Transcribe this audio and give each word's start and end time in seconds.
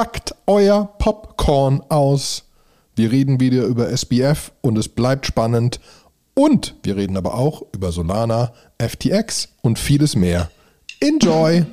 Packt 0.00 0.34
euer 0.46 0.94
Popcorn 0.96 1.82
aus. 1.90 2.44
Wir 2.96 3.12
reden 3.12 3.38
wieder 3.38 3.64
über 3.64 3.90
SBF 3.94 4.50
und 4.62 4.78
es 4.78 4.88
bleibt 4.88 5.26
spannend. 5.26 5.78
Und 6.32 6.74
wir 6.82 6.96
reden 6.96 7.18
aber 7.18 7.34
auch 7.34 7.64
über 7.74 7.92
Solana, 7.92 8.54
FTX 8.78 9.50
und 9.60 9.78
vieles 9.78 10.16
mehr. 10.16 10.50
Enjoy! 11.00 11.66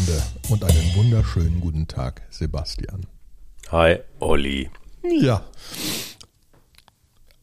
Freunde 0.00 0.22
und 0.48 0.64
einen 0.64 0.94
wunderschönen 0.94 1.60
guten 1.60 1.86
Tag, 1.86 2.22
Sebastian. 2.30 3.06
Hi, 3.70 3.98
Olli. 4.18 4.70
Ja. 5.02 5.44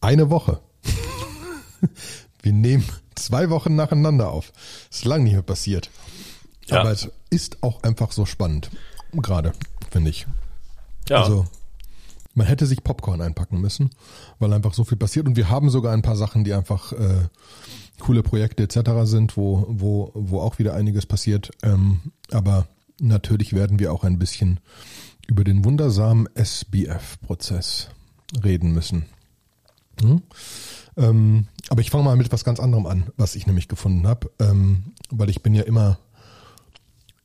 Eine 0.02 0.30
Woche. 0.32 0.60
Wir 2.42 2.54
nehmen 2.54 2.84
zwei 3.14 3.52
Wochen 3.52 3.76
nacheinander 3.76 4.32
auf. 4.32 4.52
Ist 4.90 5.06
lang 5.06 5.24
nicht 5.24 5.34
mehr 5.34 5.44
passiert. 5.44 5.92
Ja. 6.66 6.80
Aber 6.82 6.92
es 6.92 7.10
ist 7.30 7.62
auch 7.62 7.84
einfach 7.84 8.12
so 8.12 8.26
spannend. 8.26 8.72
Gerade, 9.12 9.52
finde 9.92 10.10
ich. 10.10 10.26
Ja, 11.10 11.24
Also, 11.24 11.46
man 12.34 12.48
hätte 12.48 12.66
sich 12.66 12.84
Popcorn 12.84 13.22
einpacken 13.22 13.62
müssen, 13.62 13.92
weil 14.40 14.52
einfach 14.54 14.74
so 14.74 14.84
viel 14.84 14.98
passiert. 14.98 15.28
Und 15.28 15.36
wir 15.36 15.50
haben 15.50 15.70
sogar 15.70 15.94
ein 15.94 16.02
paar 16.02 16.16
Sachen, 16.16 16.44
die 16.44 16.54
einfach 16.54 16.92
äh, 16.94 17.28
coole 18.00 18.24
Projekte 18.24 18.64
etc. 18.64 18.92
sind, 19.04 19.38
wo, 19.38 19.66
wo, 19.70 20.12
wo 20.16 20.42
auch 20.42 20.58
wieder 20.60 20.74
einiges 20.74 21.06
passiert. 21.06 21.52
Ähm, 21.62 22.14
aber 22.32 22.68
natürlich 23.00 23.54
werden 23.54 23.80
wir 23.80 23.94
auch 23.94 24.04
ein 24.04 24.20
bisschen 24.20 24.60
über 25.28 25.44
den 25.44 25.66
wundersamen 25.66 26.28
SBF-Prozess 26.36 27.90
reden 28.44 28.72
müssen. 28.72 29.06
Hm? 30.02 30.22
Ähm, 30.96 31.48
aber 31.70 31.82
ich 31.82 31.92
fange 31.92 32.04
mal 32.04 32.16
mit 32.16 32.32
was 32.32 32.44
ganz 32.44 32.60
anderem 32.60 32.86
an, 32.86 33.12
was 33.18 33.36
ich 33.36 33.46
nämlich 33.46 33.68
gefunden 33.68 34.08
habe, 34.08 34.32
ähm, 34.40 34.94
weil 35.10 35.30
ich 35.30 35.44
bin 35.44 35.54
ja 35.54 35.64
immer 35.64 36.00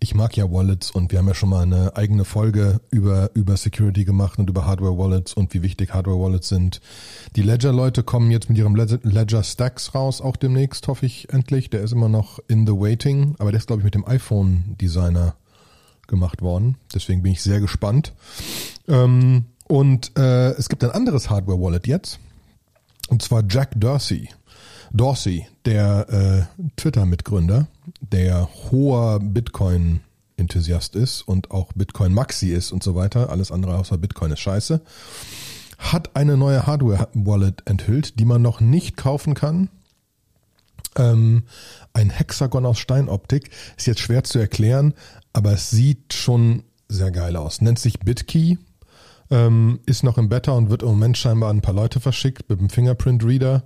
ich 0.03 0.17
mag 0.17 0.37
ja 0.37 0.51
Wallets 0.51 0.91
und 0.91 1.13
wir 1.13 1.21
haben 1.21 1.29
ja 1.29 1.35
schon 1.35 1.49
mal 1.49 1.63
eine 1.63 1.97
eigene 1.97 2.25
Folge 2.25 2.81
über, 2.91 3.31
über 3.35 3.57
Security 3.57 4.05
gemacht 4.05 4.37
und 4.41 4.51
über 4.51 4.67
Hardware-Wallets 4.67 5.35
und 5.35 5.55
wie 5.55 5.63
wichtig 5.63 5.95
Hardware-Wallets 5.95 6.49
sind. 6.49 6.81
Die 7.37 7.43
Ledger-Leute 7.43 8.03
kommen 8.03 8.33
jetzt 8.33 8.49
mit 8.49 8.59
ihrem 8.59 8.75
Ledger 8.75 8.99
Ledger 9.05 9.45
Stacks 9.45 9.95
raus, 9.95 10.21
auch 10.21 10.35
demnächst, 10.35 10.89
hoffe 10.89 11.07
ich 11.07 11.33
endlich. 11.33 11.71
Der 11.71 11.83
ist 11.83 11.93
immer 11.93 12.09
noch 12.09 12.41
in 12.49 12.67
the 12.67 12.73
waiting, 12.73 13.37
aber 13.39 13.53
der 13.53 13.59
ist, 13.59 13.69
glaube 13.69 13.81
ich, 13.81 13.85
mit 13.85 13.95
dem 13.95 14.05
iPhone-Designer 14.05 15.37
gemacht 16.09 16.43
worden. 16.43 16.79
Deswegen 16.93 17.23
bin 17.23 17.31
ich 17.31 17.43
sehr 17.43 17.61
gespannt. 17.61 18.13
Ähm, 18.89 19.45
und 19.69 20.19
äh, 20.19 20.51
es 20.55 20.69
gibt 20.69 20.83
ein 20.83 20.91
anderes 20.91 21.31
Hardware-Wallet 21.31 21.87
jetzt, 21.87 22.19
und 23.09 23.23
zwar 23.23 23.45
Jack 23.49 23.81
Dorsey. 23.81 24.29
Dorsey, 24.93 25.47
der 25.65 26.49
äh, 26.59 26.67
Twitter-Mitgründer, 26.77 27.67
der 28.01 28.49
hoher 28.71 29.21
Bitcoin-Enthusiast 29.21 30.97
ist 30.97 31.23
und 31.23 31.51
auch 31.51 31.73
Bitcoin-Maxi 31.73 32.51
ist 32.51 32.73
und 32.73 32.83
so 32.83 32.95
weiter, 32.95 33.31
alles 33.31 33.51
andere 33.51 33.79
außer 33.79 33.97
Bitcoin 33.97 34.33
ist 34.33 34.41
scheiße, 34.41 34.83
hat 35.79 36.15
eine 36.15 36.37
neue 36.37 36.67
Hardware-Wallet 36.67 37.63
enthüllt, 37.67 38.19
die 38.19 38.25
man 38.25 38.43
noch 38.43 38.61
nicht 38.61 38.97
kaufen 38.97 39.35
kann. 39.35 39.69
Ähm, 40.97 41.45
ein 41.95 42.11
Hexagon 42.11 42.67
aus 42.67 42.79
Steinoptik. 42.79 43.51
Ist 43.79 43.87
jetzt 43.87 44.01
schwer 44.01 44.25
zu 44.25 44.39
erklären, 44.39 44.93
aber 45.33 45.53
es 45.53 45.71
sieht 45.71 46.13
schon 46.13 46.65
sehr 46.89 47.11
geil 47.11 47.37
aus. 47.37 47.63
Nennt 47.63 47.79
sich 47.79 47.99
BitKey, 48.01 48.59
ähm, 49.31 49.81
ist 49.87 50.05
noch 50.05 50.19
im 50.19 50.29
Beta 50.29 50.53
und 50.53 50.69
wird 50.69 50.83
im 50.83 50.91
Moment 50.91 51.17
scheinbar 51.17 51.49
an 51.49 51.59
ein 51.59 51.63
paar 51.63 51.75
Leute 51.75 51.99
verschickt 51.99 52.51
mit 52.51 52.61
dem 52.61 52.69
Fingerprint 52.69 53.25
Reader 53.25 53.65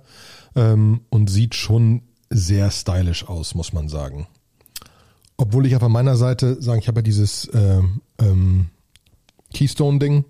ähm, 0.57 1.01
und 1.09 1.29
sieht 1.29 1.55
schon 1.55 2.01
sehr 2.29 2.69
stylisch 2.71 3.25
aus, 3.29 3.55
muss 3.55 3.71
man 3.71 3.87
sagen. 3.87 4.27
Obwohl 5.37 5.65
ich 5.67 5.75
auf 5.75 5.87
meiner 5.87 6.17
Seite 6.17 6.61
sagen, 6.61 6.79
ich 6.79 6.87
habe 6.87 6.99
ja 6.99 7.03
dieses 7.03 7.49
ähm, 7.53 8.01
ähm, 8.19 8.67
Keystone-Ding 9.53 10.25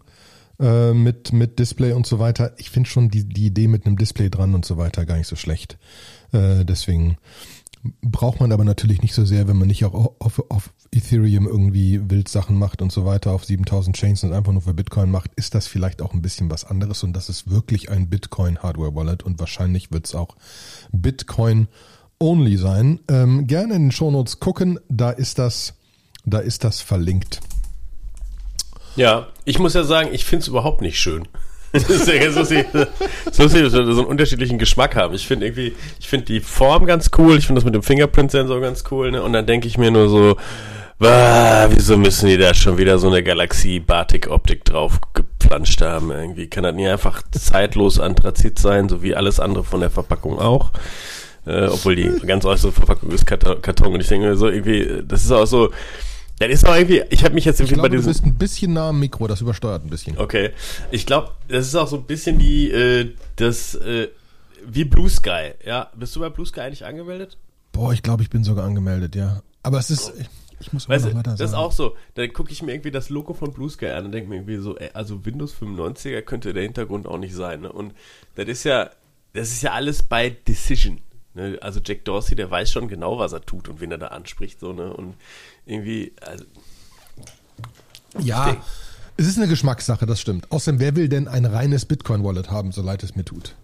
äh, 0.60 0.94
mit, 0.94 1.32
mit 1.32 1.58
Display 1.58 1.94
und 1.94 2.06
so 2.06 2.20
weiter. 2.20 2.54
Ich 2.58 2.70
finde 2.70 2.90
schon 2.90 3.10
die, 3.10 3.24
die 3.24 3.48
Idee 3.48 3.70
mit 3.70 3.86
einem 3.86 3.98
Display 3.98 4.30
dran 4.30 4.54
und 4.54 4.66
so 4.66 4.78
weiter 4.78 5.06
gar 5.06 5.18
nicht 5.18 5.28
so 5.28 5.38
schlecht. 5.38 5.78
Äh, 6.34 6.66
deswegen 6.66 7.18
braucht 8.02 8.40
man 8.40 8.52
aber 8.52 8.64
natürlich 8.64 9.02
nicht 9.02 9.14
so 9.14 9.26
sehr, 9.26 9.48
wenn 9.48 9.58
man 9.58 9.68
nicht 9.68 9.86
auch 9.86 10.14
auf, 10.20 10.44
auf 10.50 10.74
Ethereum 10.92 11.48
irgendwie 11.48 12.10
Wildsachen 12.10 12.58
macht 12.58 12.82
und 12.82 12.92
so 12.92 13.06
weiter, 13.06 13.32
auf 13.32 13.46
7000 13.46 13.96
Chains 13.96 14.24
und 14.24 14.34
einfach 14.34 14.52
nur 14.52 14.62
für 14.62 14.74
Bitcoin 14.74 15.12
macht, 15.12 15.32
ist 15.36 15.56
das 15.56 15.68
vielleicht 15.68 16.02
auch 16.02 16.14
ein 16.14 16.22
bisschen 16.22 16.50
was 16.50 16.66
anderes 16.66 17.04
und 17.04 17.14
das 17.14 17.30
ist 17.30 17.50
wirklich 17.50 17.90
ein 17.90 18.10
Bitcoin 18.10 18.60
Hardware 18.60 18.96
Wallet 18.96 19.24
und 19.24 19.40
wahrscheinlich 19.40 19.92
wird 19.92 20.06
es 20.06 20.16
auch 20.16 20.36
Bitcoin 20.92 21.68
only 22.20 22.58
sein. 22.58 23.00
Ähm, 23.10 23.48
gerne 23.48 23.76
in 23.76 23.84
den 23.84 23.92
Shownotes 23.92 24.40
gucken, 24.40 24.80
da 24.90 25.12
ist 25.12 25.40
das, 25.40 25.74
da 26.26 26.40
ist 26.40 26.64
das 26.64 26.82
verlinkt. 26.82 27.42
ja, 28.96 29.28
ich 29.46 29.60
muss 29.60 29.74
ja 29.74 29.84
sagen, 29.84 30.10
ich 30.12 30.26
finde 30.26 30.44
es 30.44 30.48
überhaupt 30.48 30.82
nicht 30.82 31.00
schön. 31.00 31.28
Ja 31.74 32.32
so 33.32 33.44
lustig, 33.44 33.62
dass 33.64 33.74
wir 33.74 33.94
so 33.94 34.02
einen 34.02 34.06
unterschiedlichen 34.06 34.58
Geschmack 34.58 34.96
haben. 34.96 35.14
Ich 35.14 35.28
finde 35.28 35.46
irgendwie, 35.48 35.76
ich 36.00 36.08
finde 36.08 36.26
die 36.26 36.40
Form 36.40 36.86
ganz 36.86 37.12
cool, 37.18 37.38
ich 37.38 37.46
finde 37.46 37.60
das 37.60 37.66
mit 37.66 37.76
dem 37.76 37.84
Fingerprint-Sensor 37.84 38.62
ganz 38.62 38.84
cool, 38.92 39.12
ne? 39.12 39.22
Und 39.22 39.34
dann 39.34 39.46
denke 39.46 39.68
ich 39.68 39.78
mir 39.78 39.92
nur 39.92 40.10
so, 40.10 40.38
"Wah, 41.00 41.68
wieso 41.70 41.98
müssen 41.98 42.28
die 42.28 42.38
da 42.38 42.54
schon 42.54 42.78
wieder 42.78 42.98
so 43.00 43.08
eine 43.08 43.22
Galaxie-Batik-Optik 43.24 44.66
drauf 44.66 45.00
geplanscht 45.14 45.82
haben? 45.82 46.12
Irgendwie 46.12 46.48
kann 46.48 46.64
das 46.64 46.76
nie 46.76 46.88
einfach 46.88 47.22
zeitlos 47.32 48.00
Anthrazit 48.00 48.60
sein, 48.60 48.90
so 48.90 49.04
wie 49.04 49.16
alles 49.16 49.40
andere 49.40 49.64
von 49.64 49.82
der 49.82 49.90
Verpackung 49.90 50.40
auch. 50.40 50.72
Äh, 51.46 51.68
obwohl 51.68 51.96
die 51.96 52.10
ganz 52.26 52.44
äußere 52.46 52.74
Verpackung 52.74 53.12
ist 53.12 53.26
Karton. 53.26 53.94
Und 53.94 54.02
ich 54.02 54.08
denke 54.08 54.28
mir 54.28 54.36
so 54.36 54.48
irgendwie, 54.50 55.04
das 55.06 55.24
ist 55.24 55.32
auch 55.32 55.46
so, 55.46 55.70
das 56.40 56.50
ist 56.50 56.68
auch 56.68 56.76
irgendwie, 56.76 57.04
ich 57.10 57.24
habe 57.24 57.34
mich 57.34 57.46
jetzt 57.46 57.60
Ich 57.60 57.72
irgendwie 57.72 57.82
bei 57.82 57.90
glaube, 57.90 57.90
du 57.90 57.98
diesem... 57.98 58.12
bist 58.12 58.26
ein 58.26 58.36
bisschen 58.38 58.74
nah 58.74 58.90
am 58.90 59.00
Mikro, 59.00 59.28
das 59.28 59.42
übersteuert 59.42 59.84
ein 59.84 59.90
bisschen. 59.90 60.18
Okay, 60.18 60.52
ich 60.92 61.06
glaube, 61.06 61.32
das 61.48 61.68
ist 61.68 61.76
auch 61.76 61.88
so 61.88 61.98
ein 61.98 62.04
bisschen 62.04 62.38
die, 62.40 62.70
äh, 62.72 63.14
das, 63.38 63.76
äh, 63.76 64.10
wie 64.66 64.84
Blue 64.86 65.10
Sky. 65.10 65.52
Ja, 65.66 65.92
bist 65.96 66.16
du 66.16 66.20
bei 66.20 66.30
Blue 66.30 66.46
Sky 66.46 66.62
eigentlich 66.62 66.86
angemeldet? 66.86 67.38
Boah, 67.72 67.94
ich 67.94 68.04
glaube, 68.04 68.24
ich 68.24 68.30
bin 68.30 68.44
sogar 68.44 68.66
angemeldet, 68.66 69.16
ja. 69.16 69.42
Aber 69.64 69.80
es 69.80 69.90
ist, 69.90 70.14
ich 70.60 70.74
muss 70.74 70.86
immer 70.86 70.96
Weißt 70.96 71.06
noch 71.06 71.12
du, 71.12 71.18
weiter 71.18 71.32
das 71.32 71.42
ist 71.42 71.52
sagen. 71.52 71.64
auch 71.64 71.72
so. 71.72 71.96
Da 72.16 72.28
gucke 72.28 72.52
ich 72.52 72.62
mir 72.64 72.72
irgendwie 72.74 72.92
das 72.92 73.10
Logo 73.10 73.34
von 73.34 73.54
Blue 73.54 73.70
Sky 73.70 73.88
an 73.88 74.06
und 74.06 74.12
denke 74.12 74.30
mir 74.30 74.36
irgendwie 74.36 74.58
so, 74.58 74.78
ey, 74.78 74.90
also 74.94 75.26
Windows 75.26 75.56
95er 75.60 76.22
könnte 76.22 76.54
der 76.54 76.64
Hintergrund 76.64 77.08
auch 77.08 77.18
nicht 77.18 77.36
sein. 77.36 77.62
Ne? 77.62 77.72
Und 77.72 77.94
das 78.36 78.48
ist 78.48 78.64
ja, 78.64 78.90
das 79.34 79.50
ist 79.50 79.62
ja 79.62 79.74
alles 79.74 80.04
bei 80.04 80.30
Decision. 80.30 81.00
Ne? 81.38 81.58
Also 81.62 81.80
Jack 81.84 82.04
Dorsey, 82.04 82.36
der 82.36 82.52
weiß 82.52 82.70
schon 82.70 82.90
genau, 82.90 83.18
was 83.20 83.32
er 83.32 83.42
tut 83.42 83.70
und 83.70 83.80
wen 83.80 83.92
er 83.92 83.98
da 83.98 84.08
anspricht. 84.08 84.60
So, 84.60 84.74
ne? 84.74 84.92
Und 84.92 85.16
irgendwie, 85.66 86.12
also, 86.22 86.44
Ja, 88.20 88.58
es 89.16 89.28
ist 89.28 89.38
eine 89.38 89.48
Geschmackssache, 89.48 90.06
das 90.06 90.20
stimmt. 90.20 90.52
Außerdem, 90.52 90.80
wer 90.80 90.96
will 90.96 91.08
denn 91.08 91.28
ein 91.28 91.46
reines 91.46 91.86
Bitcoin-Wallet 91.86 92.52
haben, 92.52 92.72
so 92.72 92.82
leid 92.82 93.04
es 93.04 93.16
mir 93.16 93.24
tut? 93.24 93.56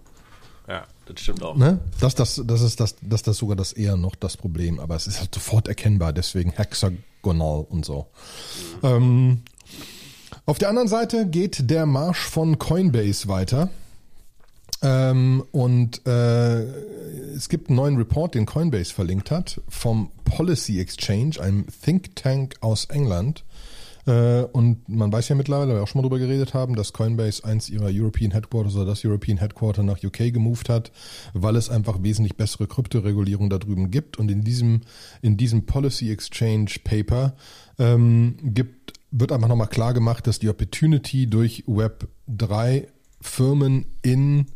ja, 0.68 0.86
das 1.06 1.20
stimmt 1.20 1.42
auch. 1.42 1.56
Ne? 1.56 1.78
Das, 2.00 2.14
das, 2.14 2.40
das 2.44 2.62
ist 2.62 2.80
das, 2.80 2.96
das, 3.02 3.22
das 3.22 3.36
sogar 3.36 3.56
das 3.56 3.72
eher 3.72 3.96
noch 3.96 4.14
das 4.14 4.36
Problem, 4.36 4.80
aber 4.80 4.96
es 4.96 5.06
ist 5.06 5.20
halt 5.20 5.34
sofort 5.34 5.68
erkennbar, 5.68 6.12
deswegen 6.12 6.50
hexagonal 6.50 7.66
und 7.68 7.84
so. 7.84 8.06
Ähm, 8.82 9.42
auf 10.46 10.58
der 10.58 10.68
anderen 10.68 10.88
Seite 10.88 11.26
geht 11.26 11.70
der 11.70 11.86
Marsch 11.86 12.20
von 12.20 12.58
Coinbase 12.58 13.28
weiter. 13.28 13.70
Ähm, 14.84 15.42
und 15.50 16.06
äh, 16.06 16.62
es 17.34 17.48
gibt 17.48 17.68
einen 17.68 17.76
neuen 17.76 17.96
Report, 17.96 18.34
den 18.34 18.44
Coinbase 18.44 18.92
verlinkt 18.92 19.30
hat, 19.30 19.60
vom 19.68 20.10
Policy 20.24 20.78
Exchange, 20.78 21.40
einem 21.40 21.66
Think 21.82 22.14
Tank 22.16 22.56
aus 22.60 22.84
England. 22.86 23.44
Äh, 24.06 24.42
und 24.42 24.86
man 24.86 25.10
weiß 25.10 25.28
ja 25.30 25.36
mittlerweile, 25.36 25.70
weil 25.70 25.76
wir 25.76 25.82
auch 25.82 25.88
schon 25.88 26.02
mal 26.02 26.08
drüber 26.08 26.18
geredet 26.18 26.52
haben, 26.52 26.76
dass 26.76 26.92
Coinbase 26.92 27.44
eins 27.44 27.70
ihrer 27.70 27.88
European 27.90 28.32
Headquarters 28.32 28.76
oder 28.76 28.84
das 28.84 29.04
European 29.06 29.38
Headquarter 29.38 29.82
nach 29.82 30.04
UK 30.04 30.34
gemoved 30.34 30.68
hat, 30.68 30.92
weil 31.32 31.56
es 31.56 31.70
einfach 31.70 32.02
wesentlich 32.02 32.36
bessere 32.36 32.66
Kryptoregulierung 32.66 33.48
da 33.48 33.56
drüben 33.56 33.90
gibt. 33.90 34.18
Und 34.18 34.30
in 34.30 34.44
diesem, 34.44 34.82
in 35.22 35.38
diesem 35.38 35.64
Policy 35.64 36.10
Exchange 36.10 36.72
Paper 36.84 37.34
ähm, 37.78 38.36
gibt, 38.42 38.92
wird 39.10 39.32
einfach 39.32 39.48
nochmal 39.48 39.68
klar 39.68 39.94
gemacht, 39.94 40.26
dass 40.26 40.40
die 40.40 40.50
Opportunity 40.50 41.26
durch 41.26 41.64
Web 41.66 42.08
3 42.26 42.88
Firmen 43.22 43.86
in 44.02 44.46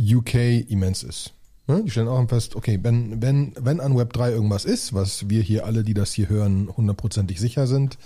UK 0.00 0.68
immens 0.68 1.02
ist. 1.02 1.32
Ne? 1.68 1.82
Die 1.84 1.90
stellen 1.90 2.08
auch 2.08 2.28
fest, 2.28 2.56
okay, 2.56 2.78
wenn, 2.82 3.20
wenn, 3.20 3.52
wenn 3.60 3.80
an 3.80 3.96
Web 3.96 4.12
3 4.14 4.30
irgendwas 4.32 4.64
ist, 4.64 4.94
was 4.94 5.28
wir 5.28 5.42
hier 5.42 5.66
alle, 5.66 5.84
die 5.84 5.94
das 5.94 6.12
hier 6.12 6.28
hören, 6.28 6.70
hundertprozentig 6.74 7.38
sicher 7.38 7.66
sind, 7.66 7.98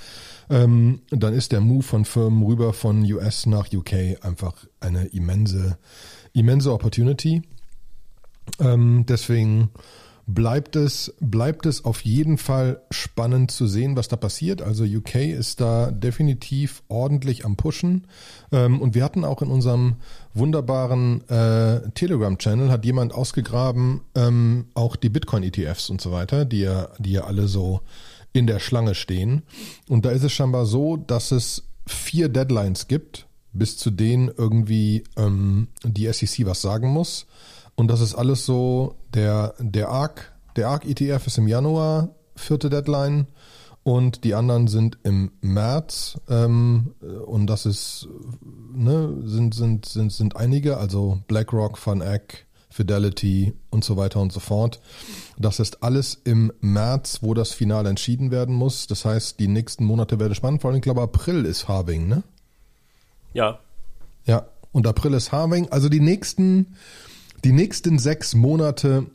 ähm, 0.50 1.00
dann 1.10 1.32
ist 1.32 1.52
der 1.52 1.60
Move 1.60 1.84
von 1.84 2.04
Firmen 2.04 2.42
rüber 2.42 2.72
von 2.72 3.02
US 3.12 3.46
nach 3.46 3.72
UK 3.72 4.22
einfach 4.22 4.54
eine 4.80 5.06
immense, 5.06 5.78
immense 6.32 6.72
Opportunity. 6.72 7.42
Ähm, 8.58 9.06
deswegen 9.08 9.70
bleibt 10.34 10.76
es, 10.76 11.14
bleibt 11.20 11.66
es 11.66 11.84
auf 11.84 12.02
jeden 12.02 12.38
Fall 12.38 12.80
spannend 12.90 13.50
zu 13.50 13.66
sehen, 13.66 13.96
was 13.96 14.08
da 14.08 14.16
passiert. 14.16 14.62
Also 14.62 14.84
UK 14.84 15.16
ist 15.16 15.60
da 15.60 15.90
definitiv 15.90 16.82
ordentlich 16.88 17.44
am 17.44 17.56
Pushen. 17.56 18.06
Ähm, 18.50 18.80
und 18.80 18.94
wir 18.94 19.04
hatten 19.04 19.24
auch 19.24 19.42
in 19.42 19.48
unserem 19.48 19.96
wunderbaren 20.34 21.28
äh, 21.28 21.90
Telegram-Channel 21.90 22.70
hat 22.70 22.84
jemand 22.84 23.12
ausgegraben, 23.12 24.02
ähm, 24.14 24.66
auch 24.74 24.96
die 24.96 25.10
Bitcoin-ETFs 25.10 25.90
und 25.90 26.00
so 26.00 26.12
weiter, 26.12 26.44
die 26.44 26.60
ja, 26.60 26.88
die 26.98 27.12
ja 27.12 27.24
alle 27.24 27.48
so 27.48 27.80
in 28.32 28.46
der 28.46 28.58
Schlange 28.58 28.94
stehen. 28.94 29.42
Und 29.88 30.04
da 30.04 30.10
ist 30.10 30.22
es 30.22 30.32
scheinbar 30.32 30.66
so, 30.66 30.96
dass 30.96 31.32
es 31.32 31.64
vier 31.86 32.28
Deadlines 32.28 32.88
gibt, 32.88 33.26
bis 33.52 33.76
zu 33.76 33.90
denen 33.90 34.30
irgendwie 34.36 35.04
ähm, 35.16 35.68
die 35.84 36.10
SEC 36.12 36.46
was 36.46 36.62
sagen 36.62 36.88
muss. 36.88 37.26
Und 37.74 37.88
das 37.88 38.00
ist 38.00 38.14
alles 38.14 38.44
so, 38.44 38.96
der, 39.14 39.54
der 39.58 39.88
ARC, 39.88 40.32
der 40.56 40.68
ARC 40.68 40.84
ETF 40.84 41.26
ist 41.26 41.38
im 41.38 41.48
Januar, 41.48 42.10
vierte 42.36 42.70
Deadline. 42.70 43.26
Und 43.84 44.22
die 44.22 44.34
anderen 44.34 44.68
sind 44.68 44.98
im 45.02 45.32
März. 45.40 46.20
Ähm, 46.28 46.94
und 47.26 47.48
das 47.48 47.66
ist, 47.66 48.08
ne, 48.72 49.12
sind, 49.24 49.54
sind, 49.54 49.86
sind, 49.86 50.12
sind 50.12 50.36
einige, 50.36 50.76
also 50.76 51.18
BlackRock, 51.26 51.78
Eck, 52.00 52.46
Fidelity 52.72 53.54
und 53.70 53.84
so 53.84 53.96
weiter 53.96 54.20
und 54.20 54.32
so 54.32 54.40
fort. 54.40 54.80
Das 55.36 55.60
ist 55.60 55.82
alles 55.82 56.20
im 56.24 56.52
März, 56.60 57.18
wo 57.22 57.34
das 57.34 57.52
Finale 57.52 57.88
entschieden 57.88 58.30
werden 58.30 58.54
muss. 58.54 58.86
Das 58.86 59.04
heißt, 59.04 59.38
die 59.40 59.48
nächsten 59.48 59.84
Monate 59.84 60.18
werden 60.18 60.34
spannend. 60.34 60.62
Vor 60.62 60.70
allem, 60.70 60.78
ich 60.78 60.82
glaube, 60.82 61.02
April 61.02 61.44
ist 61.44 61.68
Harving, 61.68 62.08
ne? 62.08 62.22
Ja. 63.34 63.58
Ja, 64.24 64.46
und 64.72 64.86
April 64.86 65.14
ist 65.14 65.32
Harving. 65.32 65.68
Also 65.70 65.88
die 65.88 66.00
nächsten, 66.00 66.76
die 67.44 67.52
nächsten 67.52 67.98
sechs 67.98 68.34
Monate 68.34 69.06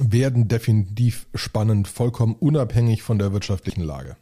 werden 0.00 0.48
definitiv 0.48 1.26
spannend, 1.34 1.88
vollkommen 1.88 2.34
unabhängig 2.38 3.02
von 3.02 3.18
der 3.18 3.32
wirtschaftlichen 3.32 3.82
Lage. 3.82 4.16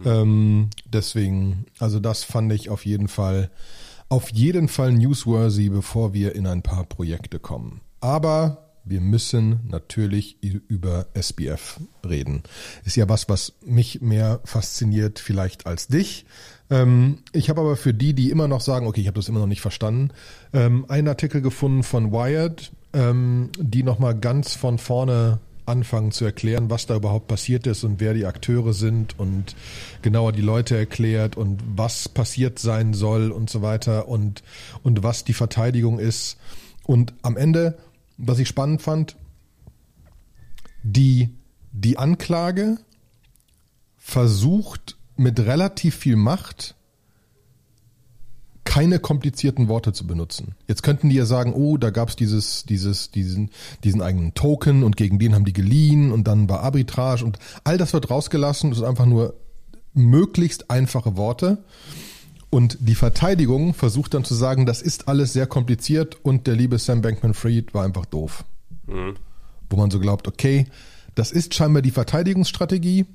Mhm. 0.00 0.06
Ähm, 0.06 0.70
deswegen, 0.84 1.66
also 1.78 1.98
das 2.00 2.24
fand 2.24 2.52
ich 2.52 2.68
auf 2.68 2.84
jeden 2.84 3.08
Fall, 3.08 3.50
auf 4.08 4.30
jeden 4.30 4.68
Fall 4.68 4.92
newsworthy, 4.92 5.70
bevor 5.70 6.12
wir 6.12 6.34
in 6.34 6.46
ein 6.46 6.62
paar 6.62 6.84
Projekte 6.84 7.38
kommen. 7.38 7.80
Aber 8.00 8.68
wir 8.84 9.00
müssen 9.00 9.60
natürlich 9.68 10.42
über 10.42 11.08
SBF 11.14 11.80
reden. 12.06 12.42
Ist 12.84 12.96
ja 12.96 13.08
was, 13.08 13.28
was 13.28 13.52
mich 13.64 14.00
mehr 14.00 14.40
fasziniert 14.44 15.18
vielleicht 15.18 15.66
als 15.66 15.88
dich. 15.88 16.24
Ähm, 16.70 17.18
ich 17.32 17.48
habe 17.50 17.60
aber 17.60 17.76
für 17.76 17.94
die, 17.94 18.14
die 18.14 18.30
immer 18.30 18.48
noch 18.48 18.60
sagen, 18.60 18.86
okay, 18.86 19.00
ich 19.00 19.06
habe 19.06 19.18
das 19.18 19.28
immer 19.28 19.40
noch 19.40 19.46
nicht 19.46 19.60
verstanden, 19.60 20.10
ähm, 20.52 20.84
einen 20.88 21.08
Artikel 21.08 21.40
gefunden 21.40 21.82
von 21.82 22.12
Wired, 22.12 22.72
ähm, 22.92 23.50
die 23.58 23.82
nochmal 23.82 24.18
ganz 24.18 24.54
von 24.54 24.78
vorne 24.78 25.40
anfangen 25.68 26.12
zu 26.12 26.24
erklären, 26.24 26.70
was 26.70 26.86
da 26.86 26.96
überhaupt 26.96 27.28
passiert 27.28 27.66
ist 27.66 27.84
und 27.84 28.00
wer 28.00 28.14
die 28.14 28.26
Akteure 28.26 28.72
sind 28.72 29.18
und 29.18 29.54
genauer 30.02 30.32
die 30.32 30.42
Leute 30.42 30.76
erklärt 30.76 31.36
und 31.36 31.62
was 31.76 32.08
passiert 32.08 32.58
sein 32.58 32.94
soll 32.94 33.30
und 33.30 33.50
so 33.50 33.62
weiter 33.62 34.08
und, 34.08 34.42
und 34.82 35.02
was 35.02 35.24
die 35.24 35.34
Verteidigung 35.34 35.98
ist. 35.98 36.38
Und 36.84 37.12
am 37.22 37.36
Ende, 37.36 37.78
was 38.16 38.38
ich 38.38 38.48
spannend 38.48 38.80
fand, 38.80 39.16
die, 40.82 41.28
die 41.72 41.98
Anklage 41.98 42.78
versucht 43.98 44.97
mit 45.18 45.40
relativ 45.40 45.96
viel 45.96 46.16
Macht 46.16 46.74
keine 48.64 48.98
komplizierten 48.98 49.68
Worte 49.68 49.94
zu 49.94 50.06
benutzen. 50.06 50.54
Jetzt 50.66 50.82
könnten 50.82 51.08
die 51.08 51.16
ja 51.16 51.24
sagen, 51.24 51.54
oh, 51.54 51.78
da 51.78 51.88
gab's 51.88 52.16
dieses, 52.16 52.64
dieses, 52.64 53.10
diesen, 53.10 53.50
diesen 53.82 54.02
eigenen 54.02 54.34
Token 54.34 54.84
und 54.84 54.96
gegen 54.96 55.18
den 55.18 55.34
haben 55.34 55.46
die 55.46 55.54
geliehen 55.54 56.12
und 56.12 56.28
dann 56.28 56.50
war 56.50 56.60
Arbitrage 56.60 57.24
und 57.24 57.38
all 57.64 57.78
das 57.78 57.94
wird 57.94 58.10
rausgelassen. 58.10 58.68
Das 58.70 58.80
ist 58.80 58.84
einfach 58.84 59.06
nur 59.06 59.34
möglichst 59.94 60.70
einfache 60.70 61.16
Worte. 61.16 61.64
Und 62.50 62.78
die 62.80 62.94
Verteidigung 62.94 63.72
versucht 63.74 64.14
dann 64.14 64.24
zu 64.24 64.34
sagen, 64.34 64.66
das 64.66 64.82
ist 64.82 65.08
alles 65.08 65.32
sehr 65.32 65.46
kompliziert 65.46 66.18
und 66.22 66.46
der 66.46 66.54
liebe 66.54 66.78
Sam 66.78 67.00
Bankman-Fried 67.02 67.74
war 67.74 67.84
einfach 67.84 68.06
doof. 68.06 68.44
Mhm. 68.86 69.16
Wo 69.70 69.76
man 69.76 69.90
so 69.90 69.98
glaubt, 69.98 70.28
okay, 70.28 70.66
das 71.14 71.32
ist 71.32 71.54
scheinbar 71.54 71.82
die 71.82 71.90
Verteidigungsstrategie. 71.90 73.06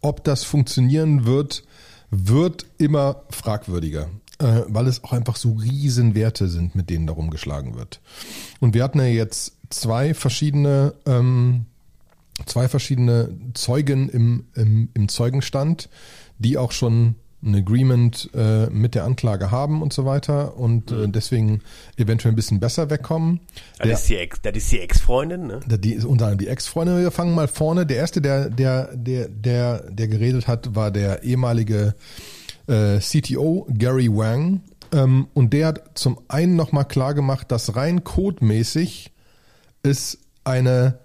Ob 0.00 0.24
das 0.24 0.44
funktionieren 0.44 1.26
wird, 1.26 1.64
wird 2.10 2.66
immer 2.78 3.22
fragwürdiger 3.30 4.08
äh, 4.38 4.62
weil 4.68 4.86
es 4.86 5.04
auch 5.04 5.12
einfach 5.12 5.36
so 5.36 5.52
Riesenwerte 5.52 6.48
sind, 6.48 6.74
mit 6.74 6.90
denen 6.90 7.06
darum 7.06 7.30
geschlagen 7.30 7.76
wird. 7.76 8.00
Und 8.60 8.74
wir 8.74 8.84
hatten 8.84 8.98
ja 8.98 9.06
jetzt 9.06 9.56
zwei 9.70 10.14
verschiedene, 10.14 10.94
ähm, 11.06 11.66
zwei 12.46 12.68
verschiedene 12.68 13.36
Zeugen 13.54 14.08
im, 14.08 14.46
im, 14.54 14.88
im 14.94 15.08
Zeugenstand, 15.08 15.88
die 16.38 16.56
auch 16.56 16.72
schon 16.72 17.16
ein 17.42 17.54
Agreement 17.54 18.30
äh, 18.34 18.66
mit 18.66 18.94
der 18.94 19.04
Anklage 19.04 19.50
haben 19.50 19.80
und 19.80 19.92
so 19.92 20.04
weiter 20.04 20.56
und 20.56 20.90
äh, 20.90 20.94
mhm. 20.94 21.12
deswegen 21.12 21.60
eventuell 21.96 22.32
ein 22.32 22.36
bisschen 22.36 22.58
besser 22.58 22.90
wegkommen. 22.90 23.40
Der, 23.78 23.90
das 23.90 24.00
ist 24.00 24.08
die 24.10 24.16
Ex, 24.16 24.42
das 24.42 24.56
ist 24.56 24.72
die 24.72 24.80
Ex-Freundin, 24.80 25.46
ne? 25.46 25.60
Die 25.66 25.92
ist 25.92 26.04
unter 26.04 26.26
anderem 26.26 26.38
die 26.38 26.48
Ex-Freundin. 26.48 26.98
Wir 26.98 27.10
fangen 27.12 27.34
mal 27.34 27.46
vorne. 27.46 27.86
Der 27.86 27.98
erste, 27.98 28.20
der, 28.20 28.50
der, 28.50 28.96
der, 28.96 29.28
der, 29.28 29.90
der 29.90 30.08
geredet 30.08 30.48
hat, 30.48 30.74
war 30.74 30.90
der 30.90 31.22
ehemalige 31.22 31.94
äh, 32.66 32.98
CTO 32.98 33.68
Gary 33.70 34.08
Wang. 34.08 34.62
Ähm, 34.92 35.28
und 35.32 35.52
der 35.52 35.68
hat 35.68 35.90
zum 35.94 36.18
einen 36.26 36.56
nochmal 36.56 36.86
klar 36.86 37.14
gemacht, 37.14 37.52
dass 37.52 37.76
rein 37.76 38.02
codemäßig 38.02 39.12
es 39.82 40.18
eine 40.42 40.98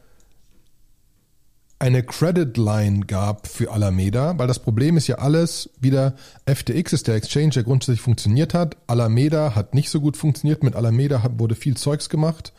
eine 1.79 2.03
Credit 2.03 2.55
Line 2.57 3.01
gab 3.05 3.47
für 3.47 3.71
Alameda, 3.71 4.37
weil 4.37 4.47
das 4.47 4.59
Problem 4.59 4.95
ist 4.95 5.07
ja 5.07 5.15
alles 5.17 5.69
wieder, 5.79 6.15
FTX 6.45 6.93
ist 6.93 7.07
der 7.07 7.15
Exchange, 7.15 7.49
der 7.49 7.63
grundsätzlich 7.63 8.01
funktioniert 8.01 8.53
hat. 8.53 8.77
Alameda 8.87 9.55
hat 9.55 9.73
nicht 9.73 9.89
so 9.89 9.99
gut 9.99 10.15
funktioniert. 10.15 10.63
Mit 10.63 10.75
Alameda 10.75 11.23
wurde 11.37 11.55
viel 11.55 11.75
Zeugs 11.75 12.07
gemacht. 12.07 12.53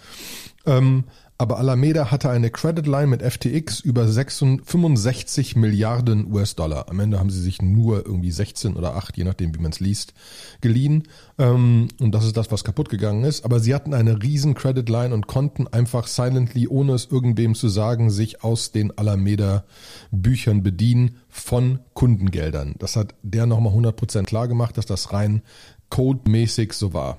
Ähm, 0.66 1.04
aber 1.36 1.58
Alameda 1.58 2.12
hatte 2.12 2.30
eine 2.30 2.50
Credit 2.50 2.86
Line 2.86 3.08
mit 3.08 3.20
FTX 3.20 3.80
über 3.80 4.06
65 4.06 5.56
Milliarden 5.56 6.32
US-Dollar. 6.32 6.88
Am 6.88 7.00
Ende 7.00 7.18
haben 7.18 7.30
sie 7.30 7.40
sich 7.40 7.60
nur 7.60 8.06
irgendwie 8.06 8.30
16 8.30 8.76
oder 8.76 8.94
8, 8.94 9.16
je 9.16 9.24
nachdem, 9.24 9.52
wie 9.52 9.58
man 9.58 9.72
es 9.72 9.80
liest, 9.80 10.14
geliehen. 10.60 11.08
Ähm, 11.36 11.88
und 11.98 12.14
das 12.14 12.24
ist 12.24 12.36
das, 12.36 12.52
was 12.52 12.62
kaputt 12.62 12.88
gegangen 12.88 13.24
ist. 13.24 13.44
Aber 13.44 13.58
sie 13.58 13.74
hatten 13.74 13.94
eine 13.94 14.22
riesen 14.22 14.54
Credit 14.54 14.88
Line 14.88 15.12
und 15.12 15.26
konnten 15.26 15.66
einfach 15.66 16.06
silently, 16.06 16.68
ohne 16.68 16.92
es 16.92 17.06
irgendwem 17.06 17.56
zu 17.56 17.68
sagen, 17.68 18.10
sich 18.10 18.44
aus 18.44 18.70
den 18.70 18.96
Alameda-Büchern 18.96 20.62
bedienen 20.62 21.16
von 21.28 21.80
Kundengeldern. 21.94 22.76
Das 22.78 22.94
hat 22.94 23.16
der 23.24 23.46
nochmal 23.46 23.72
100% 23.72 24.22
klar 24.22 24.46
gemacht, 24.46 24.78
dass 24.78 24.86
das 24.86 25.12
rein 25.12 25.42
codemäßig 25.90 26.74
so 26.74 26.92
war. 26.92 27.18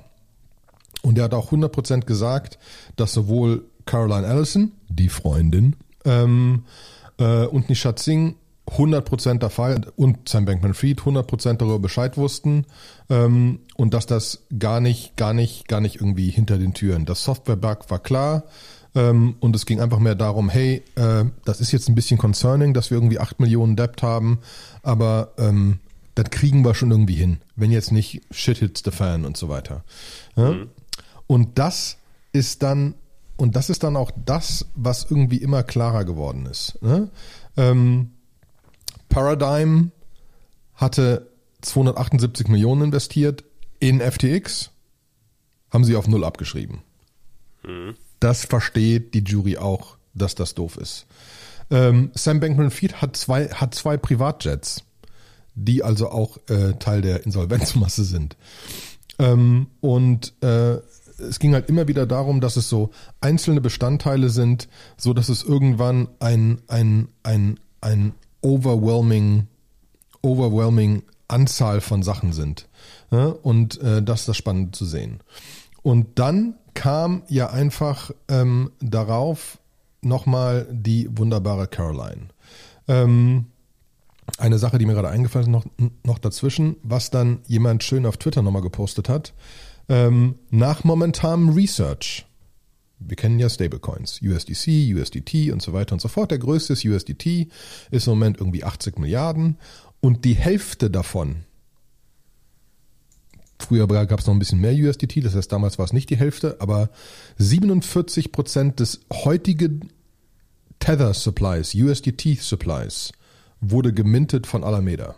Und 1.02 1.18
er 1.18 1.26
hat 1.26 1.34
auch 1.34 1.52
100% 1.52 2.06
gesagt, 2.06 2.58
dass 2.96 3.14
sowohl 3.14 3.66
Caroline 3.86 4.28
Allison, 4.28 4.72
die 4.90 5.10
Freundin, 5.10 5.76
ähm, 6.06 6.64
äh, 7.18 7.46
und 7.46 7.70
Nishat 7.70 8.00
Singh 8.00 8.36
100% 8.68 9.40
der 9.40 9.50
Fall 9.50 9.82
und 9.96 10.28
Sam 10.28 10.46
Bankman-Fried 10.46 11.02
100% 11.02 11.58
darüber 11.58 11.80
Bescheid 11.80 12.18
wussten 12.18 12.66
ähm, 13.10 13.60
und 13.76 13.94
dass 13.94 14.08
das 14.08 14.44
gar 14.58 14.80
nicht, 14.80 15.16
gar 15.18 15.34
nicht, 15.34 15.68
gar 15.68 15.82
nicht 15.82 15.98
irgendwie 15.98 16.30
hinter 16.30 16.58
den 16.58 16.74
Türen. 16.74 17.06
Das 17.06 17.24
Software-Bug 17.24 17.90
war 17.90 18.00
klar 18.00 18.44
ähm, 18.96 19.36
und 19.40 19.56
es 19.56 19.66
ging 19.66 19.80
einfach 19.80 20.00
mehr 20.00 20.16
darum, 20.16 20.50
hey, 20.50 20.84
äh, 20.96 21.26
das 21.46 21.62
ist 21.62 21.72
jetzt 21.72 21.90
ein 21.90 21.96
bisschen 21.96 22.18
concerning, 22.18 22.74
dass 22.74 22.90
wir 22.90 22.98
irgendwie 22.98 23.20
8 23.20 23.40
Millionen 23.40 23.76
Debt 23.76 24.02
haben, 24.02 24.40
aber 24.82 25.34
ähm, 25.38 25.80
das 26.16 26.30
kriegen 26.32 26.66
wir 26.66 26.74
schon 26.74 26.92
irgendwie 26.92 27.16
hin, 27.16 27.38
wenn 27.56 27.72
jetzt 27.72 27.92
nicht 27.92 28.22
shit 28.32 28.58
hits 28.58 28.82
the 28.84 28.92
fan 28.92 29.26
und 29.26 29.38
so 29.38 29.48
weiter. 29.48 29.84
Ja? 30.36 30.52
Mhm. 30.52 30.70
Und 31.28 31.60
das 31.60 31.98
ist 32.32 32.64
dann 32.64 32.96
und 33.38 33.56
das 33.56 33.70
ist 33.70 33.84
dann 33.84 33.96
auch 33.96 34.12
das, 34.26 34.66
was 34.76 35.08
irgendwie 35.10 35.38
immer 35.38 35.64
klarer 35.64 36.06
geworden 36.06 36.46
ist. 36.46 36.82
Ne? 36.82 37.10
Ähm, 37.58 38.12
Paradigm 39.10 39.92
hatte 40.76 41.32
278 41.62 42.48
Millionen 42.48 42.84
investiert 42.84 43.44
in 43.80 44.00
FTX, 44.00 44.72
haben 45.72 45.84
sie 45.84 45.96
auf 45.96 46.08
Null 46.08 46.24
abgeschrieben. 46.24 46.82
Mhm. 47.64 47.96
Das 48.20 48.46
versteht 48.46 49.14
die 49.14 49.24
Jury 49.24 49.58
auch, 49.58 49.98
dass 50.14 50.36
das 50.36 50.56
doof 50.56 50.78
ist. 50.78 51.06
Ähm, 51.70 52.12
Sam 52.14 52.40
Bankman-Fried 52.40 53.02
hat 53.02 53.18
zwei, 53.18 53.48
hat 53.50 53.76
zwei 53.76 53.98
Privatjets, 53.98 54.84
die 55.56 55.84
also 55.84 56.10
auch 56.10 56.38
äh, 56.48 56.74
Teil 56.74 57.02
der 57.02 57.26
Insolvenzmasse 57.26 58.04
sind. 58.04 58.38
Ähm, 59.20 59.68
und 59.82 60.34
äh, 60.44 60.78
es 61.20 61.40
ging 61.40 61.54
halt 61.54 61.70
immer 61.70 61.88
wieder 61.88 62.06
darum, 62.06 62.42
dass 62.42 62.58
es 62.58 62.70
so 62.70 62.92
einzelne 63.22 63.62
Bestandteile 63.62 64.30
sind, 64.30 64.68
so 64.98 65.14
dass 65.14 65.30
es 65.30 65.44
irgendwann 65.44 66.08
ein, 66.20 66.62
ein, 66.68 67.10
ein, 67.24 67.60
ein 67.82 68.14
overwhelming, 68.42 69.48
overwhelming 70.22 71.04
Anzahl 71.28 71.82
von 71.82 72.04
Sachen 72.04 72.34
sind. 72.34 72.68
Ja, 73.12 73.28
und 73.28 73.82
äh, 73.82 74.02
das 74.04 74.22
ist 74.22 74.30
das 74.30 74.38
spannend 74.38 74.76
zu 74.76 74.86
sehen. 74.86 75.22
Und 75.82 76.20
dann 76.20 76.56
kam 76.74 77.24
ja 77.28 77.50
einfach 77.50 78.12
ähm, 78.28 78.72
darauf 78.80 79.60
nochmal 80.02 80.68
die 80.72 81.08
wunderbare 81.18 81.68
Caroline. 81.68 82.28
Ähm, 82.88 83.48
eine 84.38 84.58
Sache, 84.58 84.78
die 84.78 84.86
mir 84.86 84.94
gerade 84.94 85.10
eingefallen 85.10 85.46
ist, 85.46 85.52
noch, 85.52 85.66
noch 86.04 86.20
dazwischen, 86.20 86.78
was 86.84 87.10
dann 87.10 87.40
jemand 87.48 87.84
schön 87.84 88.06
auf 88.06 88.18
Twitter 88.18 88.42
nochmal 88.42 88.62
gepostet 88.62 89.10
hat. 89.10 89.34
Ähm, 89.88 90.36
nach 90.50 90.84
momentanem 90.84 91.50
Research, 91.50 92.26
wir 93.00 93.16
kennen 93.16 93.40
ja 93.40 93.50
Stablecoins, 93.50 94.22
USDC, 94.22 94.96
USDT 94.96 95.52
und 95.52 95.62
so 95.62 95.74
weiter 95.74 95.94
und 95.94 96.02
so 96.02 96.08
fort. 96.08 96.32
Der 96.32 96.40
größte 96.40 96.74
ist 96.74 96.86
USDT, 96.86 97.50
ist 97.92 98.08
im 98.08 98.14
Moment 98.14 98.40
irgendwie 98.40 98.64
80 98.64 98.98
Milliarden 98.98 99.58
und 100.02 100.26
die 100.26 100.36
Hälfte 100.36 100.90
davon, 100.90 101.46
früher 103.60 103.88
gab 103.88 104.20
es 104.20 104.26
noch 104.28 104.34
ein 104.34 104.40
bisschen 104.40 104.62
mehr 104.62 104.74
USDT, 104.74 105.24
das 105.24 105.36
heißt 105.36 105.52
damals 105.52 105.78
war 105.78 105.86
es 105.86 105.94
nicht 105.94 106.10
die 106.10 106.18
Hälfte, 106.18 106.58
aber 106.60 106.90
47 107.38 108.32
Prozent 108.32 108.80
des 108.80 109.02
heutigen 109.12 109.90
Tether 110.80 111.14
Supplies, 111.14 111.74
USDT 111.76 112.40
Supplies, 112.40 113.12
wurde 113.62 113.94
gemintet 113.94 114.48
von 114.48 114.64
Alameda. 114.64 115.16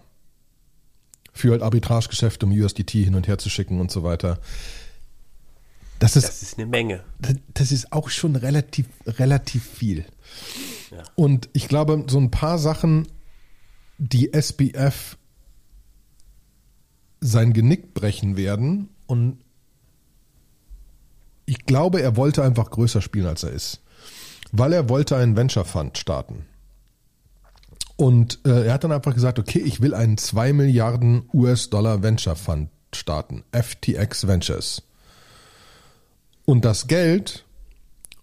Für 1.38 1.51
halt 1.51 1.62
Arbitragegeschäfte, 1.62 2.46
um 2.46 2.51
USDT 2.51 2.91
hin 2.91 3.15
und 3.15 3.27
her 3.27 3.38
zu 3.38 3.50
schicken 3.50 3.79
und 3.79 3.91
so 3.91 4.03
weiter. 4.03 4.39
Das 6.00 6.15
ist, 6.15 6.27
das 6.27 6.41
ist 6.41 6.58
eine 6.58 6.67
Menge. 6.67 7.03
Das 7.53 7.72
ist 7.72 7.91
auch 7.91 8.10
schon 8.10 8.36
relativ, 8.36 8.88
relativ 9.06 9.63
viel. 9.63 10.06
Ja. 10.91 11.03
Und 11.15 11.50
ich 11.53 11.67
glaube, 11.67 12.06
so 12.08 12.20
ein 12.20 12.32
paar 12.32 12.60
Sachen, 12.60 13.08
die 13.98 14.34
SBF 14.34 15.17
sein 17.20 17.53
Genick 17.53 17.94
brechen 17.94 18.38
werden 18.38 18.89
und 19.06 19.38
ich 21.46 21.65
glaube, 21.65 22.01
er 22.01 22.15
wollte 22.17 22.44
einfach 22.44 22.70
größer 22.70 23.01
spielen, 23.01 23.27
als 23.27 23.44
er 23.44 23.51
ist. 23.51 23.82
Weil 24.51 24.74
er 24.74 24.89
wollte 24.89 25.15
einen 25.15 25.36
Venture 25.36 25.65
Fund 25.65 25.98
starten. 25.98 26.46
Und 27.97 28.39
äh, 28.45 28.67
er 28.67 28.73
hat 28.73 28.83
dann 28.83 28.91
einfach 28.91 29.13
gesagt, 29.13 29.39
okay, 29.39 29.59
ich 29.59 29.81
will 29.81 29.93
einen 29.93 30.17
2 30.17 30.53
Milliarden 30.53 31.27
US-Dollar 31.33 32.03
Venture 32.03 32.35
Fund 32.35 32.69
starten, 32.93 33.43
FTX 33.51 34.27
Ventures. 34.27 34.83
Und 36.45 36.63
das 36.63 36.87
Geld 36.87 37.43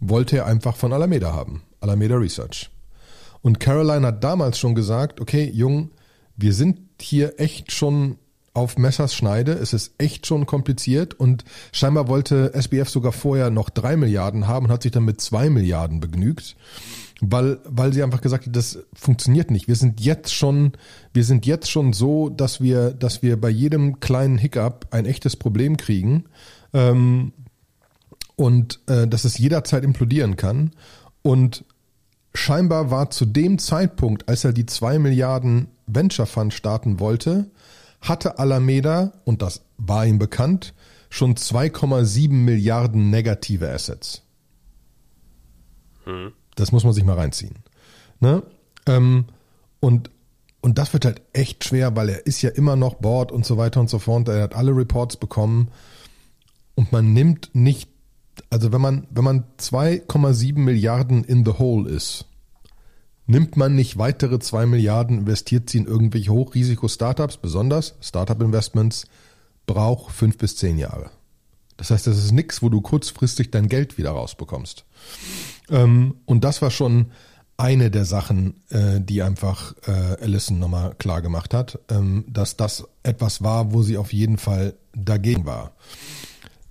wollte 0.01 0.39
er 0.39 0.47
einfach 0.47 0.77
von 0.77 0.93
Alameda 0.93 1.33
haben, 1.33 1.63
Alameda 1.81 2.17
Research. 2.17 2.71
Und 3.43 3.61
Caroline 3.61 4.07
hat 4.07 4.25
damals 4.25 4.59
schon 4.59 4.75
gesagt, 4.75 5.21
okay, 5.21 5.51
Jung, 5.53 5.91
wir 6.37 6.55
sind 6.55 6.81
hier 7.01 7.39
echt 7.39 7.73
schon 7.73 8.17
auf 8.55 8.79
Messers 8.79 9.15
Schneide, 9.15 9.53
es 9.53 9.73
ist 9.73 9.95
echt 9.99 10.27
schon 10.27 10.47
kompliziert 10.47 11.15
und 11.15 11.45
scheinbar 11.73 12.09
wollte 12.09 12.55
SBF 12.55 12.89
sogar 12.89 13.13
vorher 13.13 13.51
noch 13.51 13.69
drei 13.69 13.97
Milliarden 13.97 14.47
haben 14.47 14.67
und 14.67 14.73
hat 14.73 14.85
sich 14.85 14.93
dann 14.93 15.05
mit 15.05 15.21
zwei 15.21 15.51
Milliarden 15.51 16.01
begnügt 16.01 16.57
weil, 17.21 17.59
weil 17.65 17.93
sie 17.93 18.03
einfach 18.03 18.21
gesagt 18.21 18.47
hat, 18.47 18.57
das 18.57 18.79
funktioniert 18.95 19.51
nicht. 19.51 19.69
Wir 19.69 19.77
sind 19.77 20.01
jetzt 20.01 20.35
schon, 20.35 20.73
wir 21.13 21.25
sind 21.25 21.47
jetzt 21.47 21.71
schon 21.71 21.93
so, 21.93 22.29
dass 22.29 22.61
wir, 22.61 22.91
dass 22.91 23.23
wir 23.23 23.41
bei 23.41 23.51
jedem 23.51 24.01
kleinen 24.01 24.39
Hiccup 24.39 24.89
ein 24.91 25.07
echtes 25.07 25.37
Problem 25.37 25.77
kriegen 25.77 26.25
ähm, 26.73 27.33
und 28.37 28.81
äh, 28.87 29.07
dass 29.07 29.25
es 29.25 29.39
jederzeit 29.39 29.85
implodieren 29.85 30.37
kann. 30.37 30.73
Und 31.23 31.65
scheinbar 32.35 32.91
war 32.91 33.11
zu 33.11 33.25
dem 33.25 33.59
Zeitpunkt, 33.59 34.29
als 34.29 34.45
er 34.45 34.53
die 34.53 34.67
zwei 34.67 34.99
Milliarden 34.99 35.69
Venture 35.87 36.27
Fund 36.27 36.53
starten 36.53 36.99
wollte, 36.99 37.51
hatte 38.09 38.39
Alameda, 38.39 39.13
und 39.25 39.43
das 39.43 39.63
war 39.77 40.07
ihm 40.07 40.19
bekannt, 40.19 40.75
schon 41.11 41.35
2,7 41.35 42.31
Milliarden 42.33 43.11
negative 43.11 43.71
Assets. 43.71 44.23
Hm. 46.05 46.33
Das 46.55 46.73
muss 46.73 46.85
man 46.85 46.93
sich 46.93 47.05
mal 47.05 47.17
reinziehen. 47.17 47.57
Ne? 48.21 48.43
Ähm, 48.87 49.27
und, 49.81 50.11
und 50.61 50.79
das 50.79 50.93
wird 50.93 51.05
halt 51.05 51.23
echt 51.33 51.65
schwer, 51.65 51.97
weil 51.97 52.09
er 52.09 52.27
ist 52.27 52.43
ja 52.43 52.51
immer 52.51 52.77
noch 52.77 52.95
Board 52.95 53.33
und 53.33 53.45
so 53.45 53.57
weiter 53.57 53.81
und 53.81 53.91
so 53.91 53.99
fort. 53.99 54.29
Er 54.29 54.43
hat 54.43 54.55
alle 54.55 54.77
Reports 54.77 55.17
bekommen 55.17 55.69
und 56.75 56.93
man 56.93 57.13
nimmt 57.13 57.51
nicht, 57.55 57.89
also 58.51 58.73
wenn 58.73 58.81
man, 58.81 59.07
wenn 59.11 59.25
man 59.25 59.45
2,7 59.59 60.59
Milliarden 60.59 61.25
in 61.25 61.45
the 61.45 61.53
hole 61.53 61.89
ist, 61.89 62.27
nimmt 63.27 63.57
man 63.57 63.75
nicht 63.75 63.99
weitere 63.99 64.39
2 64.39 64.67
Milliarden, 64.67 65.19
investiert 65.19 65.71
sie 65.71 65.79
in 65.79 65.87
irgendwelche 65.87 66.33
Hochrisiko-Startups, 66.33 67.39
besonders 67.39 67.95
Startup-Investments, 68.01 69.07
braucht 69.67 70.13
fünf 70.13 70.37
bis 70.39 70.57
zehn 70.57 70.79
Jahre. 70.79 71.11
Das 71.77 71.91
heißt, 71.91 72.07
das 72.07 72.19
ist 72.19 72.33
nichts, 72.33 72.63
wo 72.63 72.69
du 72.69 72.81
kurzfristig 72.81 73.51
dein 73.51 73.69
Geld 73.69 73.99
wieder 73.99 74.11
rausbekommst. 74.11 74.85
Ähm, 75.71 76.17
und 76.25 76.45
das 76.45 76.63
war 76.63 76.71
schon 76.71 77.07
eine 77.57 77.91
der 77.91 78.05
Sachen, 78.05 78.63
äh, 78.71 79.01
die 79.01 79.23
einfach 79.23 79.75
äh, 79.87 79.91
Allison 79.91 80.59
nochmal 80.59 80.95
klar 80.97 81.23
gemacht 81.23 81.55
hat, 81.55 81.79
ähm, 81.89 82.25
dass 82.29 82.57
das 82.57 82.85
etwas 83.03 83.43
war, 83.43 83.73
wo 83.73 83.83
sie 83.83 83.97
auf 83.97 84.13
jeden 84.13 84.39
Fall 84.39 84.75
dagegen 84.93 85.47
war. 85.47 85.73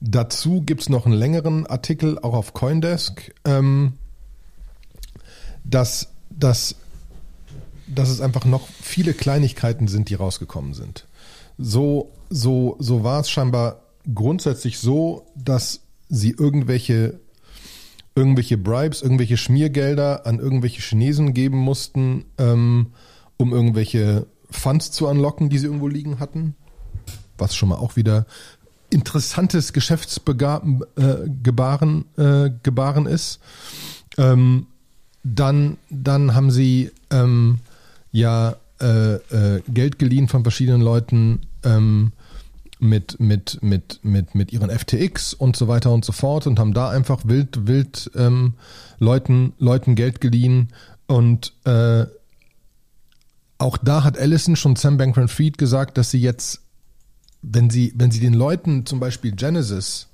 Dazu 0.02 0.62
gibt's 0.62 0.90
noch 0.90 1.06
einen 1.06 1.16
längeren 1.16 1.66
Artikel, 1.66 2.20
auch 2.20 2.34
auf 2.34 2.54
Coindesk, 2.54 3.34
ähm, 3.46 3.94
dass, 5.64 6.13
dass, 6.38 6.76
dass 7.88 8.10
es 8.10 8.22
einfach 8.22 8.46
noch 8.46 8.68
viele 8.82 9.14
Kleinigkeiten 9.14 9.88
sind, 9.88 10.10
die 10.10 10.16
rausgekommen 10.16 10.74
sind. 10.74 11.06
So, 11.58 12.12
so, 12.30 12.76
so 12.80 13.04
war 13.04 13.20
es 13.20 13.30
scheinbar 13.30 13.82
grundsätzlich 14.14 14.80
so, 14.80 15.28
dass 15.36 15.82
sie 16.10 16.32
irgendwelche 16.32 17.20
irgendwelche 18.16 18.58
Bribes, 18.58 19.02
irgendwelche 19.02 19.38
Schmiergelder 19.38 20.26
an 20.26 20.40
irgendwelche 20.40 20.82
Chinesen 20.82 21.34
geben 21.34 21.58
mussten, 21.58 22.26
ähm, 22.38 22.94
um 23.38 23.54
irgendwelche 23.54 24.28
Funds 24.52 24.92
zu 24.92 25.08
anlocken, 25.08 25.50
die 25.50 25.58
sie 25.58 25.66
irgendwo 25.66 25.88
liegen 25.88 26.20
hatten. 26.20 26.56
Was 27.38 27.56
schon 27.56 27.70
mal 27.70 27.78
auch 27.78 27.96
wieder 27.96 28.28
interessantes 28.92 29.74
Geschäftsgebaren 29.74 30.84
äh, 30.98 32.46
äh, 32.46 32.52
Gebaren 32.62 33.06
ist. 33.08 33.40
Ähm, 34.18 34.68
dann, 35.24 35.78
dann 35.90 36.36
haben 36.36 36.52
sie 36.52 36.92
ähm, 37.10 37.60
ja 38.12 38.56
äh, 38.82 39.16
äh, 39.16 39.62
Geld 39.68 40.00
geliehen 40.00 40.28
von 40.28 40.44
verschiedenen 40.44 40.82
Leuten, 40.82 41.42
ähm, 41.64 42.12
mit, 42.84 43.20
mit, 43.20 43.60
mit, 43.62 44.02
mit, 44.04 44.36
mit 44.36 44.52
ihren 44.52 44.70
FTX 44.70 45.34
und 45.34 45.56
so 45.56 45.68
weiter 45.68 45.92
und 45.92 46.04
so 46.04 46.12
fort 46.12 46.46
und 46.48 46.60
haben 46.60 46.74
da 46.74 46.90
einfach 46.90 47.22
wild, 47.26 47.66
wild 47.66 48.12
ähm, 48.16 48.56
Leuten, 49.00 49.54
Leuten 49.58 49.96
Geld 49.96 50.20
geliehen. 50.22 50.70
Und 51.08 51.54
äh, 51.64 52.06
auch 53.58 53.78
da 53.78 54.04
hat 54.04 54.18
Allison 54.18 54.56
schon 54.56 54.76
Sam 54.76 54.98
Bankman 54.98 55.30
Fried 55.30 55.58
gesagt, 55.58 55.98
dass 55.98 56.12
sie 56.12 56.20
jetzt, 56.20 56.62
wenn 57.42 57.70
sie, 57.70 57.94
wenn 57.96 58.12
sie 58.12 58.20
den 58.20 58.34
Leuten 58.34 58.86
zum 58.86 59.00
Beispiel 59.00 59.32
Genesis 59.32 60.08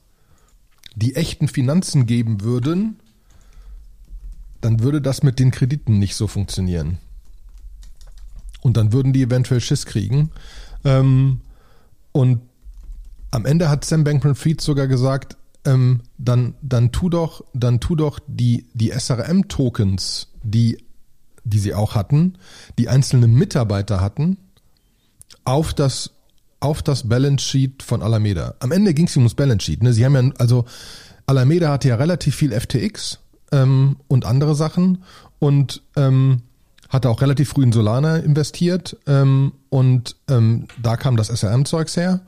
die 0.95 1.15
echten 1.15 1.47
Finanzen 1.47 2.05
geben 2.05 2.41
würden, 2.41 2.99
dann 4.61 4.81
würde 4.81 5.01
das 5.01 5.23
mit 5.23 5.39
den 5.39 5.51
Krediten 5.51 5.99
nicht 5.99 6.15
so 6.15 6.27
funktionieren. 6.27 6.97
Und 8.61 8.77
dann 8.77 8.91
würden 8.91 9.13
die 9.13 9.23
eventuell 9.23 9.61
Schiss 9.61 9.85
kriegen. 9.85 10.31
Ähm, 10.83 11.41
und 12.11 12.41
am 13.31 13.45
Ende 13.45 13.69
hat 13.69 13.85
Sam 13.85 14.03
Bankman-Fried 14.03 14.59
sogar 14.59 14.87
gesagt, 14.87 15.37
ähm, 15.65 16.01
dann, 16.17 16.55
dann 16.61 16.91
tu 16.91 17.09
doch, 17.09 17.43
dann 17.53 17.79
tu 17.79 17.95
doch 17.95 18.19
die, 18.27 18.65
die 18.73 18.91
SRM-Tokens, 18.91 20.27
die, 20.43 20.83
die 21.43 21.59
sie 21.59 21.73
auch 21.73 21.95
hatten, 21.95 22.37
die 22.77 22.89
einzelne 22.89 23.27
Mitarbeiter 23.27 24.01
hatten, 24.01 24.37
auf 25.45 25.73
das, 25.73 26.11
auf 26.59 26.81
das 26.81 27.07
Balance 27.07 27.45
Sheet 27.45 27.83
von 27.83 28.01
Alameda. 28.01 28.55
Am 28.59 28.71
Ende 28.71 28.93
ging 28.93 29.07
es 29.07 29.15
ums 29.15 29.35
Balance 29.35 29.65
Sheet. 29.65 29.83
Ne? 29.83 29.93
Sie 29.93 30.05
haben 30.05 30.15
ja, 30.15 30.33
also 30.37 30.65
Alameda 31.25 31.71
hatte 31.71 31.89
ja 31.89 31.95
relativ 31.95 32.35
viel 32.35 32.59
FTX 32.59 33.19
ähm, 33.51 33.97
und 34.07 34.25
andere 34.25 34.55
Sachen 34.55 35.03
und 35.39 35.81
ähm, 35.95 36.41
hatte 36.89 37.09
auch 37.09 37.21
relativ 37.21 37.49
früh 37.49 37.63
in 37.63 37.71
Solana 37.71 38.17
investiert 38.17 38.97
ähm, 39.07 39.53
und 39.69 40.15
ähm, 40.27 40.67
da 40.81 40.97
kam 40.97 41.17
das 41.17 41.27
SRM-Zeugs 41.29 41.95
her. 41.95 42.21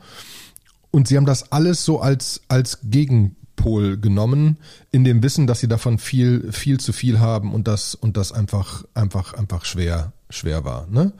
Und 0.91 1.07
sie 1.07 1.17
haben 1.17 1.25
das 1.25 1.51
alles 1.51 1.85
so 1.85 2.01
als, 2.01 2.41
als 2.47 2.79
Gegenpol 2.83 3.97
genommen, 3.97 4.57
in 4.91 5.03
dem 5.03 5.23
Wissen, 5.23 5.47
dass 5.47 5.61
sie 5.61 5.69
davon 5.69 5.97
viel, 5.97 6.51
viel 6.51 6.79
zu 6.79 6.93
viel 6.93 7.19
haben 7.19 7.53
und 7.53 7.67
das, 7.67 7.95
und 7.95 8.17
das 8.17 8.31
einfach, 8.33 8.83
einfach, 8.93 9.33
einfach 9.33 9.65
schwer, 9.65 10.11
schwer 10.29 10.65
war. 10.65 10.87
Ne? 10.87 11.13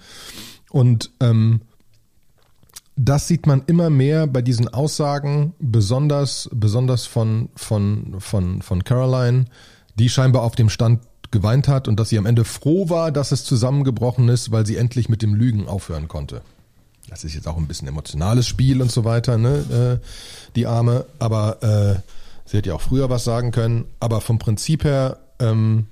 Und 0.70 1.12
ähm, 1.22 1.62
das 2.98 3.28
sieht 3.28 3.48
man 3.48 3.64
immer 3.66 3.90
mehr 3.90 4.28
bei 4.28 4.42
diesen 4.42 4.68
Aussagen, 4.68 5.54
besonders, 5.60 6.50
besonders 6.54 7.06
von, 7.06 7.50
von, 7.56 8.20
von, 8.20 8.62
von 8.62 8.84
Caroline, 8.84 9.46
die 9.96 10.10
scheinbar 10.10 10.44
auf 10.44 10.56
dem 10.56 10.70
Stand 10.70 11.02
geweint 11.32 11.68
hat 11.68 11.88
und 11.88 12.00
dass 12.00 12.10
sie 12.10 12.18
am 12.18 12.26
Ende 12.26 12.44
froh 12.44 12.90
war, 12.90 13.12
dass 13.12 13.32
es 13.32 13.46
zusammengebrochen 13.46 14.28
ist, 14.30 14.52
weil 14.52 14.66
sie 14.66 14.76
endlich 14.76 15.10
mit 15.10 15.22
dem 15.22 15.34
Lügen 15.34 15.68
aufhören 15.68 16.08
konnte. 16.08 16.42
Das 17.10 17.24
ist 17.24 17.34
jetzt 17.34 17.48
auch 17.48 17.58
ein 17.58 17.68
bisschen 17.68 17.88
emotionales 17.88 18.48
Spiel 18.48 18.82
und 18.82 18.92
so 18.92 19.04
weiter, 19.04 19.38
ne, 19.38 20.00
äh, 20.02 20.06
die 20.56 20.68
Arme. 20.68 21.06
Aber 21.20 21.62
äh, 21.64 22.00
sie 22.46 22.58
hätte 22.58 22.70
ja 22.70 22.76
auch 22.76 22.82
früher 22.82 23.10
was 23.10 23.24
sagen 23.24 23.52
können. 23.52 23.86
Aber 24.00 24.22
vom 24.22 24.40
Prinzip 24.40 24.84
her 24.84 25.20
ähm, 25.40 25.88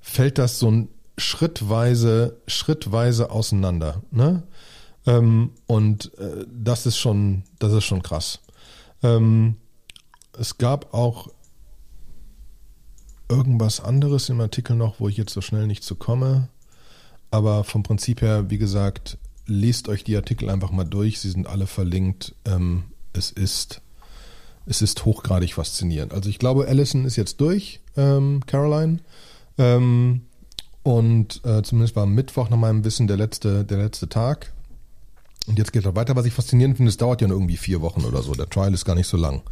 fällt 0.00 0.38
das 0.38 0.58
so 0.58 0.70
ein 0.70 0.88
schrittweise, 1.18 2.36
schrittweise 2.46 3.30
auseinander. 3.30 4.02
Ne? 4.10 4.42
Ähm, 5.06 5.52
und 5.66 6.18
äh, 6.18 6.46
das 6.52 6.86
ist 6.86 6.98
schon, 6.98 7.44
das 7.58 7.72
ist 7.72 7.84
schon 7.84 8.02
krass. 8.02 8.40
Ähm, 9.02 9.56
es 10.38 10.58
gab 10.58 10.94
auch 10.94 11.28
irgendwas 13.30 13.80
anderes 13.80 14.28
im 14.28 14.40
Artikel 14.40 14.76
noch, 14.76 15.00
wo 15.00 15.08
ich 15.08 15.16
jetzt 15.16 15.32
so 15.32 15.40
schnell 15.40 15.66
nicht 15.66 15.84
zu 15.84 15.94
komme. 15.94 16.48
Aber 17.30 17.64
vom 17.64 17.82
Prinzip 17.82 18.22
her, 18.22 18.50
wie 18.50 18.58
gesagt, 18.58 19.16
lest 19.46 19.88
euch 19.88 20.04
die 20.04 20.16
Artikel 20.16 20.50
einfach 20.50 20.70
mal 20.70 20.84
durch. 20.84 21.20
Sie 21.20 21.30
sind 21.30 21.46
alle 21.46 21.66
verlinkt. 21.66 22.34
Ähm, 22.44 22.84
es 23.12 23.30
ist, 23.30 23.80
es 24.66 24.82
ist 24.82 25.04
hochgradig 25.04 25.54
faszinierend. 25.54 26.12
Also 26.12 26.28
ich 26.28 26.38
glaube, 26.38 26.66
Allison 26.66 27.04
ist 27.04 27.16
jetzt 27.16 27.40
durch, 27.40 27.80
ähm, 27.96 28.40
Caroline. 28.46 28.98
Ähm, 29.58 30.22
und 30.82 31.44
äh, 31.44 31.62
zumindest 31.62 31.94
war 31.96 32.06
Mittwoch 32.06 32.48
nach 32.50 32.56
meinem 32.56 32.84
Wissen 32.84 33.06
der 33.06 33.16
letzte, 33.16 33.64
der 33.64 33.78
letzte 33.78 34.08
Tag. 34.08 34.52
Und 35.46 35.58
jetzt 35.58 35.72
geht 35.72 35.84
es 35.84 35.94
weiter. 35.94 36.16
Was 36.16 36.26
ich 36.26 36.32
faszinierend 36.32 36.76
finde, 36.76 36.90
es 36.90 36.96
dauert 36.96 37.20
ja 37.20 37.28
nur 37.28 37.36
irgendwie 37.36 37.56
vier 37.56 37.80
Wochen 37.80 38.04
oder 38.04 38.22
so. 38.22 38.34
Der 38.34 38.48
Trial 38.48 38.74
ist 38.74 38.84
gar 38.84 38.94
nicht 38.94 39.08
so 39.08 39.16
lang. 39.16 39.42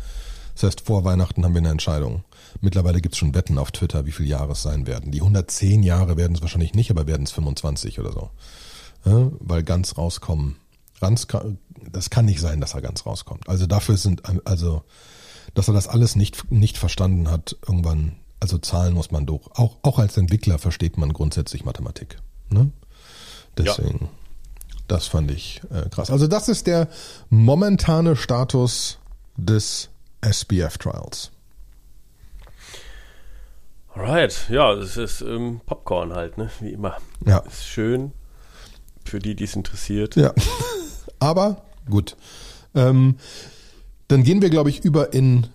Das 0.59 0.71
heißt, 0.73 0.81
vor 0.81 1.05
Weihnachten 1.05 1.45
haben 1.45 1.55
wir 1.55 1.61
eine 1.61 1.69
Entscheidung. 1.69 2.25
Mittlerweile 2.61 3.01
gibt 3.01 3.15
es 3.15 3.19
schon 3.19 3.33
Wetten 3.33 3.59
auf 3.59 3.71
Twitter, 3.71 4.07
wie 4.07 4.11
viele 4.11 4.31
Jahre 4.31 4.53
es 4.53 4.63
sein 4.63 4.89
werden. 4.89 5.13
Die 5.13 5.21
110 5.21 5.85
Jahre 5.85 6.17
werden 6.17 6.35
es 6.35 6.43
wahrscheinlich 6.43 6.75
nicht, 6.75 6.91
aber 6.91 7.07
werden 7.07 7.23
es 7.23 7.31
25 7.31 8.01
oder 8.01 8.11
so. 8.11 8.31
Ja, 9.05 9.31
weil 9.39 9.63
ganz 9.63 9.97
rauskommen. 9.97 10.57
Ganz, 11.01 11.29
das 11.93 12.11
kann 12.11 12.25
nicht 12.25 12.41
sein, 12.41 12.61
dass 12.61 12.75
er 12.75 12.83
ganz 12.83 13.07
rauskommt. 13.07 13.49
Also 13.49 13.67
dafür 13.67 13.97
sind, 13.97 14.23
also, 14.49 14.83
dass 15.55 15.69
er 15.69 15.75
das 15.75 15.87
alles 15.87 16.17
nicht, 16.17 16.51
nicht 16.51 16.77
verstanden 16.77 17.31
hat, 17.31 17.57
irgendwann, 17.63 18.17
also 18.41 18.59
Zahlen 18.59 18.95
muss 18.95 19.13
man 19.13 19.27
durch. 19.27 19.47
Auch, 19.55 19.77
auch 19.83 20.01
als 20.01 20.17
Entwickler 20.17 20.59
versteht 20.59 20.99
man 20.99 21.13
grundsätzlich 21.13 21.65
Mathematik. 21.65 22.19
Ne? 22.51 22.73
Deswegen, 23.57 23.99
ja. 24.01 24.09
das 24.89 25.07
fand 25.07 25.31
ich 25.31 25.61
äh, 25.71 25.89
krass. 25.89 26.11
Also 26.11 26.27
das 26.27 26.49
ist 26.49 26.67
der 26.67 26.89
momentane 27.31 28.17
Status 28.17 28.99
des 29.37 29.91
SBF 30.21 30.79
Trials. 30.79 31.31
Alright, 33.95 34.49
ja, 34.49 34.75
das 34.75 34.97
ist 34.97 35.23
ähm, 35.23 35.61
Popcorn 35.67 36.15
halt, 36.15 36.39
ne? 36.39 36.51
Wie 36.61 36.71
immer. 36.71 36.97
Ja. 37.27 37.39
Ist 37.39 37.67
schön 37.67 38.13
für 39.05 39.19
die, 39.19 39.35
die 39.35 39.45
es 39.45 39.57
interessiert. 39.57 40.15
Ja. 40.17 40.33
Aber 41.19 41.63
gut. 41.89 42.17
Ähm, 42.75 43.17
dann 44.07 44.23
gehen 44.23 44.41
wir, 44.41 44.51
glaube 44.51 44.71
ich, 44.71 44.85
über 44.85 45.13
in, 45.13 45.49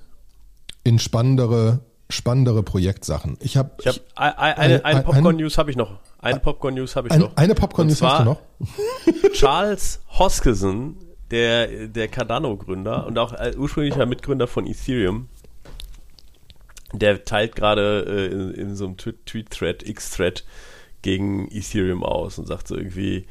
in 0.84 1.00
spannendere, 1.00 1.80
spannendere 2.10 2.64
Projektsachen. 2.64 3.38
Ich 3.40 3.56
habe 3.56 3.72
ich 3.80 3.88
hab, 3.88 3.96
eine, 4.16 4.58
eine, 4.58 4.86
eine 4.86 5.02
Popcorn-News 5.04 5.58
habe 5.58 5.72
ich 5.72 5.78
noch. 5.78 6.00
Eine 6.20 6.40
Popcorn-News 6.40 6.96
habe 6.96 7.08
ich 7.08 7.16
noch. 7.16 7.36
Eine 7.36 7.56
Popcorn-News 7.56 8.02
hast 8.02 8.22
du 8.22 8.26
noch? 8.26 8.42
Charles 9.34 10.02
Hoskison, 10.10 10.98
der, 11.34 11.88
der 11.88 12.08
Cardano-Gründer 12.08 13.08
und 13.08 13.18
auch 13.18 13.34
ursprünglicher 13.58 14.06
Mitgründer 14.06 14.48
von 14.48 14.68
Ethereum, 14.68 15.28
der 16.94 17.26
teilt 17.26 17.56
gerade 17.56 18.06
äh, 18.08 18.26
in, 18.28 18.54
in, 18.54 18.76
so 18.76 18.86
einem 18.86 18.98
Tweet-Thread, 18.98 19.88
X-Thread, 19.88 20.46
gegen 21.02 21.50
Ethereum 21.52 22.04
aus 22.04 22.38
und 22.40 22.48
sagt 22.48 22.68
so 22.68 22.78
irgendwie, 22.78 23.26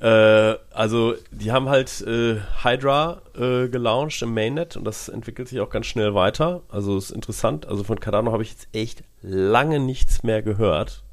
äh, 0.00 0.54
also 0.72 1.14
die 1.30 1.52
haben 1.52 1.68
halt 1.68 2.00
äh, 2.00 2.40
Hydra 2.62 3.22
äh, 3.36 3.68
gelauncht 3.68 4.22
im 4.22 4.34
Mainnet 4.34 4.76
und 4.76 4.84
das 4.84 5.08
entwickelt 5.08 5.48
sich 5.48 5.60
auch 5.60 5.70
ganz 5.70 5.86
schnell 5.86 6.14
weiter. 6.14 6.62
Also 6.68 6.96
ist 6.96 7.10
interessant. 7.10 7.66
Also 7.66 7.84
von 7.84 8.00
Cardano 8.00 8.32
habe 8.32 8.42
ich 8.42 8.50
jetzt 8.50 8.68
echt 8.72 9.04
lange 9.22 9.78
nichts 9.78 10.22
mehr 10.22 10.42
gehört. 10.42 11.04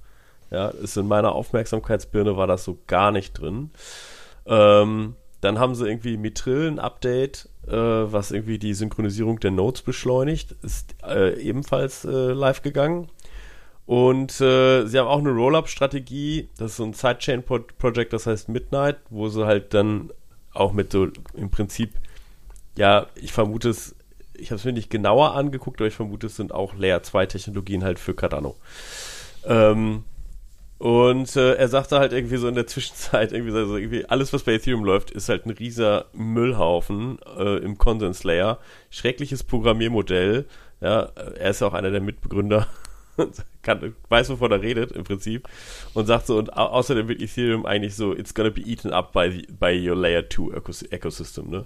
Ja, 0.49 0.69
ist 0.69 0.97
in 0.97 1.07
meiner 1.07 1.33
Aufmerksamkeitsbirne 1.33 2.37
war 2.37 2.47
das 2.47 2.63
so 2.63 2.77
gar 2.87 3.11
nicht 3.11 3.33
drin. 3.33 3.71
Ähm, 4.45 5.15
dann 5.41 5.59
haben 5.59 5.75
sie 5.75 5.87
irgendwie 5.87 6.17
Mitril 6.17 6.67
ein 6.67 6.79
Update, 6.79 7.49
äh, 7.67 7.71
was 7.71 8.31
irgendwie 8.31 8.57
die 8.57 8.73
Synchronisierung 8.73 9.39
der 9.39 9.51
Nodes 9.51 9.81
beschleunigt, 9.81 10.55
ist 10.63 10.95
äh, 11.05 11.39
ebenfalls 11.39 12.05
äh, 12.05 12.09
live 12.09 12.61
gegangen. 12.61 13.09
Und 13.85 14.41
äh, 14.41 14.85
sie 14.85 14.99
haben 14.99 15.07
auch 15.07 15.19
eine 15.19 15.31
Roll-Up-Strategie, 15.31 16.49
das 16.57 16.71
ist 16.71 16.77
so 16.77 16.83
ein 16.83 16.93
Sidechain-Project, 16.93 18.11
das 18.11 18.25
heißt 18.25 18.49
Midnight, 18.49 18.97
wo 19.09 19.29
sie 19.29 19.45
halt 19.45 19.73
dann 19.73 20.11
auch 20.53 20.73
mit 20.73 20.91
so 20.91 21.07
im 21.35 21.49
Prinzip, 21.49 21.93
ja, 22.77 23.07
ich 23.15 23.31
vermute 23.31 23.69
es, 23.69 23.95
ich 24.33 24.51
habe 24.51 24.57
es 24.57 24.65
mir 24.65 24.73
nicht 24.73 24.89
genauer 24.89 25.35
angeguckt, 25.35 25.79
aber 25.79 25.87
ich 25.87 25.93
vermute, 25.93 26.27
es 26.27 26.35
sind 26.35 26.53
auch 26.53 26.75
Layer 26.75 27.01
2 27.01 27.27
Technologien 27.27 27.83
halt 27.83 27.97
für 27.97 28.13
Cardano. 28.13 28.57
Ähm, 29.45 30.03
und 30.77 31.35
äh, 31.35 31.55
er 31.55 31.67
sagte 31.69 31.97
halt 31.99 32.13
irgendwie 32.13 32.37
so 32.37 32.47
in 32.47 32.55
der 32.55 32.67
Zwischenzeit, 32.67 33.31
irgendwie, 33.31 33.51
so, 33.51 33.57
also 33.57 33.77
irgendwie 33.77 34.05
alles, 34.05 34.31
was 34.33 34.43
bei 34.43 34.53
Ethereum 34.53 34.83
läuft, 34.83 35.11
ist 35.11 35.29
halt 35.29 35.45
ein 35.45 35.51
rieser 35.51 36.05
Müllhaufen 36.13 37.19
äh, 37.37 37.57
im 37.57 37.77
Konsens-Layer. 37.77 38.59
Schreckliches 38.89 39.43
Programmiermodell. 39.43 40.45
Ja, 40.79 41.09
er 41.39 41.49
ist 41.49 41.61
ja 41.61 41.67
auch 41.67 41.73
einer 41.73 41.89
der 41.89 42.01
Mitbegründer 42.01 42.67
kann, 43.63 43.95
weiß, 44.09 44.29
wovon 44.29 44.51
er 44.51 44.61
redet 44.61 44.91
im 44.91 45.03
Prinzip 45.03 45.47
und 45.95 46.05
sagt 46.05 46.27
so, 46.27 46.37
und 46.37 46.55
au 46.55 46.67
außerdem 46.67 47.07
wird 47.07 47.21
Ethereum 47.21 47.65
eigentlich 47.65 47.95
so, 47.95 48.13
it's 48.13 48.33
gonna 48.33 48.51
be 48.51 48.61
eaten 48.61 48.93
up 48.93 49.11
by, 49.11 49.31
the, 49.31 49.47
by 49.51 49.89
your 49.89 49.95
Layer 49.95 50.29
2 50.29 50.91
Ecosystem, 50.91 51.49
ne? 51.49 51.65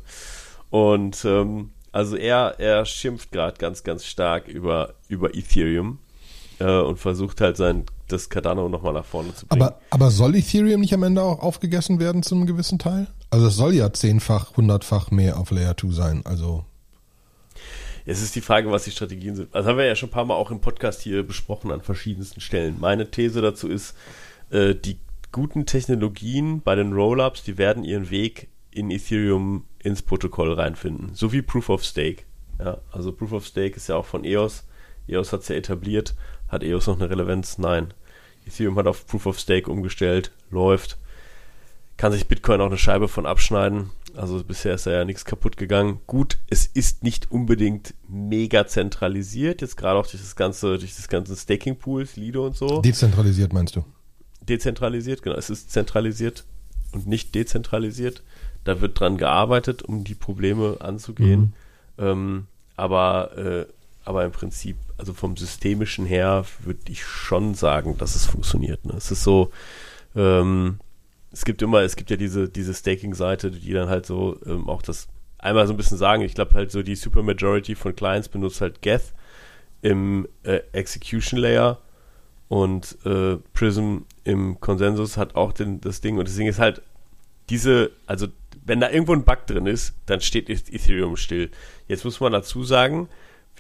Und 0.70 1.26
ähm, 1.26 1.72
also 1.92 2.16
er, 2.16 2.56
er 2.60 2.86
schimpft 2.86 3.34
gerade 3.34 3.58
ganz, 3.58 3.84
ganz 3.84 4.06
stark 4.06 4.48
über, 4.48 4.94
über 5.10 5.36
Ethereum 5.36 6.00
äh, 6.62 6.82
und 6.82 6.98
versucht 6.98 7.42
halt 7.42 7.58
sein, 7.58 7.86
das 8.08 8.30
Cardano 8.30 8.70
nochmal 8.70 8.94
nach 8.94 9.06
vorne 9.06 9.34
zu 9.34 9.46
bringen. 9.48 9.62
Aber, 9.62 9.80
aber 9.90 10.12
soll 10.12 10.36
Ethereum 10.36 10.82
nicht 10.82 10.94
am 10.94 11.04
Ende 11.04 11.22
auch 11.22 11.40
aufgegessen 11.40 12.00
werden 12.00 12.24
zu 12.24 12.36
einem 12.36 12.46
gewissen 12.46 12.80
Teil? 12.80 13.08
Also 13.30 13.48
es 13.48 13.56
soll 13.56 13.74
ja 13.74 13.92
zehnfach, 13.92 14.58
hundertfach 14.58 15.12
mehr 15.12 15.40
auf 15.40 15.52
Layer 15.52 15.76
2 15.76 15.92
sein, 15.92 16.22
also 16.26 16.66
es 18.06 18.22
ist 18.22 18.36
die 18.36 18.42
Frage, 18.42 18.72
was 18.72 18.84
die 18.84 18.92
Strategien 18.92 19.36
sind. 19.36 19.54
Das 19.54 19.66
haben 19.68 19.78
wir 19.78 19.86
ja 19.86 19.96
schon 19.96 20.10
ein 20.10 20.14
paar 20.14 20.26
Mal 20.26 20.34
auch 20.34 20.50
im 20.50 20.60
Podcast 20.60 21.02
hier 21.02 21.22
besprochen 21.24 21.72
an 21.72 21.82
verschiedensten 21.82 22.42
Stellen. 22.42 22.78
Meine 22.80 23.12
These 23.12 23.42
dazu 23.42 23.68
ist, 23.68 23.96
äh, 24.50 24.74
die 24.74 24.98
guten 25.32 25.66
Technologien 25.66 26.62
bei 26.62 26.76
den 26.76 26.94
Rollups, 26.94 27.44
die 27.44 27.58
werden 27.58 27.84
ihren 27.84 28.10
Weg 28.10 28.48
in 28.72 28.90
Ethereum 28.90 29.66
ins 29.80 30.02
Protokoll 30.02 30.54
reinfinden. 30.54 31.12
So 31.14 31.32
wie 31.32 31.42
Proof 31.42 31.70
of 31.70 31.84
Stake. 31.84 32.24
Ja, 32.60 32.80
also 32.92 33.12
Proof 33.12 33.34
of 33.34 33.46
Stake 33.46 33.76
ist 33.76 33.88
ja 33.88 33.96
auch 33.96 34.06
von 34.06 34.24
EOS. 34.24 34.64
EOS 35.08 35.34
hat 35.34 35.42
es 35.42 35.48
ja 35.50 35.56
etabliert. 35.56 36.16
Hat 36.52 36.64
EOS 36.64 36.88
noch 36.88 37.00
eine 37.00 37.10
Relevanz? 37.10 37.58
Nein. 37.58 37.94
Ethereum 38.46 38.78
hat 38.78 38.88
auf 38.88 39.08
Proof 39.08 39.26
of 39.26 39.40
Stake 39.40 39.72
umgestellt, 39.72 40.32
läuft. 40.50 40.98
Kann 41.96 42.12
sich 42.12 42.28
Bitcoin 42.28 42.60
auch 42.60 42.66
eine 42.66 42.78
Scheibe 42.78 43.08
von 43.08 43.26
abschneiden. 43.26 43.92
Also 44.16 44.44
bisher 44.44 44.74
ist 44.76 44.86
da 44.86 44.92
ja 44.92 45.06
nichts 45.06 45.24
kaputt 45.24 45.56
gegangen. 45.56 46.02
Gut, 46.08 46.38
es 46.50 46.66
ist 46.66 47.04
nicht 47.04 47.32
unbedingt 47.32 47.94
mega 48.10 48.68
zentralisiert, 48.68 49.62
jetzt 49.62 49.78
gerade 49.78 49.98
auch 49.98 50.08
durch 50.08 50.22
das 50.22 50.36
ganze, 50.36 50.78
durch 50.78 50.96
das 50.96 51.08
ganze 51.08 51.36
Staking 51.38 51.78
Pools, 51.78 52.18
Lido 52.18 52.46
und 52.46 52.58
so. 52.58 52.82
Dezentralisiert 52.82 53.54
meinst 53.54 53.78
du? 53.78 53.86
Dezentralisiert, 54.42 55.22
genau. 55.22 55.38
Es 55.38 55.50
ist 55.50 55.72
zentralisiert 55.72 56.44
und 56.92 57.08
nicht 57.08 57.34
dezentralisiert. 57.36 58.24
Da 58.66 58.82
wird 58.82 59.00
dran 59.00 59.18
gearbeitet, 59.18 59.84
um 59.84 60.04
die 60.04 60.16
Probleme 60.16 60.78
anzugehen. 60.80 61.54
Mhm. 61.98 62.04
Ähm, 62.04 62.48
aber, 62.76 63.38
äh, 63.38 63.66
aber 64.04 64.26
im 64.26 64.32
Prinzip, 64.32 64.78
also 64.98 65.14
vom 65.14 65.38
systemischen 65.38 66.06
her, 66.06 66.46
würde 66.60 66.80
ich 66.90 67.04
schon 67.04 67.54
sagen, 67.54 67.98
dass 67.98 68.16
es 68.16 68.26
funktioniert. 68.26 68.86
Ne? 68.86 68.94
Es 68.98 69.12
ist 69.12 69.24
so, 69.24 69.52
ähm, 70.16 70.80
es 71.32 71.46
gibt 71.46 71.62
immer, 71.62 71.82
es 71.82 71.96
gibt 71.96 72.10
ja 72.10 72.18
diese, 72.18 72.50
diese 72.50 72.74
Staking-Seite, 72.74 73.52
die 73.52 73.74
dann 73.74 73.90
halt 73.90 74.06
so 74.06 74.38
ähm, 74.46 74.68
auch 74.70 74.82
das 74.82 75.08
einmal 75.38 75.68
so 75.68 75.74
ein 75.74 75.78
bisschen 75.78 75.98
sagen. 75.98 76.22
Ich 76.24 76.36
glaube 76.36 76.54
halt 76.56 76.72
so 76.72 76.84
die 76.84 76.96
Supermajority 76.96 77.76
von 77.76 77.96
Clients 77.96 78.30
benutzt 78.30 78.62
halt 78.62 78.82
Geth 78.82 79.14
im 79.82 80.28
äh, 80.44 80.62
Execution 80.72 81.40
Layer 81.40 81.80
und 82.48 82.98
äh, 83.06 83.38
Prism 83.54 84.00
im 84.24 84.60
Konsensus 84.60 85.18
hat 85.18 85.36
auch 85.36 85.54
den, 85.54 85.82
das 85.82 86.02
Ding 86.02 86.18
und 86.18 86.38
Ding 86.38 86.48
ist 86.48 86.60
halt 86.60 86.82
diese, 87.50 87.92
also 88.06 88.28
wenn 88.64 88.80
da 88.80 88.90
irgendwo 88.90 89.14
ein 89.14 89.24
Bug 89.24 89.48
drin 89.48 89.66
ist, 89.66 89.96
dann 90.06 90.22
steht 90.22 90.50
Ethereum 90.50 91.16
still. 91.18 91.50
Jetzt 91.88 92.06
muss 92.06 92.20
man 92.20 92.32
dazu 92.32 92.64
sagen, 92.64 93.10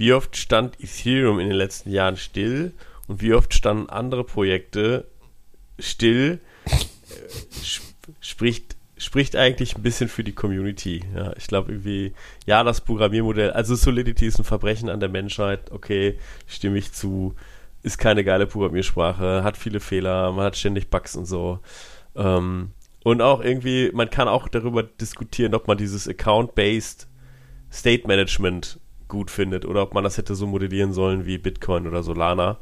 wie 0.01 0.13
oft 0.13 0.35
stand 0.35 0.81
Ethereum 0.81 1.39
in 1.39 1.47
den 1.47 1.55
letzten 1.55 1.91
Jahren 1.91 2.17
still 2.17 2.73
und 3.07 3.21
wie 3.21 3.35
oft 3.35 3.53
standen 3.53 3.87
andere 3.87 4.23
Projekte 4.23 5.05
still, 5.77 6.39
spricht, 8.19 8.75
spricht 8.97 9.35
eigentlich 9.35 9.75
ein 9.75 9.83
bisschen 9.83 10.09
für 10.09 10.23
die 10.23 10.31
Community. 10.31 11.03
Ja, 11.15 11.33
ich 11.37 11.45
glaube 11.45 11.73
irgendwie, 11.73 12.13
ja, 12.47 12.63
das 12.63 12.81
Programmiermodell, 12.81 13.51
also 13.51 13.75
Solidity 13.75 14.25
ist 14.25 14.39
ein 14.39 14.43
Verbrechen 14.43 14.89
an 14.89 14.99
der 14.99 15.09
Menschheit, 15.09 15.69
okay, 15.69 16.17
stimme 16.47 16.79
ich 16.79 16.91
zu, 16.93 17.35
ist 17.83 17.99
keine 17.99 18.23
geile 18.23 18.47
Programmiersprache, 18.47 19.43
hat 19.43 19.55
viele 19.55 19.79
Fehler, 19.79 20.31
man 20.31 20.45
hat 20.45 20.57
ständig 20.57 20.89
Bugs 20.89 21.15
und 21.15 21.25
so. 21.25 21.59
Ähm, 22.15 22.71
und 23.03 23.21
auch 23.21 23.43
irgendwie, 23.43 23.91
man 23.93 24.09
kann 24.09 24.27
auch 24.27 24.47
darüber 24.47 24.81
diskutieren, 24.81 25.53
ob 25.53 25.67
man 25.67 25.77
dieses 25.77 26.07
Account-Based 26.07 27.07
State 27.71 28.07
Management 28.07 28.79
gut 29.12 29.30
findet 29.30 29.65
oder 29.65 29.84
ob 29.84 29.93
man 29.93 30.04
das 30.04 30.17
hätte 30.17 30.34
so 30.34 30.47
modellieren 30.47 30.93
sollen 30.93 31.26
wie 31.26 31.38
Bitcoin 31.38 31.86
oder 31.86 32.02
Solana. 32.02 32.58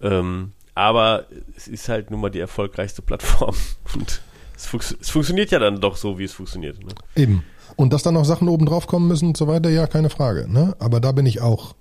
Ähm, 0.00 0.52
aber 0.74 1.26
es 1.56 1.68
ist 1.68 1.88
halt 1.88 2.10
nun 2.10 2.20
mal 2.20 2.30
die 2.30 2.38
erfolgreichste 2.38 3.02
Plattform 3.02 3.54
und 3.94 4.22
es, 4.56 4.66
fun 4.66 4.80
es 5.00 5.10
funktioniert 5.10 5.50
ja 5.50 5.58
dann 5.58 5.80
doch 5.80 5.96
so, 5.96 6.18
wie 6.18 6.24
es 6.24 6.32
funktioniert. 6.32 6.82
Ne? 6.82 6.92
Eben. 7.16 7.44
Und 7.76 7.92
dass 7.92 8.02
dann 8.02 8.14
noch 8.14 8.24
Sachen 8.24 8.48
oben 8.48 8.64
drauf 8.64 8.86
kommen 8.86 9.08
müssen 9.08 9.28
und 9.28 9.36
so 9.36 9.48
weiter, 9.48 9.70
ja, 9.70 9.86
keine 9.86 10.08
Frage. 10.08 10.46
Ne? 10.50 10.76
Aber 10.78 11.00
da 11.00 11.12
bin 11.12 11.26
ich 11.26 11.40
auch. 11.40 11.74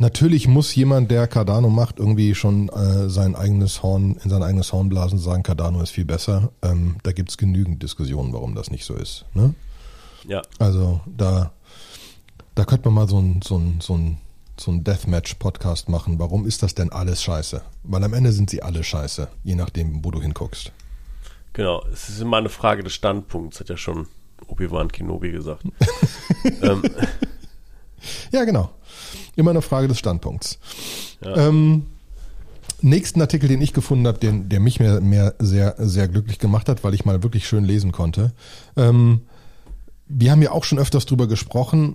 Natürlich 0.00 0.46
muss 0.46 0.72
jemand, 0.76 1.10
der 1.10 1.26
Cardano 1.26 1.68
macht, 1.70 1.98
irgendwie 1.98 2.36
schon 2.36 2.68
äh, 2.68 3.08
sein 3.08 3.34
eigenes 3.34 3.82
Horn, 3.82 4.16
in 4.22 4.30
sein 4.30 4.44
eigenes 4.44 4.72
Horn 4.72 4.88
blasen 4.88 5.18
und 5.18 5.24
sagen, 5.24 5.42
Cardano 5.42 5.82
ist 5.82 5.90
viel 5.90 6.04
besser. 6.04 6.52
Ähm, 6.62 6.96
da 7.02 7.10
gibt 7.10 7.30
es 7.30 7.36
genügend 7.36 7.82
Diskussionen, 7.82 8.32
warum 8.32 8.54
das 8.54 8.70
nicht 8.70 8.84
so 8.84 8.94
ist. 8.94 9.24
Ne? 9.34 9.54
Ja. 10.28 10.42
Also 10.60 11.00
da, 11.06 11.50
da 12.58 12.64
könnte 12.64 12.88
man 12.88 12.94
mal 12.94 13.08
so 13.08 13.20
ein, 13.20 13.40
so 13.40 13.56
ein, 13.56 13.78
so 13.80 13.94
ein, 13.94 14.18
so 14.58 14.72
ein 14.72 14.82
Deathmatch-Podcast 14.82 15.88
machen. 15.88 16.18
Warum 16.18 16.44
ist 16.44 16.64
das 16.64 16.74
denn 16.74 16.90
alles 16.90 17.22
scheiße? 17.22 17.62
Weil 17.84 18.02
am 18.02 18.12
Ende 18.12 18.32
sind 18.32 18.50
sie 18.50 18.64
alle 18.64 18.82
scheiße, 18.82 19.28
je 19.44 19.54
nachdem, 19.54 20.04
wo 20.04 20.10
du 20.10 20.20
hinguckst. 20.20 20.72
Genau, 21.52 21.84
es 21.92 22.08
ist 22.08 22.20
immer 22.20 22.38
eine 22.38 22.48
Frage 22.48 22.82
des 22.82 22.94
Standpunkts, 22.94 23.60
hat 23.60 23.68
ja 23.68 23.76
schon 23.76 24.08
Obi-Wan 24.48 24.90
Kenobi 24.90 25.30
gesagt. 25.30 25.62
ähm. 26.62 26.82
Ja, 28.32 28.44
genau. 28.44 28.70
Immer 29.36 29.50
eine 29.50 29.62
Frage 29.62 29.86
des 29.86 30.00
Standpunkts. 30.00 30.58
Ja. 31.24 31.36
Ähm, 31.36 31.86
nächsten 32.80 33.20
Artikel, 33.20 33.48
den 33.48 33.62
ich 33.62 33.72
gefunden 33.72 34.08
habe, 34.08 34.18
den, 34.18 34.48
der 34.48 34.58
mich 34.58 34.80
mehr, 34.80 35.00
mehr 35.00 35.34
sehr, 35.38 35.76
sehr 35.78 36.08
glücklich 36.08 36.40
gemacht 36.40 36.68
hat, 36.68 36.82
weil 36.82 36.94
ich 36.94 37.04
mal 37.04 37.22
wirklich 37.22 37.46
schön 37.46 37.64
lesen 37.64 37.92
konnte. 37.92 38.32
Ähm, 38.76 39.22
wir 40.08 40.32
haben 40.32 40.42
ja 40.42 40.50
auch 40.50 40.64
schon 40.64 40.80
öfters 40.80 41.06
drüber 41.06 41.28
gesprochen 41.28 41.94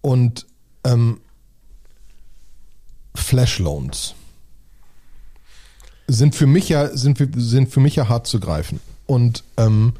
und 0.00 0.46
ähm, 0.84 1.20
Flash 3.14 3.58
Loans 3.58 4.14
sind 6.06 6.34
für 6.34 6.46
mich 6.46 6.68
ja 6.68 6.88
sind 6.96 7.18
für, 7.18 7.28
sind 7.36 7.70
für 7.70 7.80
mich 7.80 7.96
ja 7.96 8.08
hart 8.08 8.26
zu 8.26 8.40
greifen. 8.40 8.80
Und 9.06 9.44
ähm, 9.56 9.94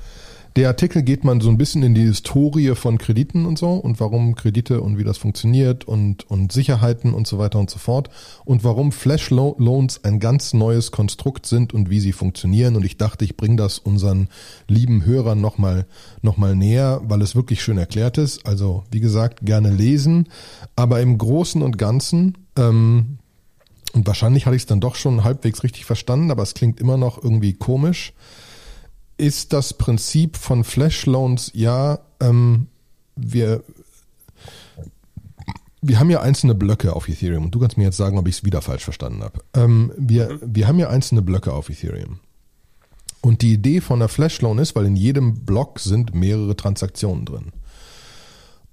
der 0.56 0.68
Artikel 0.68 1.02
geht 1.02 1.22
man 1.22 1.40
so 1.40 1.48
ein 1.48 1.58
bisschen 1.58 1.82
in 1.84 1.94
die 1.94 2.02
Historie 2.02 2.74
von 2.74 2.98
Krediten 2.98 3.46
und 3.46 3.56
so 3.56 3.70
und 3.70 4.00
warum 4.00 4.34
Kredite 4.34 4.80
und 4.80 4.98
wie 4.98 5.04
das 5.04 5.16
funktioniert 5.16 5.84
und, 5.84 6.28
und 6.28 6.50
Sicherheiten 6.50 7.14
und 7.14 7.26
so 7.26 7.38
weiter 7.38 7.60
und 7.60 7.70
so 7.70 7.78
fort 7.78 8.10
und 8.44 8.64
warum 8.64 8.90
Flash 8.90 9.30
Loans 9.30 10.02
ein 10.02 10.18
ganz 10.18 10.52
neues 10.52 10.90
Konstrukt 10.90 11.46
sind 11.46 11.72
und 11.72 11.88
wie 11.88 12.00
sie 12.00 12.12
funktionieren. 12.12 12.74
Und 12.74 12.84
ich 12.84 12.96
dachte, 12.96 13.24
ich 13.24 13.36
bringe 13.36 13.56
das 13.56 13.78
unseren 13.78 14.28
lieben 14.66 15.04
Hörern 15.04 15.40
nochmal 15.40 15.86
noch 16.22 16.36
mal 16.36 16.56
näher, 16.56 17.00
weil 17.04 17.22
es 17.22 17.36
wirklich 17.36 17.62
schön 17.62 17.78
erklärt 17.78 18.18
ist. 18.18 18.44
Also 18.44 18.82
wie 18.90 19.00
gesagt, 19.00 19.40
gerne 19.42 19.70
lesen. 19.70 20.28
Aber 20.74 21.00
im 21.00 21.16
Großen 21.16 21.62
und 21.62 21.78
Ganzen, 21.78 22.38
ähm, 22.58 23.18
und 23.92 24.06
wahrscheinlich 24.06 24.46
hatte 24.46 24.56
ich 24.56 24.62
es 24.62 24.66
dann 24.66 24.80
doch 24.80 24.96
schon 24.96 25.22
halbwegs 25.22 25.62
richtig 25.62 25.84
verstanden, 25.84 26.30
aber 26.30 26.42
es 26.42 26.54
klingt 26.54 26.80
immer 26.80 26.96
noch 26.96 27.22
irgendwie 27.22 27.52
komisch 27.52 28.12
ist 29.20 29.52
das 29.52 29.74
Prinzip 29.74 30.36
von 30.36 30.64
Flash 30.64 31.04
Loans 31.06 31.52
ja, 31.54 32.00
ähm, 32.20 32.68
wir, 33.16 33.62
wir 35.82 36.00
haben 36.00 36.10
ja 36.10 36.22
einzelne 36.22 36.54
Blöcke 36.54 36.96
auf 36.96 37.06
Ethereum. 37.08 37.50
Du 37.50 37.58
kannst 37.58 37.76
mir 37.76 37.84
jetzt 37.84 37.98
sagen, 37.98 38.18
ob 38.18 38.26
ich 38.26 38.36
es 38.36 38.44
wieder 38.44 38.62
falsch 38.62 38.84
verstanden 38.84 39.22
habe. 39.22 39.40
Ähm, 39.54 39.92
wir, 39.96 40.30
mhm. 40.30 40.38
wir 40.42 40.66
haben 40.66 40.78
ja 40.78 40.88
einzelne 40.88 41.22
Blöcke 41.22 41.52
auf 41.52 41.68
Ethereum. 41.68 42.20
Und 43.20 43.42
die 43.42 43.52
Idee 43.52 43.82
von 43.82 44.00
einer 44.00 44.08
Flash 44.08 44.40
Loan 44.40 44.58
ist, 44.58 44.74
weil 44.74 44.86
in 44.86 44.96
jedem 44.96 45.44
Block 45.44 45.78
sind 45.78 46.14
mehrere 46.14 46.56
Transaktionen 46.56 47.26
drin. 47.26 47.52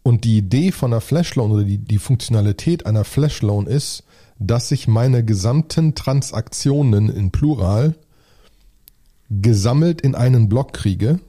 Und 0.04 0.24
die 0.24 0.38
Idee 0.38 0.72
von 0.72 0.94
einer 0.94 1.02
Flash 1.02 1.36
Loan 1.36 1.52
oder 1.52 1.66
die, 1.66 1.80
die 1.80 1.98
Funktionalität 1.98 2.86
einer 2.86 3.04
Flash 3.04 3.42
Loan 3.42 3.68
ist, 3.68 4.06
dass 4.40 4.70
sich 4.70 4.88
meine 4.88 5.26
gesamten 5.26 5.96
Transaktionen 5.96 7.10
in 7.10 7.32
Plural 7.32 7.96
gesammelt 9.30 10.02
in 10.02 10.16
einen 10.16 10.50
Block 10.50 10.74
kriege 10.74 11.20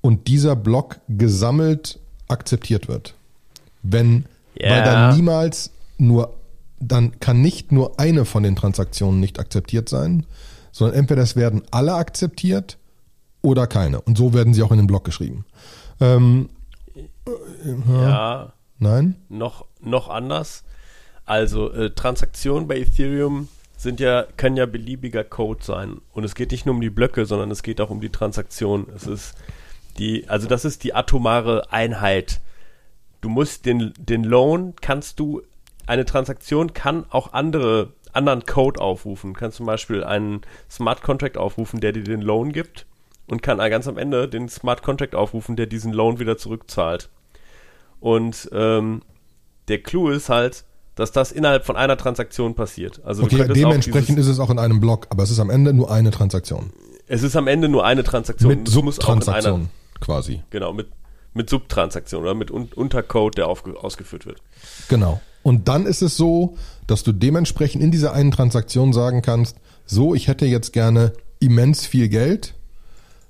und 0.00 0.28
dieser 0.28 0.56
Block 0.56 0.98
gesammelt 1.08 1.98
akzeptiert 2.28 2.88
wird. 2.88 3.14
Wenn, 3.82 4.26
yeah. 4.60 4.70
weil 4.70 4.84
dann 4.84 5.16
niemals 5.16 5.70
nur, 5.98 6.34
dann 6.78 7.18
kann 7.20 7.40
nicht 7.40 7.72
nur 7.72 7.98
eine 7.98 8.24
von 8.24 8.42
den 8.42 8.56
Transaktionen 8.56 9.20
nicht 9.20 9.38
akzeptiert 9.38 9.88
sein, 9.88 10.26
sondern 10.72 10.98
entweder 10.98 11.22
es 11.22 11.36
werden 11.36 11.62
alle 11.70 11.94
akzeptiert 11.94 12.78
oder 13.42 13.66
keine. 13.66 14.00
Und 14.00 14.18
so 14.18 14.34
werden 14.34 14.54
sie 14.54 14.62
auch 14.62 14.72
in 14.72 14.78
den 14.78 14.86
Block 14.86 15.04
geschrieben. 15.04 15.44
Ähm, 16.00 16.50
äh, 16.94 17.02
ja. 17.88 18.52
Nein? 18.78 19.16
Noch, 19.28 19.64
noch 19.80 20.08
anders. 20.08 20.64
Also 21.24 21.72
äh, 21.72 21.90
Transaktionen 21.90 22.68
bei 22.68 22.78
Ethereum 22.78 23.48
sind 23.76 24.00
ja, 24.00 24.26
kann 24.36 24.56
ja 24.56 24.66
beliebiger 24.66 25.22
Code 25.24 25.62
sein. 25.62 26.00
Und 26.12 26.24
es 26.24 26.34
geht 26.34 26.50
nicht 26.50 26.66
nur 26.66 26.74
um 26.74 26.80
die 26.80 26.90
Blöcke, 26.90 27.26
sondern 27.26 27.50
es 27.50 27.62
geht 27.62 27.80
auch 27.80 27.90
um 27.90 28.00
die 28.00 28.10
Transaktion. 28.10 28.86
Es 28.94 29.06
ist 29.06 29.34
die, 29.98 30.28
also 30.28 30.48
das 30.48 30.64
ist 30.64 30.84
die 30.84 30.94
atomare 30.94 31.70
Einheit. 31.70 32.40
Du 33.20 33.28
musst 33.28 33.66
den, 33.66 33.92
den 33.98 34.24
Loan 34.24 34.74
kannst 34.80 35.20
du, 35.20 35.42
eine 35.86 36.04
Transaktion 36.04 36.72
kann 36.72 37.04
auch 37.10 37.32
andere, 37.32 37.92
anderen 38.12 38.46
Code 38.46 38.80
aufrufen. 38.80 39.34
Du 39.34 39.40
kannst 39.40 39.58
zum 39.58 39.66
Beispiel 39.66 40.02
einen 40.02 40.40
Smart 40.70 41.02
Contract 41.02 41.36
aufrufen, 41.36 41.80
der 41.80 41.92
dir 41.92 42.04
den 42.04 42.22
Loan 42.22 42.52
gibt 42.52 42.86
und 43.26 43.42
kann 43.42 43.58
ganz 43.58 43.86
am 43.88 43.98
Ende 43.98 44.28
den 44.28 44.48
Smart 44.48 44.82
Contract 44.82 45.14
aufrufen, 45.14 45.56
der 45.56 45.66
diesen 45.66 45.92
Loan 45.92 46.18
wieder 46.18 46.38
zurückzahlt. 46.38 47.10
Und 48.00 48.48
ähm, 48.52 49.02
der 49.68 49.82
Clou 49.82 50.08
ist 50.08 50.28
halt, 50.28 50.64
dass 50.96 51.12
das 51.12 51.30
innerhalb 51.30 51.64
von 51.64 51.76
einer 51.76 51.96
Transaktion 51.96 52.54
passiert. 52.54 53.00
Also 53.04 53.22
okay, 53.22 53.46
dementsprechend 53.54 54.18
ist 54.18 54.26
es 54.26 54.40
auch 54.40 54.50
in 54.50 54.58
einem 54.58 54.80
Block, 54.80 55.06
aber 55.10 55.22
es 55.22 55.30
ist 55.30 55.38
am 55.38 55.50
Ende 55.50 55.72
nur 55.72 55.90
eine 55.90 56.10
Transaktion. 56.10 56.72
Es 57.06 57.22
ist 57.22 57.36
am 57.36 57.46
Ende 57.46 57.68
nur 57.68 57.84
eine 57.84 58.02
Transaktion. 58.02 58.48
Mit 58.48 58.68
Subtransaktion 58.68 59.68
quasi. 60.00 60.42
Genau, 60.50 60.72
mit, 60.72 60.88
mit 61.34 61.48
Subtransaktion 61.48 62.22
oder 62.22 62.34
mit 62.34 62.50
Un 62.50 62.70
Untercode, 62.74 63.36
der 63.36 63.46
ausgeführt 63.46 64.26
wird. 64.26 64.40
Genau. 64.88 65.20
Und 65.42 65.68
dann 65.68 65.86
ist 65.86 66.02
es 66.02 66.16
so, 66.16 66.56
dass 66.86 67.04
du 67.04 67.12
dementsprechend 67.12 67.82
in 67.82 67.90
dieser 67.90 68.12
einen 68.12 68.32
Transaktion 68.32 68.92
sagen 68.92 69.22
kannst, 69.22 69.58
so, 69.84 70.14
ich 70.14 70.26
hätte 70.26 70.46
jetzt 70.46 70.72
gerne 70.72 71.12
immens 71.38 71.86
viel 71.86 72.08
Geld, 72.08 72.54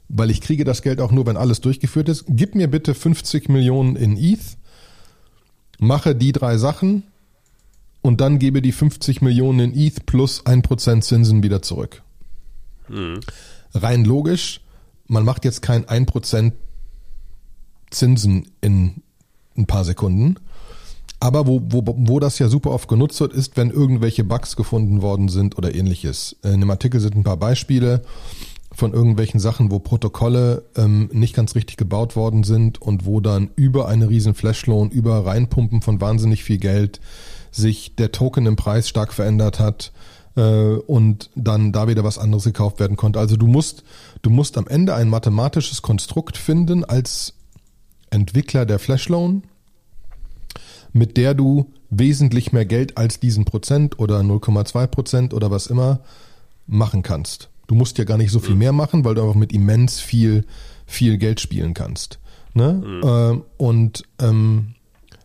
weil 0.09 0.31
ich 0.31 0.41
kriege 0.41 0.65
das 0.65 0.83
Geld 0.83 1.01
auch 1.01 1.11
nur, 1.11 1.27
wenn 1.27 1.37
alles 1.37 1.61
durchgeführt 1.61 2.09
ist. 2.09 2.25
Gib 2.29 2.55
mir 2.55 2.71
bitte 2.71 2.95
50 2.95 3.49
Millionen 3.49 3.97
in 3.97 4.17
ETH, 4.17 4.57
mache 5.79 6.15
die 6.15 6.33
drei 6.33 6.57
Sachen 6.57 7.03
und 8.07 8.21
dann 8.21 8.38
gebe 8.38 8.62
die 8.62 8.73
50 8.73 9.23
Millionen 9.23 9.73
in 9.73 9.87
ETH 9.87 10.07
plus 10.07 10.45
1% 10.45 11.01
Zinsen 11.01 11.42
wieder 11.42 11.62
zurück. 11.62 12.03
Hm. 12.87 13.21
Rein 13.75 14.05
logisch, 14.05 14.61
man 15.07 15.25
macht 15.25 15.45
jetzt 15.45 15.62
kein 15.62 15.85
1% 15.85 16.53
Zinsen 17.90 18.49
in 18.61 19.03
ein 19.57 19.66
paar 19.66 19.85
Sekunden. 19.85 20.37
Aber 21.19 21.47
wo, 21.47 21.62
wo, 21.64 21.83
wo 21.87 22.21
das 22.21 22.38
ja 22.38 22.49
super 22.49 22.73
oft 22.73 22.88
genutzt 22.88 23.21
wird, 23.21 23.33
ist, 23.33 23.57
wenn 23.57 23.71
irgendwelche 23.71 24.23
Bugs 24.23 24.55
gefunden 24.55 25.01
worden 25.01 25.29
sind 25.29 25.57
oder 25.57 25.75
ähnliches. 25.75 26.37
In 26.42 26.61
dem 26.61 26.71
Artikel 26.71 27.01
sind 27.01 27.16
ein 27.16 27.25
paar 27.25 27.38
Beispiele 27.38 28.03
von 28.73 28.92
irgendwelchen 28.92 29.40
Sachen, 29.40 29.71
wo 29.71 29.79
Protokolle 29.79 30.64
ähm, 30.77 31.09
nicht 31.12 31.35
ganz 31.35 31.55
richtig 31.55 31.79
gebaut 31.79 32.14
worden 32.16 32.45
sind 32.45 32.83
und 32.83 33.07
wo 33.07 33.21
dann 33.21 33.51
über 33.57 33.88
eine 33.88 34.11
riesen 34.11 34.35
Flashloan, 34.35 34.90
über 34.90 35.25
Reinpumpen 35.25 35.81
von 35.81 36.01
wahnsinnig 36.01 36.45
viel 36.45 36.59
Geld 36.59 37.01
sich 37.57 37.97
der 37.97 38.12
Token 38.12 38.47
im 38.47 38.57
Preis 38.57 38.88
stark 38.88 39.12
verändert 39.12 39.59
hat 39.59 39.92
äh, 40.37 40.40
und 40.40 41.31
dann 41.35 41.73
da 41.73 41.88
wieder 41.88 42.05
was 42.05 42.19
anderes 42.19 42.45
gekauft 42.45 42.79
werden 42.81 42.97
konnte. 42.97 43.19
Also 43.19 43.37
du 43.37 43.47
musst, 43.47 43.83
du 44.23 44.31
musst 44.31 44.59
am 44.59 44.66
Ende 44.66 44.95
ein 44.95 45.09
mathematisches 45.09 45.83
Konstrukt 45.83 46.37
finden 46.37 46.85
als 46.85 47.35
Entwickler 48.11 48.66
der 48.66 48.79
Flashloan, 48.79 49.42
mit 50.92 51.16
der 51.16 51.35
du 51.35 51.73
wesentlich 51.90 52.53
mehr 52.53 52.66
Geld 52.66 52.97
als 52.99 53.21
diesen 53.21 53.45
Prozent 53.45 53.99
oder 53.99 54.21
0,2 54.21 54.87
Prozent 54.87 55.35
oder 55.35 55.51
was 55.51 55.66
immer 55.66 56.01
machen 56.66 57.03
kannst. 57.03 57.49
Du 57.66 57.75
musst 57.75 57.99
ja 57.99 58.05
gar 58.05 58.19
nicht 58.19 58.31
so 58.31 58.38
viel 58.38 58.55
mhm. 58.55 58.59
mehr 58.59 58.73
machen, 58.73 59.05
weil 59.05 59.14
du 59.14 59.23
einfach 59.23 59.35
mit 59.35 59.53
immens 59.53 60.01
viel, 60.01 60.45
viel 60.87 61.19
Geld 61.19 61.40
spielen 61.40 61.75
kannst. 61.75 62.19
Ne? 62.55 62.73
Mhm. 62.73 63.01
Ähm, 63.05 63.42
und 63.57 64.03
ähm, 64.19 64.75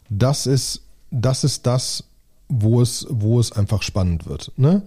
das 0.10 0.46
ist, 0.46 0.82
das 1.12 1.44
ist 1.44 1.66
das, 1.66 2.04
wo 2.52 2.82
es, 2.82 3.08
wo 3.10 3.40
es 3.40 3.52
einfach 3.52 3.82
spannend 3.82 4.28
wird. 4.28 4.52
Ne? 4.58 4.84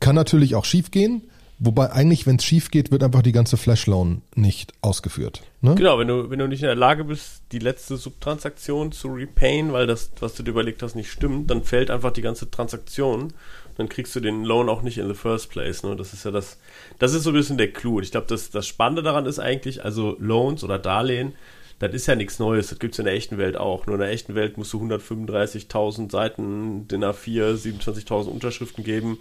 Kann 0.00 0.14
natürlich 0.14 0.54
auch 0.54 0.64
schief 0.64 0.90
gehen, 0.90 1.22
Wobei 1.58 1.90
eigentlich, 1.90 2.26
wenn 2.26 2.36
es 2.36 2.44
schief 2.44 2.70
geht, 2.70 2.90
wird 2.90 3.02
einfach 3.02 3.22
die 3.22 3.32
ganze 3.32 3.56
Flash-Loan 3.56 4.20
nicht 4.34 4.74
ausgeführt. 4.82 5.42
Ne? 5.62 5.74
Genau, 5.74 5.98
wenn 5.98 6.08
du, 6.08 6.28
wenn 6.28 6.38
du 6.38 6.48
nicht 6.48 6.60
in 6.60 6.66
der 6.66 6.74
Lage 6.74 7.04
bist, 7.04 7.42
die 7.50 7.58
letzte 7.58 7.96
Subtransaktion 7.96 8.92
zu 8.92 9.08
repayen, 9.08 9.72
weil 9.72 9.86
das, 9.86 10.10
was 10.20 10.34
du 10.34 10.42
dir 10.42 10.50
überlegt 10.50 10.82
hast, 10.82 10.96
nicht 10.96 11.10
stimmt, 11.10 11.50
dann 11.50 11.64
fällt 11.64 11.90
einfach 11.90 12.12
die 12.12 12.20
ganze 12.20 12.50
Transaktion. 12.50 13.32
Dann 13.78 13.88
kriegst 13.88 14.14
du 14.14 14.20
den 14.20 14.44
Loan 14.44 14.68
auch 14.68 14.82
nicht 14.82 14.98
in 14.98 15.08
the 15.08 15.14
first 15.14 15.50
place. 15.50 15.82
Ne? 15.82 15.96
Das 15.96 16.12
ist 16.12 16.26
ja 16.26 16.30
das, 16.30 16.58
das 16.98 17.14
ist 17.14 17.22
so 17.22 17.30
ein 17.30 17.36
bisschen 17.36 17.56
der 17.56 17.72
Clou. 17.72 17.96
Und 17.96 18.02
ich 18.02 18.10
glaube, 18.10 18.26
das, 18.26 18.50
das 18.50 18.66
Spannende 18.66 19.02
daran 19.02 19.24
ist 19.24 19.38
eigentlich, 19.38 19.82
also 19.82 20.16
Loans 20.18 20.62
oder 20.62 20.78
Darlehen, 20.78 21.32
das 21.78 21.92
ist 21.92 22.06
ja 22.06 22.14
nichts 22.14 22.38
Neues, 22.38 22.68
das 22.68 22.78
gibt 22.78 22.94
es 22.94 22.98
in 22.98 23.04
der 23.04 23.14
echten 23.14 23.38
Welt 23.38 23.56
auch. 23.56 23.86
Nur 23.86 23.96
in 23.96 24.00
der 24.00 24.10
echten 24.10 24.34
Welt 24.34 24.56
musst 24.56 24.72
du 24.72 24.80
135.000 24.80 26.10
Seiten, 26.10 26.88
DIN 26.88 27.04
A4, 27.04 27.54
27.000 27.54 28.28
Unterschriften 28.28 28.82
geben 28.82 29.18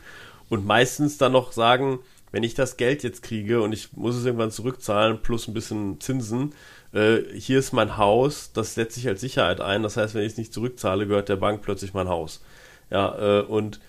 und 0.49 0.65
meistens 0.65 1.17
dann 1.17 1.33
noch 1.33 1.51
sagen, 1.51 1.99
wenn 2.31 2.43
ich 2.43 2.53
das 2.53 2.77
Geld 2.77 3.03
jetzt 3.03 3.23
kriege 3.23 3.61
und 3.61 3.73
ich 3.73 3.93
muss 3.93 4.15
es 4.15 4.25
irgendwann 4.25 4.51
zurückzahlen, 4.51 5.21
plus 5.21 5.47
ein 5.47 5.53
bisschen 5.53 5.99
Zinsen, 5.99 6.53
äh, 6.93 7.19
hier 7.33 7.59
ist 7.59 7.73
mein 7.73 7.97
Haus, 7.97 8.51
das 8.53 8.73
setze 8.75 8.99
ich 8.99 9.07
als 9.07 9.21
Sicherheit 9.21 9.61
ein. 9.61 9.83
Das 9.83 9.97
heißt, 9.97 10.15
wenn 10.15 10.23
ich 10.23 10.33
es 10.33 10.37
nicht 10.37 10.53
zurückzahle, 10.53 11.07
gehört 11.07 11.29
der 11.29 11.35
Bank 11.35 11.61
plötzlich 11.61 11.93
mein 11.93 12.07
Haus. 12.07 12.43
Ja, 12.89 13.39
äh, 13.39 13.41
und 13.41 13.79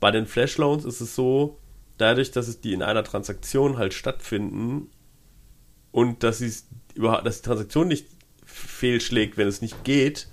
bei 0.00 0.10
den 0.10 0.26
Flash 0.26 0.58
Loans 0.58 0.84
ist 0.84 1.00
es 1.00 1.14
so, 1.14 1.58
dadurch, 1.98 2.30
dass 2.30 2.48
es 2.48 2.60
die 2.60 2.72
in 2.72 2.82
einer 2.82 3.04
Transaktion 3.04 3.78
halt 3.78 3.94
stattfinden 3.94 4.90
und 5.90 6.22
dass, 6.22 6.40
dass 6.96 7.42
die 7.42 7.46
Transaktion 7.46 7.88
nicht 7.88 8.06
fehlschlägt, 8.44 9.36
wenn 9.36 9.48
es 9.48 9.62
nicht 9.62 9.84
geht, 9.84 10.28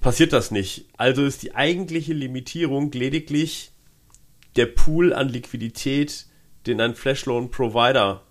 passiert 0.00 0.32
das 0.32 0.50
nicht. 0.50 0.86
Also 0.96 1.24
ist 1.24 1.42
die 1.42 1.54
eigentliche 1.54 2.12
Limitierung 2.12 2.90
lediglich 2.92 3.72
der 4.56 4.66
Pool 4.66 5.12
an 5.12 5.28
Liquidität, 5.28 6.26
den 6.66 6.80
ein 6.80 6.94
Flashloan-Provider 6.94 8.22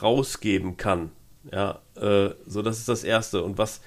rausgeben 0.00 0.76
kann. 0.76 1.10
Ja, 1.52 1.80
äh, 1.96 2.30
so 2.46 2.62
das 2.62 2.78
ist 2.78 2.88
das 2.88 3.04
Erste. 3.04 3.42
Und 3.42 3.58
was, 3.58 3.80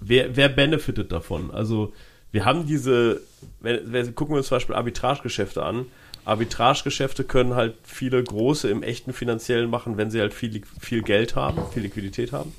wer, 0.00 0.36
wer 0.36 0.48
benefitet 0.48 1.12
davon? 1.12 1.50
Also 1.50 1.92
wir 2.32 2.44
haben 2.44 2.66
diese, 2.66 3.20
wenn, 3.60 3.92
wenn, 3.92 4.14
gucken 4.14 4.34
wir 4.34 4.38
uns 4.38 4.48
zum 4.48 4.56
Beispiel 4.56 4.74
Arbitragegeschäfte 4.74 5.62
an. 5.62 5.86
Arbitragegeschäfte 6.26 7.24
können 7.24 7.54
halt 7.54 7.76
viele 7.84 8.22
große 8.22 8.68
im 8.68 8.82
echten 8.82 9.12
finanziellen 9.12 9.70
machen, 9.70 9.96
wenn 9.96 10.10
sie 10.10 10.20
halt 10.20 10.34
viel, 10.34 10.60
viel 10.80 11.02
Geld 11.02 11.36
haben, 11.36 11.62
viel 11.72 11.84
Liquidität 11.84 12.32
haben. 12.32 12.52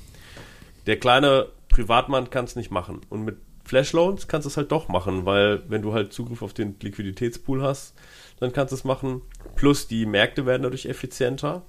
Der 0.86 0.98
kleine 0.98 1.46
Privatmann 1.68 2.30
kann 2.30 2.46
es 2.46 2.56
nicht 2.56 2.70
machen. 2.70 3.02
Und 3.10 3.24
mit 3.24 3.36
Flashloans 3.64 4.26
kannst 4.26 4.46
du 4.46 4.48
es 4.48 4.56
halt 4.56 4.72
doch 4.72 4.88
machen, 4.88 5.26
weil 5.26 5.62
wenn 5.68 5.82
du 5.82 5.92
halt 5.92 6.14
Zugriff 6.14 6.40
auf 6.40 6.54
den 6.54 6.76
Liquiditätspool 6.80 7.62
hast, 7.62 7.94
dann 8.40 8.54
kannst 8.54 8.72
du 8.72 8.76
es 8.76 8.84
machen. 8.84 9.20
Plus 9.54 9.86
die 9.86 10.06
Märkte 10.06 10.46
werden 10.46 10.62
dadurch 10.62 10.86
effizienter, 10.86 11.62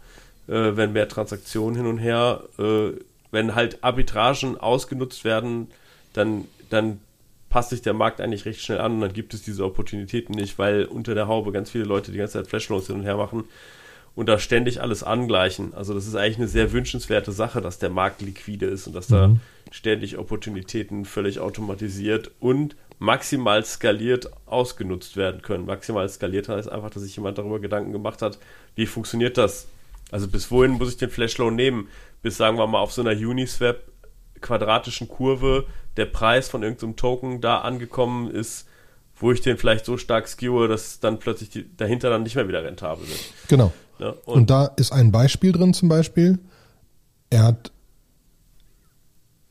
äh, 0.47 0.77
wenn 0.77 0.93
mehr 0.93 1.09
Transaktionen 1.09 1.75
hin 1.75 1.85
und 1.85 1.97
her, 1.97 2.43
äh, 2.57 2.91
wenn 3.31 3.55
halt 3.55 3.83
Arbitragen 3.83 4.57
ausgenutzt 4.57 5.25
werden, 5.25 5.67
dann, 6.13 6.45
dann 6.69 7.01
passt 7.49 7.71
sich 7.71 7.81
der 7.81 7.93
Markt 7.93 8.21
eigentlich 8.21 8.45
recht 8.45 8.62
schnell 8.62 8.79
an 8.79 8.93
und 8.93 9.01
dann 9.01 9.13
gibt 9.13 9.33
es 9.33 9.41
diese 9.41 9.65
Opportunitäten 9.65 10.35
nicht, 10.35 10.59
weil 10.59 10.85
unter 10.85 11.15
der 11.15 11.27
Haube 11.27 11.51
ganz 11.51 11.71
viele 11.71 11.85
Leute 11.85 12.12
die 12.12 12.17
ganze 12.17 12.33
Zeit 12.33 12.47
Flashloans 12.47 12.88
hin 12.88 12.97
und 12.97 13.03
her 13.03 13.17
machen 13.17 13.45
und 14.15 14.27
da 14.27 14.38
ständig 14.38 14.81
alles 14.81 15.03
angleichen. 15.03 15.73
Also 15.73 15.93
das 15.93 16.05
ist 16.05 16.15
eigentlich 16.15 16.38
eine 16.38 16.47
sehr 16.47 16.71
wünschenswerte 16.71 17.31
Sache, 17.31 17.62
dass 17.62 17.79
der 17.79 17.89
Markt 17.89 18.21
liquide 18.21 18.65
ist 18.65 18.88
und 18.88 18.93
dass 18.93 19.09
mhm. 19.09 19.13
da 19.13 19.35
ständig 19.71 20.17
Opportunitäten 20.17 21.05
völlig 21.05 21.39
automatisiert 21.39 22.31
und 22.39 22.75
maximal 22.97 23.63
skaliert 23.63 24.29
ausgenutzt 24.45 25.15
werden 25.15 25.41
können. 25.41 25.65
Maximal 25.65 26.07
skaliert 26.09 26.49
heißt 26.49 26.69
einfach, 26.69 26.89
dass 26.89 27.03
sich 27.03 27.15
jemand 27.15 27.38
darüber 27.38 27.59
Gedanken 27.59 27.93
gemacht 27.93 28.21
hat, 28.21 28.39
wie 28.75 28.85
funktioniert 28.85 29.38
das? 29.38 29.67
Also 30.12 30.27
bis 30.27 30.51
wohin 30.51 30.71
muss 30.71 30.89
ich 30.89 30.97
den 30.97 31.09
Flashloan 31.09 31.55
nehmen? 31.55 31.88
Bis 32.21 32.38
sagen 32.38 32.57
wir 32.57 32.67
mal 32.67 32.79
auf 32.79 32.91
so 32.91 33.01
einer 33.01 33.12
Uniswap 33.12 33.83
quadratischen 34.41 35.07
Kurve 35.07 35.65
der 35.97 36.06
Preis 36.06 36.49
von 36.49 36.63
irgendeinem 36.63 36.95
Token 36.95 37.41
da 37.41 37.60
angekommen 37.60 38.32
ist, 38.32 38.67
wo 39.15 39.32
ich 39.32 39.41
den 39.41 39.58
vielleicht 39.58 39.86
so 39.86 39.97
stark 39.97 40.28
skewe, 40.28 40.67
dass 40.67 40.99
dann 40.99 41.19
plötzlich 41.19 41.49
die, 41.49 41.75
dahinter 41.75 42.10
dann 42.10 42.23
nicht 42.23 42.36
mehr 42.36 42.47
wieder 42.47 42.63
rentabel 42.63 43.08
wird. 43.08 43.19
Genau. 43.47 43.73
Ja, 43.99 44.12
und, 44.25 44.36
und, 44.36 44.49
da 44.49 44.65
ist 44.65 44.93
ein 44.93 45.12
Beispiel 45.12 45.52
drin 45.52 45.73
zum 45.73 45.89
Beispiel. 45.89 46.39
Er 47.30 47.43
hat, 47.43 47.71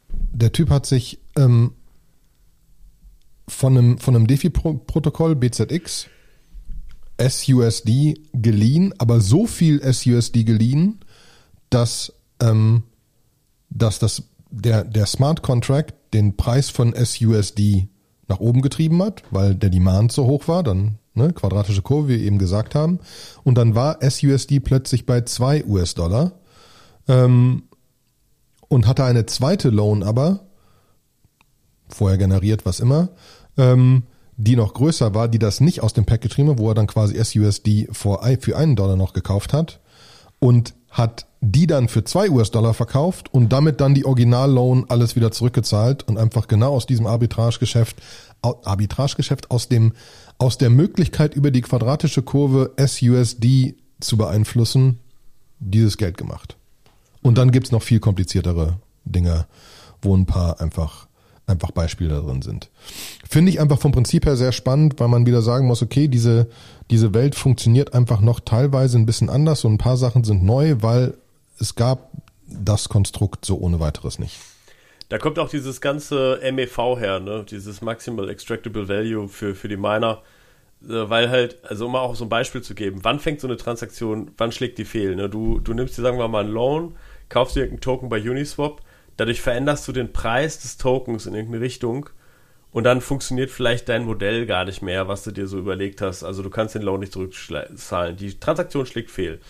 der 0.09 0.53
Typ 0.53 0.71
hat 0.71 0.87
sich 0.87 1.19
ähm, 1.37 1.75
von 3.47 3.77
einem, 3.77 3.99
von 3.99 4.17
einem 4.17 4.27
DeFi-Protokoll 4.27 5.37
BZX 5.37 6.07
SUSD 7.21 8.21
geliehen, 8.33 8.95
aber 8.99 9.21
so 9.21 9.47
viel 9.47 9.81
SUSD 9.83 10.45
geliehen, 10.45 11.01
dass, 11.69 12.13
ähm, 12.41 12.85
dass 13.71 13.99
das, 13.99 14.23
der, 14.51 14.85
der 14.85 15.07
Smart 15.07 15.43
Contract 15.43 15.95
den 16.15 16.37
Preis 16.37 16.71
von 16.71 16.95
SUSD 16.95 17.89
nach 18.29 18.41
oben 18.41 18.63
getrieben 18.63 19.03
hat, 19.03 19.23
weil 19.31 19.55
der 19.55 19.71
Demand 19.71 20.13
so 20.13 20.27
hoch 20.27 20.49
war, 20.49 20.63
dann 20.63 20.99
ne, 21.15 21.33
quadratische 21.33 21.83
Kurve, 21.83 22.09
wie 22.09 22.19
wir 22.19 22.27
eben 22.27 22.39
gesagt 22.39 22.75
haben. 22.75 23.01
Und 23.45 23.57
dann 23.57 23.75
war 23.75 23.99
SUSD 24.03 24.61
plötzlich 24.61 25.07
bei 25.07 25.23
zwei 25.23 25.65
US-Dollar 25.65 26.33
ähm, 27.09 27.65
und 28.69 28.87
hatte 28.87 29.05
eine 29.05 29.27
zweite 29.27 29.71
Loan 29.71 30.03
aber, 30.03 30.41
vorher 31.89 32.19
generiert, 32.19 32.67
was 32.67 32.81
immer, 32.81 33.11
ähm, 33.57 34.05
die 34.37 34.57
noch 34.57 34.75
größer 34.75 35.15
war, 35.15 35.27
die 35.29 35.39
das 35.39 35.61
nicht 35.61 35.83
aus 35.83 35.95
dem 35.95 36.05
Pack 36.05 36.21
getrieben 36.21 36.51
hat, 36.51 36.59
wo 36.59 36.69
er 36.69 36.75
dann 36.75 36.87
quasi 36.87 37.23
SUSD 37.23 37.89
für 37.93 38.23
einen 38.23 38.77
Dollar 38.77 38.97
noch 38.97 39.13
gekauft 39.13 39.53
hat 39.53 39.81
und 40.39 40.75
hat 40.91 41.27
die 41.41 41.67
dann 41.67 41.89
für 41.89 42.05
zwei 42.05 42.31
US-Dollar 42.31 42.75
verkauft 42.75 43.33
und 43.33 43.53
damit 43.53 43.81
dann 43.81 43.95
die 43.95 44.05
Original-Loan 44.05 44.87
alles 44.89 45.15
wieder 45.15 45.31
zurückgezahlt 45.31 46.07
und 46.09 46.19
einfach 46.19 46.49
genau 46.49 46.75
aus 46.75 46.87
diesem 46.87 47.07
Arbitragegeschäft, 47.07 47.97
Arbitragegeschäft 48.43 49.51
aus 49.51 49.69
dem, 49.69 49.93
aus 50.39 50.59
der 50.59 50.71
Möglichkeit 50.71 51.35
über 51.35 51.51
die 51.51 51.61
quadratische 51.61 52.23
Kurve 52.23 52.73
SUSD 52.77 53.77
zu 54.01 54.17
beeinflussen, 54.17 54.99
dieses 55.61 55.97
Geld 55.97 56.17
gemacht. 56.17 56.57
Und 57.23 57.39
dann 57.39 57.51
gibt's 57.51 57.73
noch 57.73 57.83
viel 57.83 58.01
kompliziertere 58.01 58.79
Dinge, 59.05 59.47
wo 60.03 60.17
ein 60.17 60.27
paar 60.27 60.61
einfach 60.61 61.08
einfach 61.49 61.71
Beispiele 61.71 62.11
da 62.11 62.21
drin 62.21 62.43
sind. 62.43 62.71
Finde 63.29 63.51
ich 63.51 63.61
einfach 63.61 63.79
vom 63.79 63.93
Prinzip 63.93 64.27
her 64.27 64.37
sehr 64.37 64.53
spannend, 64.53 64.99
weil 64.99 65.09
man 65.09 65.27
wieder 65.27 65.43
sagen 65.43 65.67
muss, 65.67 65.83
okay, 65.83 66.09
diese, 66.09 66.49
diese 66.91 67.15
Welt 67.15 67.35
funktioniert 67.35 67.95
einfach 67.95 68.21
noch 68.21 68.41
teilweise 68.41 68.99
ein 68.99 69.07
bisschen 69.07 69.31
anders 69.31 69.65
und 69.65 69.75
ein 69.75 69.79
paar 69.79 69.97
Sachen 69.97 70.25
sind 70.25 70.45
neu, 70.45 70.77
weil 70.81 71.15
es 71.59 71.75
gab 71.75 72.11
das 72.47 72.89
Konstrukt 72.89 73.45
so 73.45 73.59
ohne 73.59 73.81
weiteres 73.81 74.19
nicht. 74.19 74.39
Da 75.09 75.19
kommt 75.19 75.39
auch 75.39 75.49
dieses 75.49 75.81
ganze 75.81 76.39
MEV 76.53 76.99
her, 76.99 77.21
ne? 77.21 77.45
dieses 77.49 77.81
Maximal 77.81 78.29
Extractable 78.29 78.89
Value 78.89 79.29
für, 79.29 79.55
für 79.55 79.69
die 79.69 79.79
Miner, 79.79 80.23
äh, 80.83 81.09
weil 81.09 81.31
halt, 81.31 81.65
also 81.65 81.87
um 81.87 81.97
auch 81.97 82.15
so 82.15 82.25
ein 82.25 82.29
Beispiel 82.29 82.63
zu 82.63 82.75
geben, 82.75 83.01
wann 83.03 83.19
fängt 83.19 83.41
so 83.41 83.47
eine 83.47 83.57
Transaktion, 83.57 84.31
wann 84.37 84.53
schlägt 84.53 84.77
die 84.77 84.85
fehl? 84.85 85.17
Ne? 85.17 85.31
Du, 85.31 85.61
du 85.61 85.73
nimmst 85.73 85.97
dir, 85.97 86.03
sagen 86.03 86.19
wir 86.19 86.29
mal, 86.29 86.45
einen 86.45 86.53
Loan, 86.53 86.95
kaufst 87.31 87.57
dir 87.57 87.61
irgendeinen 87.61 87.81
Token 87.81 88.09
bei 88.11 88.21
Uniswap, 88.21 88.83
Dadurch 89.19 89.41
veränderst 89.41 89.87
du 89.89 89.93
den 89.93 90.13
Preis 90.13 90.61
des 90.61 90.77
Tokens 90.77 91.27
in 91.27 91.35
irgendeine 91.35 91.65
Richtung 91.65 92.09
und 92.71 92.85
dann 92.85 93.01
funktioniert 93.01 93.51
vielleicht 93.51 93.89
dein 93.89 94.05
Modell 94.05 94.47
gar 94.47 94.65
nicht 94.65 94.81
mehr, 94.81 95.09
was 95.09 95.25
du 95.25 95.33
dir 95.33 95.49
so 95.49 95.59
überlegt 95.59 96.01
hast. 96.01 96.23
Also 96.23 96.45
du 96.45 96.51
kannst 96.51 96.77
den 96.77 96.83
Loan 96.83 97.01
nicht 97.01 97.13
zurückzahlen. 97.13 98.17
Die 98.17 98.39
Transaktion 98.39 98.87
schlägt 98.87 99.11
fehl. 99.11 99.41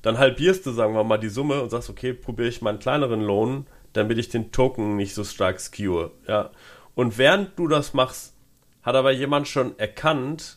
Dann 0.00 0.16
halbierst 0.16 0.64
du, 0.64 0.70
sagen 0.70 0.94
wir 0.94 1.04
mal, 1.04 1.18
die 1.18 1.28
Summe 1.28 1.60
und 1.60 1.68
sagst, 1.68 1.90
okay, 1.90 2.14
probiere 2.14 2.48
ich 2.48 2.62
mal 2.62 2.70
einen 2.70 2.78
kleineren 2.78 3.20
Loan, 3.20 3.66
damit 3.92 4.16
ich 4.16 4.30
den 4.30 4.50
Token 4.50 4.96
nicht 4.96 5.14
so 5.14 5.24
stark 5.24 5.60
skewe. 5.60 6.10
Ja. 6.26 6.50
Und 6.94 7.18
während 7.18 7.58
du 7.58 7.68
das 7.68 7.92
machst, 7.92 8.34
hat 8.82 8.94
aber 8.94 9.12
jemand 9.12 9.46
schon 9.46 9.78
erkannt 9.78 10.56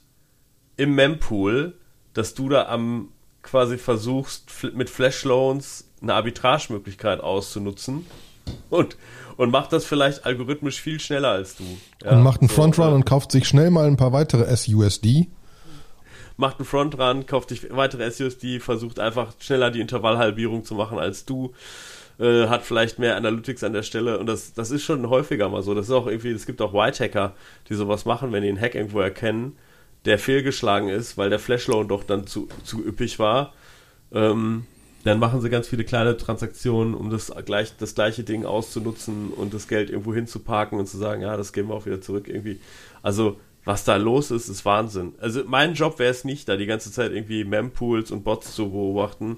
im 0.77 0.95
Mempool, 0.95 1.73
dass 2.13 2.36
du 2.36 2.47
da 2.47 2.67
am 2.67 3.10
quasi 3.41 3.77
versuchst, 3.77 4.49
mit 4.73 4.89
Flash 4.89 5.25
Loans 5.25 5.91
eine 6.01 6.13
Arbitragemöglichkeit 6.13 7.19
auszunutzen 7.19 8.05
und, 8.69 8.97
und 9.37 9.51
macht 9.51 9.73
das 9.73 9.85
vielleicht 9.85 10.25
algorithmisch 10.25 10.81
viel 10.81 10.99
schneller 10.99 11.29
als 11.29 11.55
du. 11.55 11.63
Ja, 12.03 12.11
und 12.11 12.23
macht 12.23 12.41
einen 12.41 12.49
so, 12.49 12.55
Frontrun 12.55 12.89
ja. 12.89 12.95
und 12.95 13.05
kauft 13.05 13.31
sich 13.31 13.47
schnell 13.47 13.71
mal 13.71 13.87
ein 13.87 13.97
paar 13.97 14.13
weitere 14.13 14.55
SUSD. 14.55 15.27
Macht 16.37 16.59
einen 16.59 16.65
Frontrun, 16.65 17.25
kauft 17.25 17.49
sich 17.49 17.67
weitere 17.71 18.09
SUSD, 18.09 18.59
versucht 18.59 18.99
einfach 18.99 19.33
schneller 19.39 19.69
die 19.69 19.81
Intervallhalbierung 19.81 20.63
zu 20.63 20.75
machen 20.75 20.97
als 20.97 21.25
du. 21.25 21.53
Äh, 22.19 22.47
hat 22.49 22.61
vielleicht 22.63 22.99
mehr 22.99 23.15
Analytics 23.15 23.63
an 23.63 23.73
der 23.73 23.81
Stelle 23.83 24.19
und 24.19 24.27
das, 24.27 24.53
das 24.53 24.69
ist 24.69 24.83
schon 24.83 25.09
häufiger 25.09 25.49
mal 25.49 25.63
so. 25.63 25.73
Das 25.73 25.87
ist 25.87 25.91
auch 25.91 26.07
irgendwie, 26.07 26.29
es 26.29 26.45
gibt 26.45 26.61
auch 26.61 26.73
White-Hacker, 26.73 27.33
die 27.67 27.73
sowas 27.73 28.05
machen, 28.05 28.31
wenn 28.31 28.43
die 28.43 28.49
einen 28.49 28.61
Hack 28.61 28.75
irgendwo 28.75 28.99
erkennen, 28.99 29.57
der 30.05 30.19
fehlgeschlagen 30.19 30.89
ist, 30.89 31.17
weil 31.17 31.29
der 31.29 31.39
Flashloan 31.39 31.87
doch 31.87 32.03
dann 32.03 32.27
zu, 32.27 32.47
zu 32.63 32.85
üppig 32.85 33.17
war. 33.17 33.53
Ähm, 34.13 34.65
dann 35.03 35.19
machen 35.19 35.41
sie 35.41 35.49
ganz 35.49 35.67
viele 35.67 35.83
kleine 35.83 36.17
Transaktionen, 36.17 36.93
um 36.93 37.09
das, 37.09 37.31
gleich, 37.45 37.75
das 37.77 37.95
gleiche 37.95 38.23
Ding 38.23 38.45
auszunutzen 38.45 39.29
und 39.29 39.53
das 39.53 39.67
Geld 39.67 39.89
irgendwo 39.89 40.13
hinzuparken 40.13 40.79
und 40.79 40.87
zu 40.87 40.97
sagen, 40.97 41.21
ja, 41.21 41.37
das 41.37 41.53
geben 41.53 41.69
wir 41.69 41.75
auch 41.75 41.85
wieder 41.85 42.01
zurück 42.01 42.27
irgendwie. 42.27 42.59
Also 43.01 43.37
was 43.63 43.83
da 43.83 43.95
los 43.95 44.31
ist, 44.31 44.49
ist 44.49 44.65
Wahnsinn. 44.65 45.13
Also 45.19 45.43
mein 45.45 45.73
Job 45.73 45.99
wäre 45.99 46.11
es 46.11 46.23
nicht, 46.23 46.49
da 46.49 46.57
die 46.57 46.65
ganze 46.65 46.91
Zeit 46.91 47.11
irgendwie 47.11 47.43
Mempools 47.43 48.11
und 48.11 48.23
Bots 48.23 48.55
zu 48.55 48.71
beobachten 48.71 49.37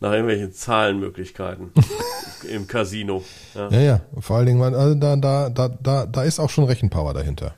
nach 0.00 0.12
irgendwelchen 0.12 0.52
Zahlenmöglichkeiten 0.52 1.72
im 2.50 2.66
Casino. 2.66 3.22
Ja. 3.54 3.68
ja, 3.70 3.80
ja, 3.80 4.00
vor 4.20 4.36
allen 4.36 4.46
Dingen, 4.46 4.62
also 4.62 4.94
da, 4.94 5.16
da, 5.16 5.50
da, 5.50 5.68
da, 5.68 6.06
da 6.06 6.22
ist 6.24 6.38
auch 6.40 6.50
schon 6.50 6.64
Rechenpower 6.64 7.14
dahinter. 7.14 7.54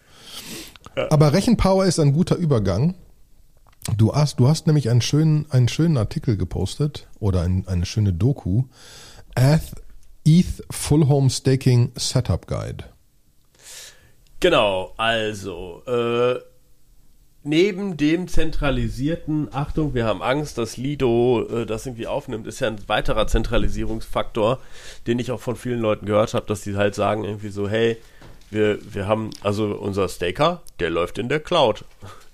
Ja. 0.96 1.10
Aber 1.10 1.32
Rechenpower 1.32 1.84
ist 1.86 1.98
ein 1.98 2.12
guter 2.12 2.36
Übergang. 2.36 2.94
Du 3.94 4.14
hast, 4.14 4.40
du 4.40 4.48
hast 4.48 4.66
nämlich 4.66 4.90
einen 4.90 5.00
schönen, 5.00 5.46
einen 5.50 5.68
schönen 5.68 5.96
Artikel 5.96 6.36
gepostet 6.36 7.06
oder 7.20 7.42
ein, 7.42 7.64
eine 7.68 7.86
schöne 7.86 8.12
Doku. 8.12 8.64
ETH, 9.36 10.64
Full 10.70 11.06
Home 11.06 11.30
Staking 11.30 11.92
Setup 11.94 12.46
Guide. 12.46 12.84
Genau, 14.40 14.92
also 14.96 15.82
äh, 15.86 16.40
neben 17.42 17.96
dem 17.96 18.28
zentralisierten, 18.28 19.48
Achtung, 19.52 19.94
wir 19.94 20.04
haben 20.04 20.20
Angst, 20.20 20.58
dass 20.58 20.76
Lido 20.76 21.46
äh, 21.48 21.64
das 21.64 21.86
irgendwie 21.86 22.06
aufnimmt, 22.06 22.46
ist 22.46 22.60
ja 22.60 22.68
ein 22.68 22.88
weiterer 22.88 23.28
Zentralisierungsfaktor, 23.28 24.58
den 25.06 25.18
ich 25.18 25.30
auch 25.30 25.40
von 25.40 25.56
vielen 25.56 25.80
Leuten 25.80 26.06
gehört 26.06 26.34
habe, 26.34 26.46
dass 26.46 26.62
die 26.62 26.76
halt 26.76 26.94
sagen 26.94 27.24
irgendwie 27.24 27.48
so, 27.48 27.68
hey, 27.68 27.96
wir, 28.50 28.78
wir 28.92 29.06
haben, 29.06 29.30
also 29.42 29.66
unser 29.66 30.08
Staker, 30.08 30.62
der 30.80 30.90
läuft 30.90 31.18
in 31.18 31.28
der 31.28 31.40
Cloud. 31.40 31.84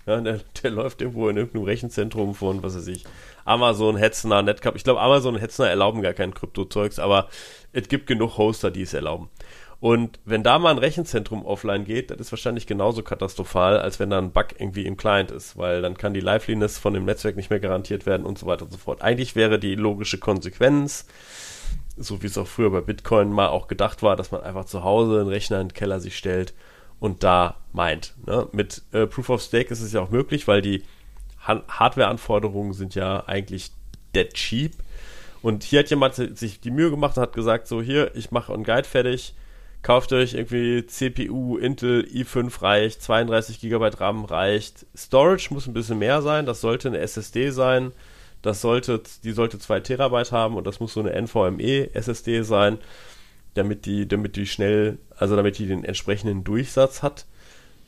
Ja, 0.06 0.20
der, 0.20 0.40
der 0.62 0.70
läuft 0.70 1.00
irgendwo 1.00 1.28
in 1.28 1.36
irgendeinem 1.36 1.64
Rechenzentrum 1.64 2.34
von, 2.34 2.62
was 2.62 2.76
weiß 2.76 2.88
ich, 2.88 3.04
Amazon, 3.44 3.96
Hetzner, 3.96 4.42
Netcap. 4.42 4.74
Ich 4.76 4.84
glaube, 4.84 5.00
Amazon 5.00 5.34
und 5.34 5.40
Hetzner 5.40 5.68
erlauben 5.68 6.02
gar 6.02 6.12
kein 6.12 6.34
Kryptozeugs, 6.34 6.98
aber 6.98 7.28
es 7.72 7.88
gibt 7.88 8.06
genug 8.06 8.36
Hoster, 8.36 8.70
die 8.70 8.82
es 8.82 8.94
erlauben. 8.94 9.30
Und 9.78 10.20
wenn 10.24 10.44
da 10.44 10.60
mal 10.60 10.70
ein 10.70 10.78
Rechenzentrum 10.78 11.44
offline 11.44 11.84
geht, 11.84 12.12
das 12.12 12.20
ist 12.20 12.30
wahrscheinlich 12.30 12.68
genauso 12.68 13.02
katastrophal, 13.02 13.80
als 13.80 13.98
wenn 13.98 14.10
da 14.10 14.18
ein 14.18 14.30
Bug 14.30 14.46
irgendwie 14.56 14.86
im 14.86 14.96
Client 14.96 15.32
ist, 15.32 15.56
weil 15.56 15.82
dann 15.82 15.96
kann 15.96 16.14
die 16.14 16.20
Liveliness 16.20 16.78
von 16.78 16.94
dem 16.94 17.04
Netzwerk 17.04 17.34
nicht 17.34 17.50
mehr 17.50 17.58
garantiert 17.58 18.06
werden 18.06 18.24
und 18.24 18.38
so 18.38 18.46
weiter 18.46 18.64
und 18.64 18.70
so 18.70 18.78
fort. 18.78 19.02
Eigentlich 19.02 19.34
wäre 19.34 19.58
die 19.58 19.74
logische 19.74 20.18
Konsequenz, 20.18 21.06
so 21.96 22.22
wie 22.22 22.26
es 22.26 22.38
auch 22.38 22.46
früher 22.46 22.70
bei 22.70 22.80
Bitcoin 22.80 23.32
mal 23.32 23.48
auch 23.48 23.66
gedacht 23.66 24.04
war, 24.04 24.14
dass 24.14 24.30
man 24.30 24.42
einfach 24.42 24.66
zu 24.66 24.84
Hause 24.84 25.18
einen 25.20 25.28
Rechner 25.28 25.60
in 25.60 25.68
den 25.68 25.74
Keller 25.74 25.98
sich 25.98 26.16
stellt 26.16 26.54
und 27.02 27.24
da 27.24 27.56
meint. 27.72 28.14
Ne? 28.26 28.46
Mit 28.52 28.82
äh, 28.92 29.08
Proof 29.08 29.28
of 29.28 29.42
Stake 29.42 29.72
ist 29.72 29.80
es 29.80 29.92
ja 29.92 30.00
auch 30.00 30.10
möglich, 30.10 30.46
weil 30.46 30.62
die 30.62 30.84
Hardware-Anforderungen 31.40 32.74
sind 32.74 32.94
ja 32.94 33.24
eigentlich 33.26 33.72
dead 34.14 34.32
cheap. 34.34 34.74
Und 35.42 35.64
hier 35.64 35.80
hat 35.80 35.90
jemand 35.90 36.14
sich 36.14 36.60
die 36.60 36.70
Mühe 36.70 36.90
gemacht 36.90 37.16
und 37.16 37.24
hat 37.24 37.32
gesagt, 37.32 37.66
so 37.66 37.82
hier, 37.82 38.14
ich 38.14 38.30
mache 38.30 38.54
einen 38.54 38.62
Guide 38.62 38.84
fertig, 38.84 39.34
kauft 39.82 40.12
euch 40.12 40.34
irgendwie 40.34 40.86
CPU, 40.86 41.56
Intel 41.56 42.04
i5 42.04 42.62
reicht, 42.62 43.02
32 43.02 43.60
GB 43.60 43.90
RAM 43.98 44.24
reicht. 44.24 44.86
Storage 44.96 45.52
muss 45.52 45.66
ein 45.66 45.74
bisschen 45.74 45.98
mehr 45.98 46.22
sein, 46.22 46.46
das 46.46 46.60
sollte 46.60 46.86
eine 46.86 46.98
SSD 46.98 47.50
sein. 47.50 47.90
Das 48.42 48.60
sollte, 48.60 49.02
die 49.24 49.32
sollte 49.32 49.58
2 49.58 49.80
Terabyte 49.80 50.30
haben 50.30 50.56
und 50.56 50.68
das 50.68 50.78
muss 50.78 50.92
so 50.92 51.00
eine 51.00 51.20
NVMe 51.20 51.92
SSD 51.94 52.42
sein, 52.42 52.78
damit 53.54 53.86
die, 53.86 54.08
damit 54.08 54.36
die 54.36 54.46
schnell, 54.46 54.98
also 55.16 55.36
damit 55.36 55.58
die 55.58 55.66
den 55.66 55.84
entsprechenden 55.84 56.44
Durchsatz 56.44 57.02
hat. 57.02 57.26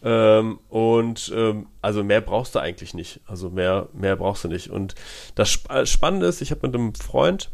Ähm, 0.03 0.59
und 0.68 1.33
ähm, 1.35 1.66
also 1.81 2.05
mehr 2.05 2.20
brauchst 2.20 2.55
du 2.55 2.59
eigentlich 2.59 2.94
nicht. 2.94 3.20
Also 3.27 3.50
mehr, 3.50 3.88
mehr 3.92 4.16
brauchst 4.16 4.44
du 4.44 4.48
nicht. 4.48 4.70
Und 4.70 4.94
das 5.35 5.50
Spannende 5.85 6.27
ist, 6.27 6.42
ich 6.42 6.50
habe 6.50 6.66
mit 6.66 6.77
einem 6.77 6.94
Freund, 6.94 7.50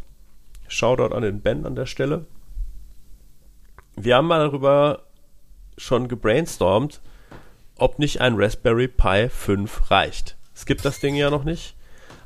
Shoutout 0.67 1.15
an 1.15 1.23
den 1.23 1.41
Ben 1.41 1.67
an 1.67 1.75
der 1.75 1.87
Stelle, 1.87 2.27
wir 3.97 4.17
haben 4.17 4.27
mal 4.27 4.39
darüber 4.39 5.03
schon 5.77 6.09
gebrainstormt, 6.09 7.01
ob 7.77 7.99
nicht 7.99 8.21
ein 8.21 8.35
Raspberry 8.37 8.89
Pi 8.89 9.29
5 9.29 9.91
reicht. 9.91 10.37
Es 10.55 10.67
gibt 10.67 10.85
das 10.85 11.01
Ding 11.01 11.15
ja 11.15 11.31
noch 11.31 11.45
nicht, 11.45 11.77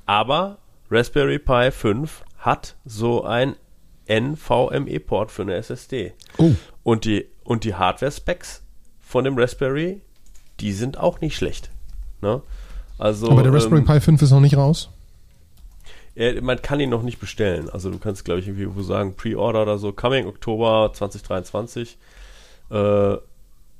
aber 0.07 0.59
Raspberry 0.91 1.39
Pi 1.39 1.71
5 1.71 2.25
hat 2.39 2.77
so 2.85 3.25
ein 3.25 3.57
NVMe-Port 4.07 5.31
für 5.31 5.43
eine 5.43 5.55
SSD. 5.55 6.13
Oh. 6.39 6.53
Und 6.83 7.05
die, 7.05 7.27
und 7.45 7.65
die 7.65 7.75
Hardware-Specs 7.75 8.63
von 9.01 9.25
dem 9.25 9.39
Raspberry, 9.39 10.01
die 10.61 10.73
sind 10.73 10.99
auch 10.99 11.21
nicht 11.21 11.37
schlecht. 11.37 11.71
Ne? 12.21 12.43
Also, 12.99 13.31
aber 13.31 13.43
der 13.43 13.53
Raspberry 13.53 13.81
ähm, 13.81 13.87
Pi 13.87 14.01
5 14.01 14.23
ist 14.23 14.31
noch 14.31 14.41
nicht 14.41 14.57
raus? 14.57 14.91
Ja, 16.15 16.41
man 16.41 16.63
kann 16.63 16.79
ihn 16.81 16.91
noch 16.91 17.03
nicht 17.03 17.19
bestellen. 17.19 17.69
Also 17.71 17.91
du 17.91 17.99
kannst, 17.99 18.25
glaube 18.25 18.41
ich, 18.41 18.47
irgendwie 18.49 18.83
sagen, 18.85 19.15
Pre-Order 19.17 19.63
oder 19.63 19.79
so, 19.79 19.93
Coming 19.93 20.27
Oktober 20.27 20.91
2023. 20.93 21.99
Äh, 22.71 23.17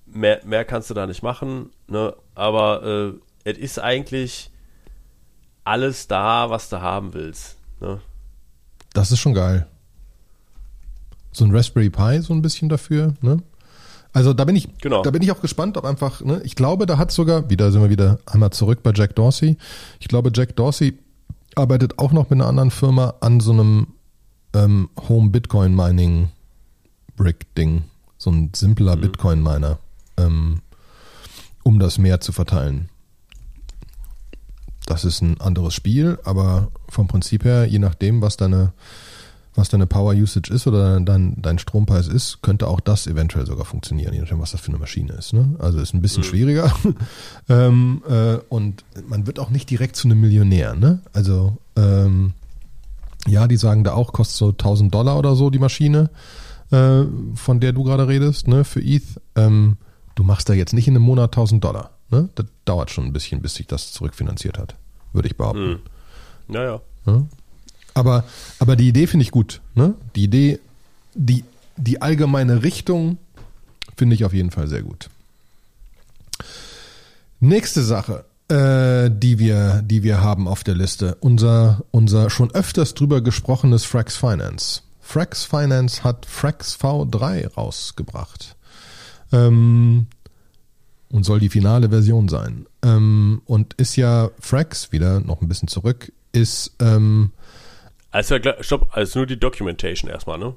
mehr, 0.07 0.41
mehr 0.45 0.65
kannst 0.65 0.91
du 0.91 0.95
da 0.95 1.07
nicht 1.07 1.23
machen, 1.23 1.71
ne? 1.87 2.15
Aber 2.35 2.83
äh, 2.83 3.13
es 3.45 3.59
ist 3.59 3.79
eigentlich 3.79 4.51
alles 5.63 6.09
da, 6.09 6.51
was 6.51 6.69
du 6.69 6.81
haben 6.81 7.15
willst. 7.15 7.57
Ne? 7.81 8.01
Das 8.93 9.13
ist 9.13 9.21
schon 9.21 9.35
geil. 9.35 9.67
So 11.35 11.45
ein 11.45 11.55
Raspberry 11.55 11.91
Pi, 11.91 12.23
so 12.23 12.33
ein 12.33 12.41
bisschen 12.41 12.71
dafür, 12.71 13.15
ne? 13.21 13.43
Also 14.15 14.33
da 14.33 14.45
bin 14.45 14.55
ich, 14.55 14.69
genau. 14.79 15.03
da 15.03 15.11
bin 15.11 15.23
ich 15.23 15.33
auch 15.33 15.41
gespannt, 15.41 15.77
ob 15.77 15.85
einfach, 15.85 16.21
ne, 16.21 16.41
ich 16.45 16.55
glaube, 16.55 16.87
da 16.87 16.99
hat 16.99 17.11
sogar, 17.11 17.51
wieder 17.51 17.73
sind 17.73 17.83
wir 17.83 17.91
wieder 17.91 18.21
einmal 18.27 18.51
zurück 18.51 18.85
bei 18.85 18.93
Jack 18.95 19.17
Dorsey. 19.17 19.59
Ich 19.99 20.07
glaube, 20.07 20.31
Jack 20.33 20.55
Dorsey 20.55 20.97
arbeitet 21.57 21.99
auch 21.99 22.13
noch 22.13 22.31
mit 22.31 22.41
einer 22.41 22.49
anderen 22.49 22.71
Firma 22.71 23.15
an 23.21 23.41
so 23.41 23.53
einem 23.53 23.89
ähm, 24.55 24.89
Home 25.09 25.31
Bitcoin 25.31 25.75
Mining 25.75 26.29
Brick 27.17 27.53
Ding, 27.57 27.83
so 28.17 28.31
ein 28.31 28.53
simpler 28.55 28.95
mhm. 28.95 29.01
Bitcoin 29.01 29.43
Miner, 29.43 29.79
ähm, 30.17 30.61
um 31.65 31.81
das 31.81 31.99
mehr 31.99 32.21
zu 32.21 32.31
verteilen. 32.31 32.89
Das 34.87 35.05
ist 35.05 35.23
ein 35.23 35.41
anderes 35.41 35.75
Spiel, 35.75 36.19
aber 36.25 36.69
vom 36.89 37.09
Prinzip 37.09 37.45
her, 37.45 37.65
je 37.65 37.79
nachdem, 37.79 38.23
was 38.23 38.37
deine 38.37 38.73
was 39.55 39.69
deine 39.69 39.87
Power 39.87 40.15
Usage 40.15 40.53
ist 40.53 40.67
oder 40.67 41.01
dein, 41.01 41.41
dein 41.41 41.59
Strompreis 41.59 42.09
ist, 42.09 42.43
könnte 42.43 42.67
auch 42.67 42.81
das 42.81 43.07
eventuell 43.07 43.47
sogar 43.47 43.65
funktionieren, 43.65 44.13
je 44.13 44.21
nachdem, 44.21 44.41
was 44.41 44.53
das 44.53 44.61
für 44.61 44.69
eine 44.69 44.79
Maschine 44.79 45.13
ist. 45.13 45.33
Ne? 45.33 45.55
Also 45.59 45.79
ist 45.79 45.95
ein 45.95 46.03
bisschen 46.03 46.23
mhm. 46.23 46.29
schwieriger. 46.29 46.75
ähm, 47.49 48.03
äh, 48.09 48.37
und 48.49 48.85
man 49.07 49.27
wird 49.27 49.39
auch 49.39 49.51
nicht 49.51 49.71
direkt 49.71 49.97
zu 49.97 50.09
einem 50.09 50.21
Millionär. 50.21 50.75
Ne? 50.75 51.01
Also 51.13 51.57
ähm, 51.77 52.33
ja, 53.27 53.47
die 53.47 53.57
sagen 53.57 53.85
da 53.85 53.95
auch, 53.95 54.13
kostet 54.13 54.37
so 54.37 54.49
1000 54.51 54.93
Dollar 54.93 55.19
oder 55.19 55.35
so 55.37 55.51
die 55.51 55.59
Maschine, 55.59 56.11
äh, 56.71 57.05
von 57.35 57.61
der 57.61 57.73
du 57.73 57.85
gerade 57.85 58.09
redest, 58.09 58.49
ne, 58.49 58.65
für 58.65 58.81
ETH. 58.81 59.21
Ähm, 59.37 59.77
du 60.15 60.25
machst 60.25 60.49
da 60.49 60.53
jetzt 60.53 60.75
nicht 60.75 60.89
in 60.89 60.97
einem 60.97 61.05
Monat 61.05 61.31
1000 61.31 61.63
Dollar. 61.63 61.91
Ne? 62.11 62.29
Das 62.35 62.47
dauert 62.65 62.91
schon 62.91 63.05
ein 63.05 63.13
bisschen, 63.13 63.41
bis 63.41 63.55
sich 63.55 63.67
das 63.67 63.93
zurückfinanziert 63.93 64.59
hat, 64.59 64.75
würde 65.13 65.29
ich 65.29 65.37
behaupten. 65.37 65.69
Mhm. 65.69 65.79
Naja. 66.49 66.81
Ja? 67.07 67.23
Aber, 67.95 68.25
aber 68.59 68.77
die 68.77 68.89
Idee 68.89 69.07
finde 69.07 69.23
ich 69.23 69.31
gut. 69.31 69.61
Ne? 69.75 69.95
Die 70.17 70.25
Idee, 70.25 70.59
die, 71.15 71.45
die 71.77 72.03
allgemeine 72.03 72.63
Richtung 72.63 73.19
finde 73.97 74.15
ich 74.15 74.25
auf 74.25 74.33
jeden 74.33 74.51
Fall 74.51 74.69
sehr 74.69 74.83
gut. 74.83 75.09
Nächste 77.41 77.83
Sache, 77.83 78.25
äh, 78.49 79.11
die, 79.11 79.39
wir, 79.39 79.83
die 79.83 80.03
wir 80.03 80.21
haben 80.21 80.49
auf 80.49 80.65
der 80.65 80.75
Liste. 80.75 81.17
Unser, 81.21 81.85
unser 81.91 82.31
schon 82.31 82.51
öfters 82.53 82.95
drüber 82.95 83.21
gesprochenes 83.21 83.85
Frax 83.85 84.17
Finance. 84.17 84.83
Frax 85.01 85.45
Finance 85.45 86.03
hat 86.03 86.27
Frax 86.27 86.77
V3 86.81 87.53
rausgebracht. 87.55 88.57
Ähm, 89.33 90.07
und 91.11 91.25
soll 91.25 91.39
die 91.39 91.49
finale 91.49 91.91
Version 91.91 92.29
sein. 92.29 92.67
Ähm, 92.83 93.43
und 93.45 93.75
ist 93.75 93.97
ja 93.97 94.31
Frax, 94.41 94.91
wieder 94.91 95.21
noch 95.21 95.43
ein 95.43 95.49
bisschen 95.49 95.69
zurück, 95.69 96.13
ist 96.33 96.73
ähm, 96.81 97.31
also, 98.15 98.37
stopp, 98.61 98.89
also 98.93 99.19
nur 99.19 99.27
die 99.27 99.39
Documentation 99.39 100.09
erstmal, 100.09 100.39
ne? 100.39 100.55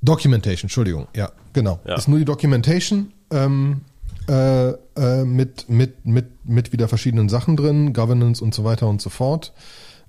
Documentation, 0.00 0.66
Entschuldigung, 0.66 1.08
ja, 1.14 1.30
genau. 1.52 1.80
Ja. 1.84 1.96
Ist 1.96 2.08
nur 2.08 2.20
die 2.20 2.24
Documentation 2.24 3.12
ähm, 3.32 3.80
äh, 4.28 4.68
äh, 4.70 5.24
mit, 5.24 5.68
mit, 5.68 6.06
mit, 6.06 6.26
mit 6.44 6.72
wieder 6.72 6.86
verschiedenen 6.86 7.28
Sachen 7.28 7.56
drin, 7.56 7.92
Governance 7.92 8.42
und 8.42 8.54
so 8.54 8.62
weiter 8.62 8.86
und 8.86 9.02
so 9.02 9.10
fort. 9.10 9.52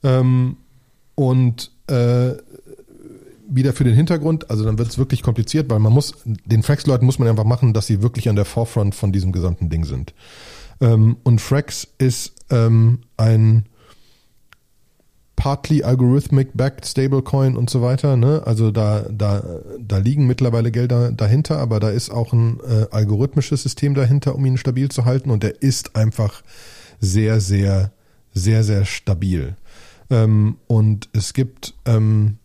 Ähm, 0.03 0.57
und 1.15 1.71
äh, 1.87 2.33
wieder 3.49 3.73
für 3.73 3.83
den 3.83 3.95
Hintergrund, 3.95 4.51
also 4.51 4.63
dann 4.63 4.77
wird 4.77 4.89
es 4.89 4.99
wirklich 4.99 5.23
kompliziert, 5.23 5.69
weil 5.71 5.79
man 5.79 5.91
muss, 5.91 6.13
den 6.23 6.61
Frax-Leuten 6.61 7.05
muss 7.05 7.17
man 7.17 7.27
einfach 7.27 7.43
machen, 7.43 7.73
dass 7.73 7.87
sie 7.87 8.03
wirklich 8.03 8.29
an 8.29 8.35
der 8.35 8.45
Forefront 8.45 8.93
von 8.93 9.11
diesem 9.11 9.31
gesamten 9.31 9.69
Ding 9.69 9.85
sind. 9.85 10.13
Ähm, 10.79 11.17
und 11.23 11.41
Frax 11.41 11.87
ist 11.97 12.33
ähm, 12.51 12.99
ein 13.17 13.65
partly 15.41 15.83
algorithmic 15.83 16.49
backed 16.53 16.85
Stablecoin 16.85 17.57
und 17.57 17.67
so 17.67 17.81
weiter. 17.81 18.15
Ne? 18.15 18.43
Also 18.45 18.69
da, 18.69 19.07
da, 19.09 19.41
da 19.79 19.97
liegen 19.97 20.27
mittlerweile 20.27 20.69
Gelder 20.69 21.11
dahinter, 21.11 21.57
aber 21.57 21.79
da 21.79 21.89
ist 21.89 22.11
auch 22.11 22.31
ein 22.31 22.59
äh, 22.59 22.85
algorithmisches 22.91 23.63
System 23.63 23.95
dahinter, 23.95 24.35
um 24.35 24.45
ihn 24.45 24.57
stabil 24.57 24.89
zu 24.89 25.05
halten. 25.05 25.31
Und 25.31 25.41
der 25.41 25.63
ist 25.63 25.95
einfach 25.95 26.43
sehr, 26.99 27.41
sehr, 27.41 27.91
sehr, 28.35 28.63
sehr 28.63 28.85
stabil. 28.85 29.55
Ähm, 30.11 30.57
und 30.67 31.09
es 31.13 31.33
gibt, 31.33 31.73
ähm, 31.85 32.37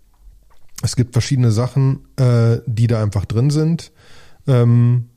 es 0.82 0.96
gibt 0.96 1.12
verschiedene 1.12 1.50
Sachen, 1.50 2.06
äh, 2.16 2.60
die 2.64 2.86
da 2.86 3.02
einfach 3.02 3.26
drin 3.26 3.50
sind. 3.50 3.92
Ähm, 4.46 5.10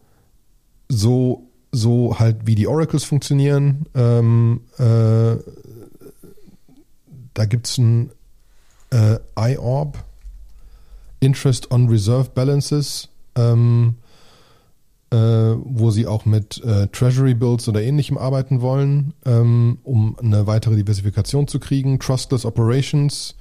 so 0.90 1.50
so 1.72 2.18
halt 2.18 2.38
wie 2.46 2.56
die 2.56 2.68
Oracles 2.68 3.04
funktionieren. 3.04 3.86
Ähm, 3.94 4.62
äh, 4.80 5.36
da 7.40 7.46
gibt 7.46 7.68
es 7.68 7.78
ein 7.78 8.12
äh, 8.92 9.18
IORB, 9.38 9.98
Interest 11.22 11.72
on 11.72 11.88
Reserve 11.88 12.32
Balances, 12.36 13.08
ähm, 13.36 13.96
äh, 15.10 15.16
wo 15.18 15.90
sie 15.90 16.06
auch 16.06 16.26
mit 16.26 16.62
äh, 16.66 16.88
Treasury 16.88 17.34
Bills 17.34 17.70
oder 17.70 17.82
ähnlichem 17.82 18.18
arbeiten 18.18 18.60
wollen, 18.60 19.14
ähm, 19.26 19.78
um 19.84 20.18
eine 20.20 20.48
weitere 20.48 20.76
Diversifikation 20.76 21.48
zu 21.48 21.62
kriegen. 21.62 21.98
Trustless 21.98 22.44
Operations. 22.44 23.36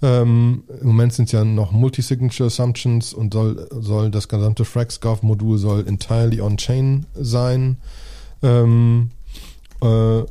Ähm, 0.00 0.62
Im 0.80 0.86
Moment 0.86 1.12
sind 1.12 1.24
es 1.24 1.32
ja 1.32 1.44
noch 1.44 1.72
Multi-Signature 1.72 2.46
Assumptions 2.46 3.12
und 3.12 3.34
soll, 3.34 3.68
soll 3.80 4.12
das 4.12 4.28
gesamte 4.28 4.64
FraxGov-Modul 4.64 5.58
soll 5.58 5.88
entirely 5.88 6.40
on-chain 6.40 7.04
sein. 7.14 7.78
Ähm, 8.42 9.10
äh, 9.82 10.22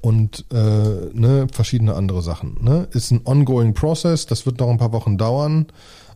und 0.00 0.44
äh, 0.52 0.56
ne, 1.12 1.46
verschiedene 1.52 1.94
andere 1.94 2.22
Sachen. 2.22 2.58
Ne? 2.62 2.88
Ist 2.92 3.10
ein 3.10 3.22
ongoing 3.24 3.74
process, 3.74 4.26
das 4.26 4.46
wird 4.46 4.58
noch 4.60 4.68
ein 4.68 4.78
paar 4.78 4.92
Wochen 4.92 5.18
dauern, 5.18 5.66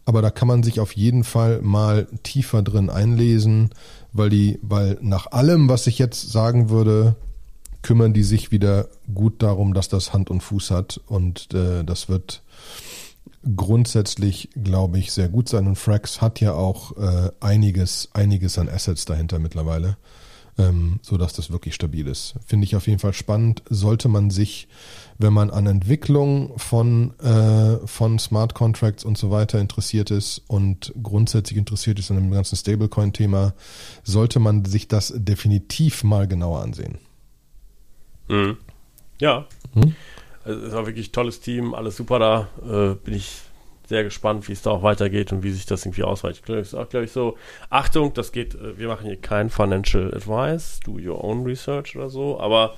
aber 0.04 0.22
da 0.22 0.30
kann 0.30 0.48
man 0.48 0.62
sich 0.62 0.80
auf 0.80 0.92
jeden 0.92 1.24
Fall 1.24 1.60
mal 1.62 2.06
tiefer 2.22 2.62
drin 2.62 2.90
einlesen, 2.90 3.70
weil 4.12 4.30
die, 4.30 4.58
weil 4.62 4.98
nach 5.00 5.30
allem, 5.30 5.68
was 5.68 5.86
ich 5.86 5.98
jetzt 5.98 6.32
sagen 6.32 6.70
würde, 6.70 7.16
kümmern 7.82 8.12
die 8.12 8.22
sich 8.22 8.52
wieder 8.52 8.88
gut 9.12 9.42
darum, 9.42 9.74
dass 9.74 9.88
das 9.88 10.12
Hand 10.12 10.30
und 10.30 10.42
Fuß 10.42 10.70
hat 10.70 11.00
und 11.06 11.52
äh, 11.54 11.84
das 11.84 12.08
wird 12.08 12.42
grundsätzlich, 13.56 14.50
glaube 14.62 14.98
ich, 14.98 15.12
sehr 15.12 15.28
gut 15.28 15.48
sein. 15.48 15.66
Und 15.66 15.76
Frax 15.76 16.20
hat 16.20 16.40
ja 16.40 16.54
auch 16.54 16.96
äh, 16.96 17.30
einiges, 17.40 18.08
einiges 18.12 18.56
an 18.56 18.68
Assets 18.68 19.04
dahinter 19.04 19.40
mittlerweile 19.40 19.96
ähm, 20.58 21.00
so 21.02 21.16
dass 21.16 21.32
das 21.32 21.50
wirklich 21.50 21.74
stabil 21.74 22.06
ist. 22.06 22.34
Finde 22.46 22.64
ich 22.64 22.76
auf 22.76 22.86
jeden 22.86 22.98
Fall 22.98 23.12
spannend. 23.12 23.62
Sollte 23.68 24.08
man 24.08 24.30
sich, 24.30 24.68
wenn 25.18 25.32
man 25.32 25.50
an 25.50 25.66
Entwicklung 25.66 26.58
von, 26.58 27.18
äh, 27.20 27.86
von 27.86 28.18
Smart 28.18 28.54
Contracts 28.54 29.04
und 29.04 29.16
so 29.16 29.30
weiter 29.30 29.60
interessiert 29.60 30.10
ist 30.10 30.42
und 30.48 30.92
grundsätzlich 31.02 31.58
interessiert 31.58 31.98
ist 31.98 32.10
an 32.10 32.16
dem 32.16 32.30
ganzen 32.30 32.56
Stablecoin-Thema, 32.56 33.54
sollte 34.02 34.40
man 34.40 34.64
sich 34.64 34.88
das 34.88 35.12
definitiv 35.16 36.04
mal 36.04 36.28
genauer 36.28 36.60
ansehen. 36.60 36.98
Mhm. 38.28 38.56
Ja. 39.20 39.46
Mhm. 39.74 39.94
Also 40.44 40.60
ist 40.60 40.74
auch 40.74 40.86
wirklich 40.86 41.12
tolles 41.12 41.40
Team, 41.40 41.72
alles 41.72 41.96
super 41.96 42.18
da. 42.18 42.48
Äh, 42.62 42.94
bin 42.96 43.14
ich 43.14 43.42
sehr 43.92 44.04
gespannt, 44.04 44.48
wie 44.48 44.52
es 44.52 44.62
da 44.62 44.70
auch 44.70 44.82
weitergeht 44.82 45.32
und 45.32 45.42
wie 45.42 45.50
sich 45.50 45.66
das 45.66 45.84
irgendwie 45.84 46.02
ausweitet. 46.02 46.48
Ich 46.48 46.54
ist 46.54 46.74
auch, 46.74 46.88
glaube 46.88 47.04
ich, 47.04 47.12
so, 47.12 47.36
Achtung, 47.68 48.14
das 48.14 48.32
geht, 48.32 48.54
äh, 48.54 48.78
wir 48.78 48.88
machen 48.88 49.06
hier 49.06 49.16
kein 49.16 49.50
Financial 49.50 50.14
Advice, 50.14 50.80
do 50.80 50.92
your 50.92 51.22
own 51.22 51.44
research 51.44 51.94
oder 51.94 52.08
so, 52.08 52.40
aber 52.40 52.74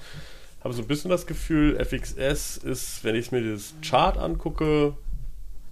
habe 0.65 0.75
so 0.75 0.83
ein 0.83 0.89
bisschen 0.89 1.11
das 1.11 1.27
Gefühl, 1.27 1.79
FXS 1.79 2.57
ist, 2.57 3.05
wenn 3.05 3.15
ich 3.15 3.31
mir 3.31 3.53
das 3.53 3.75
Chart 3.81 4.19
angucke, 4.19 4.95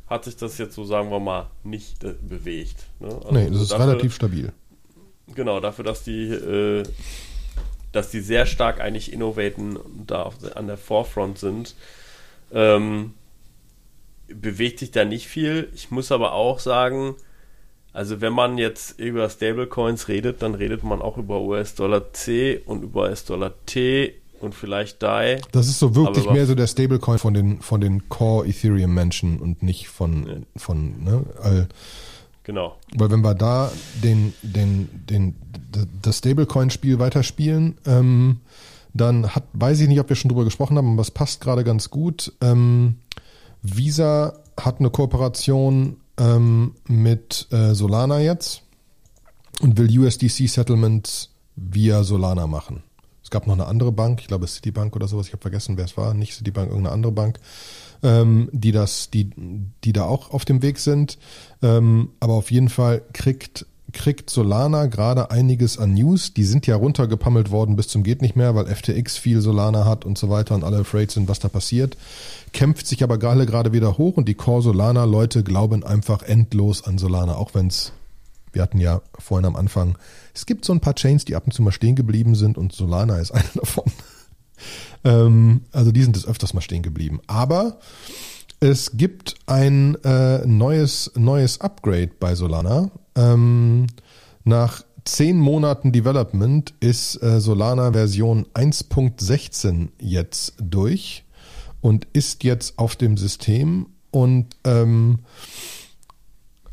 hat 0.06 0.24
sich 0.24 0.36
das 0.36 0.58
jetzt 0.58 0.76
so, 0.76 0.84
sagen 0.84 1.10
wir 1.10 1.18
mal, 1.18 1.50
nicht 1.64 2.04
äh, 2.04 2.14
bewegt. 2.20 2.76
Ne? 3.00 3.08
Also 3.08 3.32
nee, 3.32 3.50
das 3.50 3.62
ist 3.62 3.72
dafür, 3.72 3.88
relativ 3.88 4.14
stabil. 4.14 4.52
Genau, 5.34 5.58
dafür, 5.58 5.84
dass 5.84 6.04
die, 6.04 6.28
äh, 6.28 6.84
dass 7.90 8.10
die 8.10 8.20
sehr 8.20 8.46
stark 8.46 8.80
eigentlich 8.80 9.12
innovaten 9.12 9.76
und 9.76 10.08
da 10.08 10.22
auf, 10.22 10.34
an 10.54 10.68
der 10.68 10.76
Forefront 10.76 11.38
sind. 11.38 11.74
Ähm, 12.52 13.14
bewegt 14.34 14.78
sich 14.78 14.90
da 14.90 15.04
nicht 15.04 15.26
viel. 15.26 15.68
Ich 15.74 15.90
muss 15.90 16.12
aber 16.12 16.32
auch 16.32 16.58
sagen, 16.58 17.14
also 17.92 18.20
wenn 18.20 18.32
man 18.32 18.58
jetzt 18.58 18.98
über 18.98 19.28
Stablecoins 19.28 20.08
redet, 20.08 20.42
dann 20.42 20.54
redet 20.54 20.82
man 20.82 21.02
auch 21.02 21.18
über 21.18 21.40
US-Dollar 21.40 22.12
C 22.12 22.60
und 22.64 22.82
über 22.82 23.08
US-Dollar 23.08 23.52
T 23.66 24.14
und 24.40 24.54
vielleicht 24.54 25.02
DAI. 25.02 25.40
Das 25.52 25.68
ist 25.68 25.78
so 25.78 25.94
wirklich 25.94 26.28
mehr 26.30 26.46
so 26.46 26.54
der 26.54 26.66
Stablecoin 26.66 27.18
von 27.18 27.34
den, 27.34 27.60
von 27.60 27.80
den 27.80 28.08
Core 28.08 28.48
Ethereum 28.48 28.94
Menschen 28.94 29.38
und 29.38 29.62
nicht 29.62 29.88
von, 29.88 30.26
ja. 30.26 30.34
von, 30.56 31.04
ne, 31.04 31.24
all, 31.40 31.68
Genau. 32.44 32.76
Weil 32.96 33.10
wenn 33.10 33.20
wir 33.20 33.34
da 33.34 33.70
den, 34.02 34.34
den, 34.42 34.88
den, 35.08 35.36
das 36.02 36.18
Stablecoin-Spiel 36.18 36.98
weiterspielen, 36.98 37.78
ähm, 37.86 38.40
dann 38.94 39.34
hat, 39.34 39.44
weiß 39.52 39.80
ich 39.80 39.88
nicht, 39.88 40.00
ob 40.00 40.08
wir 40.08 40.16
schon 40.16 40.28
drüber 40.28 40.44
gesprochen 40.44 40.76
haben, 40.76 40.92
aber 40.92 41.02
es 41.02 41.10
passt 41.10 41.40
gerade 41.40 41.64
ganz 41.64 41.90
gut. 41.90 42.32
Ähm, 42.40 42.96
Visa 43.62 44.34
hat 44.60 44.80
eine 44.80 44.90
Kooperation 44.90 45.96
ähm, 46.18 46.74
mit 46.88 47.46
äh, 47.50 47.74
Solana 47.74 48.20
jetzt 48.20 48.62
und 49.60 49.78
will 49.78 49.98
USDC 49.98 50.48
Settlements 50.48 51.30
via 51.56 52.02
Solana 52.02 52.46
machen. 52.46 52.82
Es 53.22 53.30
gab 53.30 53.46
noch 53.46 53.54
eine 53.54 53.66
andere 53.66 53.92
Bank, 53.92 54.20
ich 54.20 54.26
glaube 54.26 54.46
Citibank 54.46 54.94
oder 54.96 55.08
sowas, 55.08 55.28
ich 55.28 55.32
habe 55.32 55.42
vergessen, 55.42 55.76
wer 55.76 55.84
es 55.84 55.96
war, 55.96 56.12
nicht 56.12 56.34
Citibank, 56.34 56.68
irgendeine 56.68 56.94
andere 56.94 57.12
Bank, 57.12 57.38
ähm, 58.02 58.48
die 58.52 58.72
das, 58.72 59.10
die, 59.10 59.30
die 59.84 59.92
da 59.92 60.04
auch 60.04 60.32
auf 60.32 60.44
dem 60.44 60.60
Weg 60.62 60.78
sind. 60.78 61.18
Ähm, 61.62 62.10
aber 62.20 62.34
auf 62.34 62.50
jeden 62.50 62.68
Fall 62.68 63.02
kriegt 63.12 63.66
kriegt 63.92 64.30
Solana 64.30 64.86
gerade 64.86 65.30
einiges 65.30 65.78
an 65.78 65.94
News. 65.94 66.34
Die 66.34 66.44
sind 66.44 66.66
ja 66.66 66.76
runtergepammelt 66.76 67.50
worden 67.50 67.76
bis 67.76 67.88
zum 67.88 68.02
geht 68.02 68.22
nicht 68.22 68.36
mehr, 68.36 68.54
weil 68.54 68.66
FTX 68.66 69.18
viel 69.18 69.40
Solana 69.40 69.84
hat 69.84 70.04
und 70.04 70.18
so 70.18 70.30
weiter 70.30 70.54
und 70.54 70.64
alle 70.64 70.78
afraid 70.78 71.10
sind, 71.10 71.28
was 71.28 71.38
da 71.38 71.48
passiert. 71.48 71.96
Kämpft 72.52 72.86
sich 72.86 73.02
aber 73.02 73.18
gerade 73.18 73.46
gerade 73.46 73.72
wieder 73.72 73.98
hoch 73.98 74.16
und 74.16 74.28
die 74.28 74.34
Core 74.34 74.62
Solana 74.62 75.04
Leute 75.04 75.42
glauben 75.42 75.84
einfach 75.84 76.22
endlos 76.22 76.84
an 76.84 76.98
Solana, 76.98 77.36
auch 77.36 77.54
wenn 77.54 77.68
es 77.68 77.92
wir 78.52 78.62
hatten 78.62 78.80
ja 78.80 79.00
vorhin 79.18 79.46
am 79.46 79.56
Anfang, 79.56 79.96
es 80.34 80.46
gibt 80.46 80.64
so 80.64 80.72
ein 80.72 80.80
paar 80.80 80.94
Chains, 80.94 81.24
die 81.24 81.34
ab 81.34 81.44
und 81.46 81.52
zu 81.52 81.62
mal 81.62 81.72
stehen 81.72 81.96
geblieben 81.96 82.34
sind 82.34 82.58
und 82.58 82.72
Solana 82.72 83.18
ist 83.18 83.30
eine 83.32 83.48
davon. 83.54 83.90
ähm, 85.04 85.62
also 85.72 85.90
die 85.92 86.02
sind 86.02 86.16
des 86.16 86.26
öfters 86.26 86.54
mal 86.54 86.60
stehen 86.60 86.82
geblieben. 86.82 87.20
Aber 87.26 87.78
es 88.60 88.96
gibt 88.96 89.34
ein 89.46 89.96
äh, 90.04 90.46
neues, 90.46 91.10
neues 91.16 91.60
Upgrade 91.60 92.10
bei 92.20 92.34
Solana. 92.34 92.90
Ähm, 93.14 93.86
nach 94.44 94.82
zehn 95.04 95.38
Monaten 95.38 95.92
Development 95.92 96.72
ist 96.80 97.22
äh, 97.22 97.40
Solana 97.40 97.92
Version 97.92 98.46
1.16 98.54 99.88
jetzt 99.98 100.54
durch 100.58 101.24
und 101.80 102.06
ist 102.12 102.44
jetzt 102.44 102.78
auf 102.78 102.96
dem 102.96 103.16
System. 103.16 103.86
Und 104.10 104.56
ähm, 104.64 105.20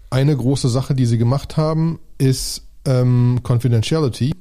eine 0.10 0.36
große 0.36 0.70
Sache, 0.70 0.96
die 0.96 1.06
sie 1.06 1.18
gemacht 1.18 1.58
haben, 1.58 2.00
ist 2.18 2.64
ähm, 2.86 3.40
Confidentiality. 3.44 4.34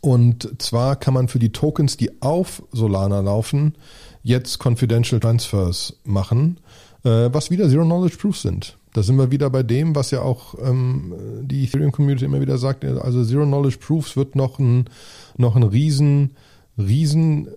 Und 0.00 0.60
zwar 0.60 0.96
kann 0.96 1.14
man 1.14 1.28
für 1.28 1.38
die 1.38 1.52
Tokens, 1.52 1.96
die 1.96 2.20
auf 2.20 2.62
Solana 2.72 3.20
laufen, 3.20 3.74
jetzt 4.22 4.62
Confidential 4.62 5.18
Transfers 5.18 5.96
machen, 6.04 6.60
äh, 7.04 7.30
was 7.32 7.50
wieder 7.50 7.68
Zero 7.70 7.84
Knowledge 7.84 8.18
Proofs 8.18 8.42
sind. 8.42 8.76
Da 8.94 9.02
sind 9.02 9.16
wir 9.16 9.32
wieder 9.32 9.50
bei 9.50 9.64
dem, 9.64 9.96
was 9.96 10.12
ja 10.12 10.22
auch 10.22 10.54
ähm, 10.62 11.42
die 11.42 11.64
Ethereum 11.64 11.90
Community 11.90 12.24
immer 12.24 12.40
wieder 12.40 12.58
sagt. 12.58 12.84
Also 12.84 13.24
Zero 13.24 13.44
Knowledge 13.44 13.78
Proofs 13.78 14.16
wird 14.16 14.36
noch 14.36 14.60
ein, 14.60 14.84
noch 15.36 15.56
ein 15.56 15.64
riesen, 15.64 16.36
riesen, 16.78 17.48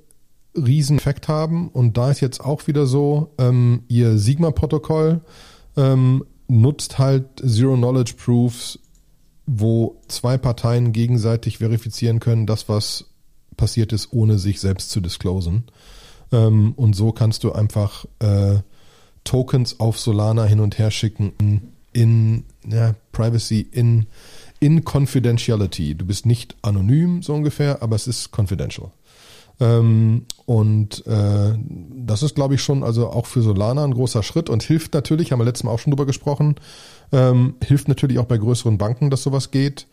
riesen 0.55 0.97
Effekt 0.97 1.27
haben. 1.27 1.69
Und 1.69 1.95
da 1.95 2.09
ist 2.09 2.21
jetzt 2.21 2.41
auch 2.41 2.65
wieder 2.65 2.87
so, 2.87 3.33
ähm, 3.37 3.83
ihr 3.87 4.17
Sigma-Protokoll 4.17 5.21
ähm, 5.77 6.25
nutzt 6.47 6.97
halt 6.97 7.27
Zero 7.45 7.75
Knowledge 7.75 8.15
Proofs, 8.17 8.79
wo 9.45 10.01
zwei 10.07 10.39
Parteien 10.39 10.91
gegenseitig 10.91 11.59
verifizieren 11.59 12.19
können, 12.19 12.47
das, 12.47 12.67
was 12.67 13.11
passiert 13.57 13.93
ist, 13.93 14.11
ohne 14.11 14.39
sich 14.39 14.59
selbst 14.59 14.89
zu 14.89 15.01
disclosen. 15.01 15.65
Ähm, 16.31 16.73
und 16.75 16.95
so 16.95 17.11
kannst 17.11 17.43
du 17.43 17.51
einfach 17.51 18.05
äh, 18.17 18.55
Tokens 19.27 19.79
auf 19.79 19.99
Solana 19.99 20.45
hin 20.45 20.61
und 20.61 20.79
her 20.79 20.89
schicken 20.89 21.73
in, 21.91 22.45
ja, 22.65 22.95
Privacy, 23.11 23.67
in, 23.71 24.05
in 24.59 24.85
Confidentiality. 24.85 25.95
Du 25.95 26.05
bist 26.05 26.25
nicht 26.25 26.55
anonym, 26.61 27.21
so 27.21 27.33
ungefähr, 27.33 27.81
aber 27.81 27.95
es 27.95 28.07
ist 28.07 28.31
confidential. 28.31 28.91
Ähm, 29.59 30.25
und 30.45 31.05
äh, 31.07 31.57
das 32.05 32.23
ist, 32.23 32.35
glaube 32.35 32.55
ich, 32.55 32.61
schon 32.61 32.83
also 32.83 33.09
auch 33.09 33.25
für 33.25 33.41
Solana 33.41 33.83
ein 33.83 33.93
großer 33.93 34.23
Schritt 34.23 34.49
und 34.49 34.63
hilft 34.63 34.93
natürlich, 34.93 35.31
haben 35.31 35.39
wir 35.39 35.45
letztes 35.45 35.63
Mal 35.63 35.71
auch 35.71 35.79
schon 35.79 35.91
drüber 35.91 36.05
gesprochen, 36.05 36.55
ähm, 37.11 37.55
hilft 37.63 37.89
natürlich 37.89 38.19
auch 38.19 38.25
bei 38.25 38.37
größeren 38.37 38.77
Banken, 38.77 39.09
dass 39.09 39.23
sowas 39.23 39.51
geht 39.51 39.87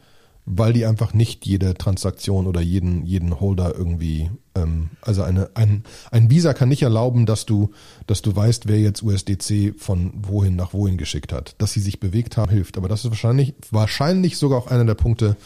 weil 0.46 0.74
die 0.74 0.84
einfach 0.84 1.14
nicht 1.14 1.46
jede 1.46 1.74
Transaktion 1.74 2.46
oder 2.46 2.60
jeden, 2.60 3.06
jeden 3.06 3.40
Holder 3.40 3.74
irgendwie, 3.74 4.30
ähm, 4.54 4.90
also 5.00 5.22
eine, 5.22 5.50
ein, 5.54 5.84
ein 6.10 6.28
Visa 6.28 6.52
kann 6.52 6.68
nicht 6.68 6.82
erlauben, 6.82 7.24
dass 7.24 7.46
du, 7.46 7.70
dass 8.06 8.20
du 8.20 8.36
weißt, 8.36 8.68
wer 8.68 8.78
jetzt 8.78 9.02
USDC 9.02 9.74
von 9.78 10.12
wohin 10.14 10.54
nach 10.54 10.74
wohin 10.74 10.98
geschickt 10.98 11.32
hat. 11.32 11.54
Dass 11.58 11.72
sie 11.72 11.80
sich 11.80 11.98
bewegt 11.98 12.36
haben, 12.36 12.50
hilft. 12.50 12.76
Aber 12.76 12.88
das 12.88 13.04
ist 13.04 13.10
wahrscheinlich, 13.10 13.54
wahrscheinlich 13.70 14.36
sogar 14.36 14.58
auch 14.58 14.66
einer 14.66 14.84
der 14.84 14.94
Punkte, 14.94 15.36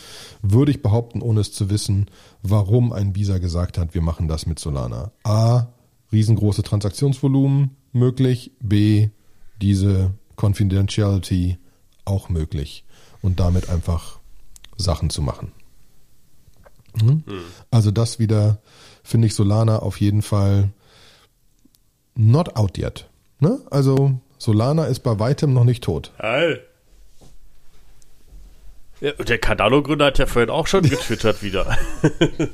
würde 0.42 0.72
ich 0.72 0.82
behaupten, 0.82 1.22
ohne 1.22 1.40
es 1.40 1.52
zu 1.52 1.70
wissen, 1.70 2.06
warum 2.42 2.92
ein 2.92 3.14
Visa 3.14 3.38
gesagt 3.38 3.78
hat, 3.78 3.94
wir 3.94 4.02
machen 4.02 4.26
das 4.26 4.46
mit 4.46 4.58
Solana. 4.58 5.12
A, 5.22 5.68
riesengroße 6.10 6.64
Transaktionsvolumen 6.64 7.76
möglich. 7.92 8.50
B, 8.60 9.10
diese 9.62 10.12
Confidentiality 10.34 11.58
auch 12.04 12.28
möglich. 12.28 12.84
Und 13.20 13.38
damit 13.40 13.68
einfach 13.68 14.17
Sachen 14.78 15.10
zu 15.10 15.20
machen. 15.20 15.52
Mhm. 17.02 17.22
Also 17.70 17.90
das 17.90 18.18
wieder 18.18 18.58
finde 19.02 19.26
ich 19.26 19.34
Solana 19.34 19.80
auf 19.80 20.00
jeden 20.00 20.22
Fall 20.22 20.70
not 22.14 22.56
out 22.56 22.78
yet. 22.78 23.08
Ne? 23.40 23.60
Also 23.70 24.18
Solana 24.38 24.86
ist 24.86 25.00
bei 25.00 25.18
weitem 25.18 25.52
noch 25.52 25.64
nicht 25.64 25.84
tot. 25.84 26.12
Geil. 26.18 26.64
Ja, 29.00 29.12
der 29.12 29.38
Cardano-Gründer 29.38 30.06
hat 30.06 30.18
ja 30.18 30.26
vorhin 30.26 30.50
auch 30.50 30.66
schon 30.66 30.82
getwittert 30.88 31.42
wieder. 31.42 31.76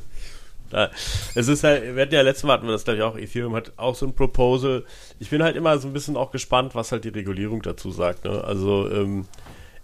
es 1.34 1.48
ist 1.48 1.64
halt, 1.64 1.94
wir 1.94 2.02
hatten 2.02 2.14
ja 2.14 2.22
letztes 2.22 2.44
Mal 2.44 2.54
hatten 2.54 2.66
wir 2.66 2.72
das 2.72 2.84
gleich 2.84 3.00
auch, 3.00 3.16
Ethereum 3.16 3.54
hat 3.54 3.72
auch 3.76 3.94
so 3.94 4.06
ein 4.06 4.14
Proposal. 4.14 4.84
Ich 5.18 5.30
bin 5.30 5.42
halt 5.42 5.56
immer 5.56 5.78
so 5.78 5.88
ein 5.88 5.92
bisschen 5.92 6.16
auch 6.16 6.30
gespannt, 6.32 6.74
was 6.74 6.92
halt 6.92 7.04
die 7.04 7.10
Regulierung 7.10 7.62
dazu 7.62 7.90
sagt. 7.90 8.24
Ne? 8.24 8.44
Also, 8.44 8.90
ähm, 8.90 9.26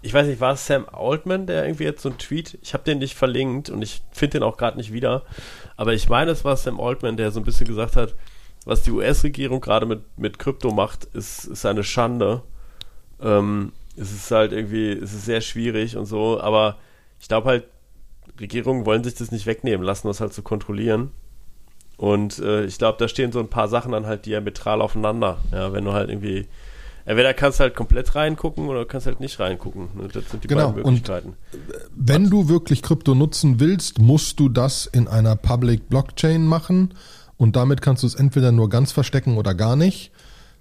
ich 0.02 0.14
weiß 0.14 0.26
nicht, 0.26 0.40
war 0.40 0.54
es 0.54 0.66
Sam 0.66 0.86
Altman, 0.90 1.46
der 1.46 1.64
irgendwie 1.64 1.84
jetzt 1.84 2.02
so 2.02 2.08
ein 2.08 2.18
Tweet, 2.18 2.58
ich 2.62 2.72
habe 2.72 2.84
den 2.84 2.98
nicht 2.98 3.14
verlinkt 3.14 3.70
und 3.70 3.82
ich 3.82 4.02
finde 4.10 4.38
den 4.38 4.42
auch 4.42 4.56
gerade 4.56 4.76
nicht 4.76 4.92
wieder, 4.92 5.24
aber 5.76 5.92
ich 5.92 6.08
meine, 6.08 6.30
es 6.30 6.44
war 6.44 6.56
Sam 6.56 6.80
Altman, 6.80 7.16
der 7.16 7.30
so 7.30 7.40
ein 7.40 7.44
bisschen 7.44 7.66
gesagt 7.66 7.96
hat, 7.96 8.14
was 8.64 8.82
die 8.82 8.90
US-Regierung 8.90 9.60
gerade 9.60 9.86
mit, 9.86 10.02
mit 10.18 10.38
Krypto 10.38 10.70
macht, 10.70 11.04
ist, 11.04 11.44
ist 11.44 11.64
eine 11.64 11.82
Schande. 11.84 12.42
Ähm, 13.20 13.72
es 13.96 14.12
ist 14.12 14.30
halt 14.30 14.52
irgendwie, 14.52 14.92
es 14.92 15.12
ist 15.12 15.24
sehr 15.24 15.40
schwierig 15.40 15.96
und 15.96 16.06
so, 16.06 16.40
aber 16.40 16.78
ich 17.20 17.28
glaube 17.28 17.48
halt, 17.48 17.64
Regierungen 18.38 18.86
wollen 18.86 19.04
sich 19.04 19.14
das 19.14 19.32
nicht 19.32 19.46
wegnehmen 19.46 19.84
lassen, 19.84 20.08
das 20.08 20.20
halt 20.20 20.32
zu 20.32 20.42
kontrollieren. 20.42 21.10
Und 21.96 22.38
äh, 22.38 22.64
ich 22.64 22.78
glaube, 22.78 22.96
da 22.98 23.08
stehen 23.08 23.32
so 23.32 23.40
ein 23.40 23.48
paar 23.48 23.68
Sachen 23.68 23.92
dann 23.92 24.06
halt 24.06 24.24
diametral 24.24 24.80
aufeinander. 24.80 25.38
Ja, 25.52 25.74
wenn 25.74 25.84
du 25.84 25.92
halt 25.92 26.08
irgendwie, 26.08 26.46
entweder 27.04 27.34
kannst 27.34 27.58
du 27.58 27.64
halt 27.64 27.74
komplett 27.74 28.14
reingucken 28.14 28.68
oder 28.68 28.84
kannst 28.84 29.06
halt 29.06 29.20
nicht 29.20 29.38
reingucken. 29.40 29.88
Das 30.12 30.30
sind 30.30 30.44
die 30.44 30.48
genau. 30.48 30.72
beiden 30.72 30.82
Möglichkeiten. 30.82 31.28
Und 31.28 31.36
wenn 31.94 32.24
Was? 32.24 32.30
du 32.30 32.48
wirklich 32.48 32.82
Krypto 32.82 33.14
nutzen 33.14 33.60
willst, 33.60 33.98
musst 33.98 34.40
du 34.40 34.48
das 34.48 34.86
in 34.86 35.08
einer 35.08 35.36
Public 35.36 35.88
Blockchain 35.88 36.46
machen. 36.46 36.94
Und 37.36 37.56
damit 37.56 37.80
kannst 37.80 38.02
du 38.02 38.06
es 38.06 38.14
entweder 38.14 38.52
nur 38.52 38.68
ganz 38.68 38.92
verstecken 38.92 39.38
oder 39.38 39.54
gar 39.54 39.76
nicht. 39.76 40.12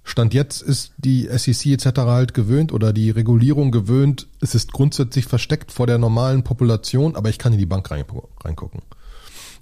Stand 0.04 0.34
jetzt 0.34 0.62
ist 0.62 0.94
die 0.98 1.28
SEC 1.32 1.68
etc. 1.68 2.00
halt 2.00 2.34
gewöhnt 2.34 2.72
oder 2.72 2.94
die 2.94 3.12
Regulierung 3.12 3.72
gewöhnt, 3.72 4.28
es 4.42 4.56
ist 4.56 4.72
grundsätzlich 4.72 5.26
versteckt 5.26 5.72
vor 5.72 5.88
der 5.88 5.98
normalen 5.98 6.44
Population, 6.44 7.16
aber 7.16 7.30
ich 7.30 7.38
kann 7.38 7.54
in 7.54 7.60
die 7.60 7.66
Bank 7.66 7.92
reingucken. 7.92 8.82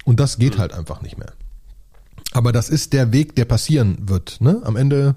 Und 0.06 0.20
das 0.20 0.38
geht 0.38 0.56
mhm. 0.56 0.60
halt 0.60 0.74
einfach 0.74 1.02
nicht 1.02 1.18
mehr. 1.18 1.34
Aber 2.34 2.52
das 2.52 2.70
ist 2.70 2.94
der 2.94 3.12
Weg, 3.12 3.36
der 3.36 3.46
passieren 3.46 3.98
wird. 4.08 4.40
Ne? 4.42 4.62
Am 4.64 4.76
Ende, 4.76 5.16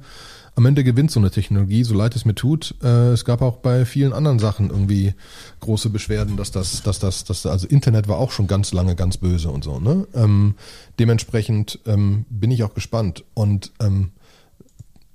am 0.61 0.67
Ende 0.67 0.85
gewinnt 0.85 1.11
so 1.11 1.19
eine 1.19 1.31
Technologie, 1.31 1.85
so 1.85 1.95
leid 1.95 2.15
es 2.15 2.27
mir 2.27 2.35
tut. 2.35 2.75
Äh, 2.83 3.13
es 3.13 3.25
gab 3.25 3.41
auch 3.41 3.57
bei 3.57 3.87
vielen 3.87 4.13
anderen 4.13 4.39
Sachen 4.39 4.69
irgendwie 4.69 5.15
große 5.61 5.89
Beschwerden, 5.89 6.37
dass 6.37 6.51
das, 6.51 6.83
dass 6.83 6.99
das, 6.99 7.25
dass 7.25 7.47
also 7.47 7.67
Internet 7.67 8.09
war 8.09 8.19
auch 8.19 8.31
schon 8.31 8.47
ganz 8.47 8.75
lange 8.75 8.95
ganz 8.95 9.17
böse 9.17 9.49
und 9.49 9.65
so. 9.65 9.81
Ne? 9.81 10.07
Ähm, 10.13 10.57
dementsprechend 10.99 11.79
ähm, 11.87 12.27
bin 12.29 12.51
ich 12.51 12.63
auch 12.63 12.75
gespannt 12.75 13.25
und 13.33 13.73
ähm, 13.81 14.11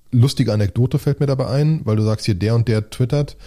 lustige 0.09 0.51
Anekdote 0.51 0.97
fällt 0.97 1.19
mir 1.19 1.27
dabei 1.27 1.45
ein, 1.45 1.81
weil 1.83 1.95
du 1.95 2.01
sagst 2.01 2.25
hier, 2.25 2.33
der 2.33 2.55
und 2.55 2.67
der 2.67 2.89
twittert. 2.89 3.37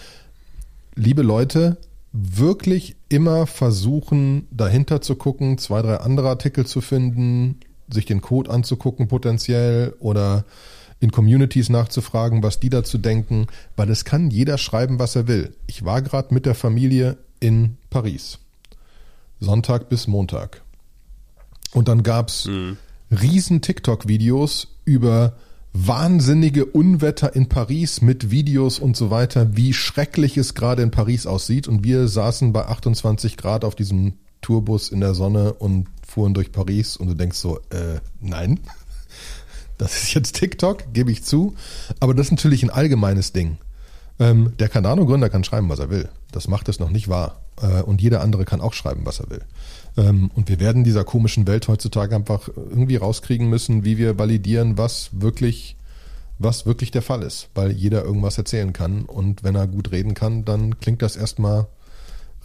Liebe 0.95 1.21
Leute, 1.21 1.75
wirklich 2.13 2.95
immer 3.09 3.45
versuchen, 3.45 4.47
dahinter 4.51 5.01
zu 5.01 5.15
gucken, 5.15 5.57
zwei, 5.57 5.81
drei 5.81 5.97
andere 5.97 6.29
Artikel 6.29 6.65
zu 6.65 6.79
finden, 6.79 7.59
sich 7.91 8.05
den 8.05 8.21
Code 8.21 8.49
anzugucken 8.51 9.09
potenziell 9.09 9.95
oder 9.99 10.45
in 10.99 11.11
Communities 11.11 11.69
nachzufragen, 11.69 12.43
was 12.43 12.59
die 12.59 12.69
dazu 12.69 12.97
denken, 12.97 13.47
weil 13.75 13.89
es 13.89 14.05
kann 14.05 14.29
jeder 14.29 14.57
schreiben, 14.57 14.99
was 14.99 15.15
er 15.15 15.27
will. 15.27 15.55
Ich 15.67 15.85
war 15.85 16.01
gerade 16.01 16.33
mit 16.33 16.45
der 16.45 16.55
Familie 16.55 17.17
in 17.39 17.77
Paris. 17.89 18.39
Sonntag 19.39 19.89
bis 19.89 20.07
Montag. 20.07 20.61
Und 21.73 21.87
dann 21.87 22.03
gab's 22.03 22.45
mhm. 22.45 22.77
riesen 23.09 23.61
TikTok-Videos 23.61 24.75
über 24.83 25.35
wahnsinnige 25.71 26.65
Unwetter 26.65 27.35
in 27.35 27.47
Paris 27.47 28.01
mit 28.01 28.31
Videos 28.31 28.79
und 28.79 28.97
so 28.97 29.11
weiter, 29.11 29.55
wie 29.55 29.73
schrecklich 29.73 30.35
es 30.35 30.55
gerade 30.55 30.81
in 30.81 30.91
Paris 30.91 31.27
aussieht. 31.27 31.67
Und 31.67 31.83
wir 31.83 32.07
saßen 32.07 32.51
bei 32.51 32.65
28 32.65 33.37
Grad 33.37 33.63
auf 33.63 33.75
diesem 33.75 34.13
Tourbus 34.41 34.89
in 34.89 34.99
der 34.99 35.13
Sonne 35.13 35.53
und 35.53 35.87
fuhren 36.05 36.33
durch 36.33 36.51
Paris 36.51 36.97
und 36.97 37.07
du 37.07 37.13
denkst 37.13 37.37
so, 37.37 37.59
äh, 37.69 37.99
nein, 38.19 38.59
das 39.79 40.03
ist 40.03 40.13
jetzt 40.13 40.35
TikTok, 40.35 40.93
gebe 40.93 41.11
ich 41.11 41.23
zu. 41.23 41.55
Aber 41.99 42.13
das 42.13 42.27
ist 42.27 42.31
natürlich 42.31 42.61
ein 42.61 42.69
allgemeines 42.69 43.33
Ding. 43.33 43.57
Ähm, 44.19 44.53
der 44.59 44.69
Cardano-Gründer 44.69 45.29
kann 45.29 45.45
schreiben, 45.45 45.69
was 45.69 45.79
er 45.79 45.89
will. 45.89 46.09
Das 46.31 46.47
macht 46.47 46.69
es 46.69 46.79
noch 46.79 46.89
nicht 46.89 47.07
wahr. 47.07 47.39
Äh, 47.61 47.81
und 47.81 48.01
jeder 48.01 48.21
andere 48.21 48.43
kann 48.45 48.61
auch 48.61 48.73
schreiben, 48.73 49.05
was 49.05 49.21
er 49.21 49.29
will. 49.29 49.41
Ähm, 49.97 50.29
und 50.35 50.49
wir 50.49 50.59
werden 50.59 50.83
dieser 50.83 51.05
komischen 51.05 51.47
Welt 51.47 51.67
heutzutage 51.69 52.13
einfach 52.13 52.49
irgendwie 52.49 52.97
rauskriegen 52.97 53.49
müssen, 53.49 53.85
wie 53.85 53.97
wir 53.97 54.19
validieren, 54.19 54.77
was 54.77 55.09
wirklich, 55.13 55.77
was 56.37 56.65
wirklich 56.65 56.91
der 56.91 57.01
Fall 57.01 57.23
ist, 57.23 57.47
weil 57.55 57.71
jeder 57.71 58.03
irgendwas 58.03 58.37
erzählen 58.37 58.73
kann. 58.73 59.03
Und 59.03 59.43
wenn 59.43 59.55
er 59.55 59.65
gut 59.65 59.91
reden 59.93 60.13
kann, 60.13 60.43
dann 60.43 60.77
klingt 60.79 61.01
das 61.01 61.15
erstmal 61.15 61.67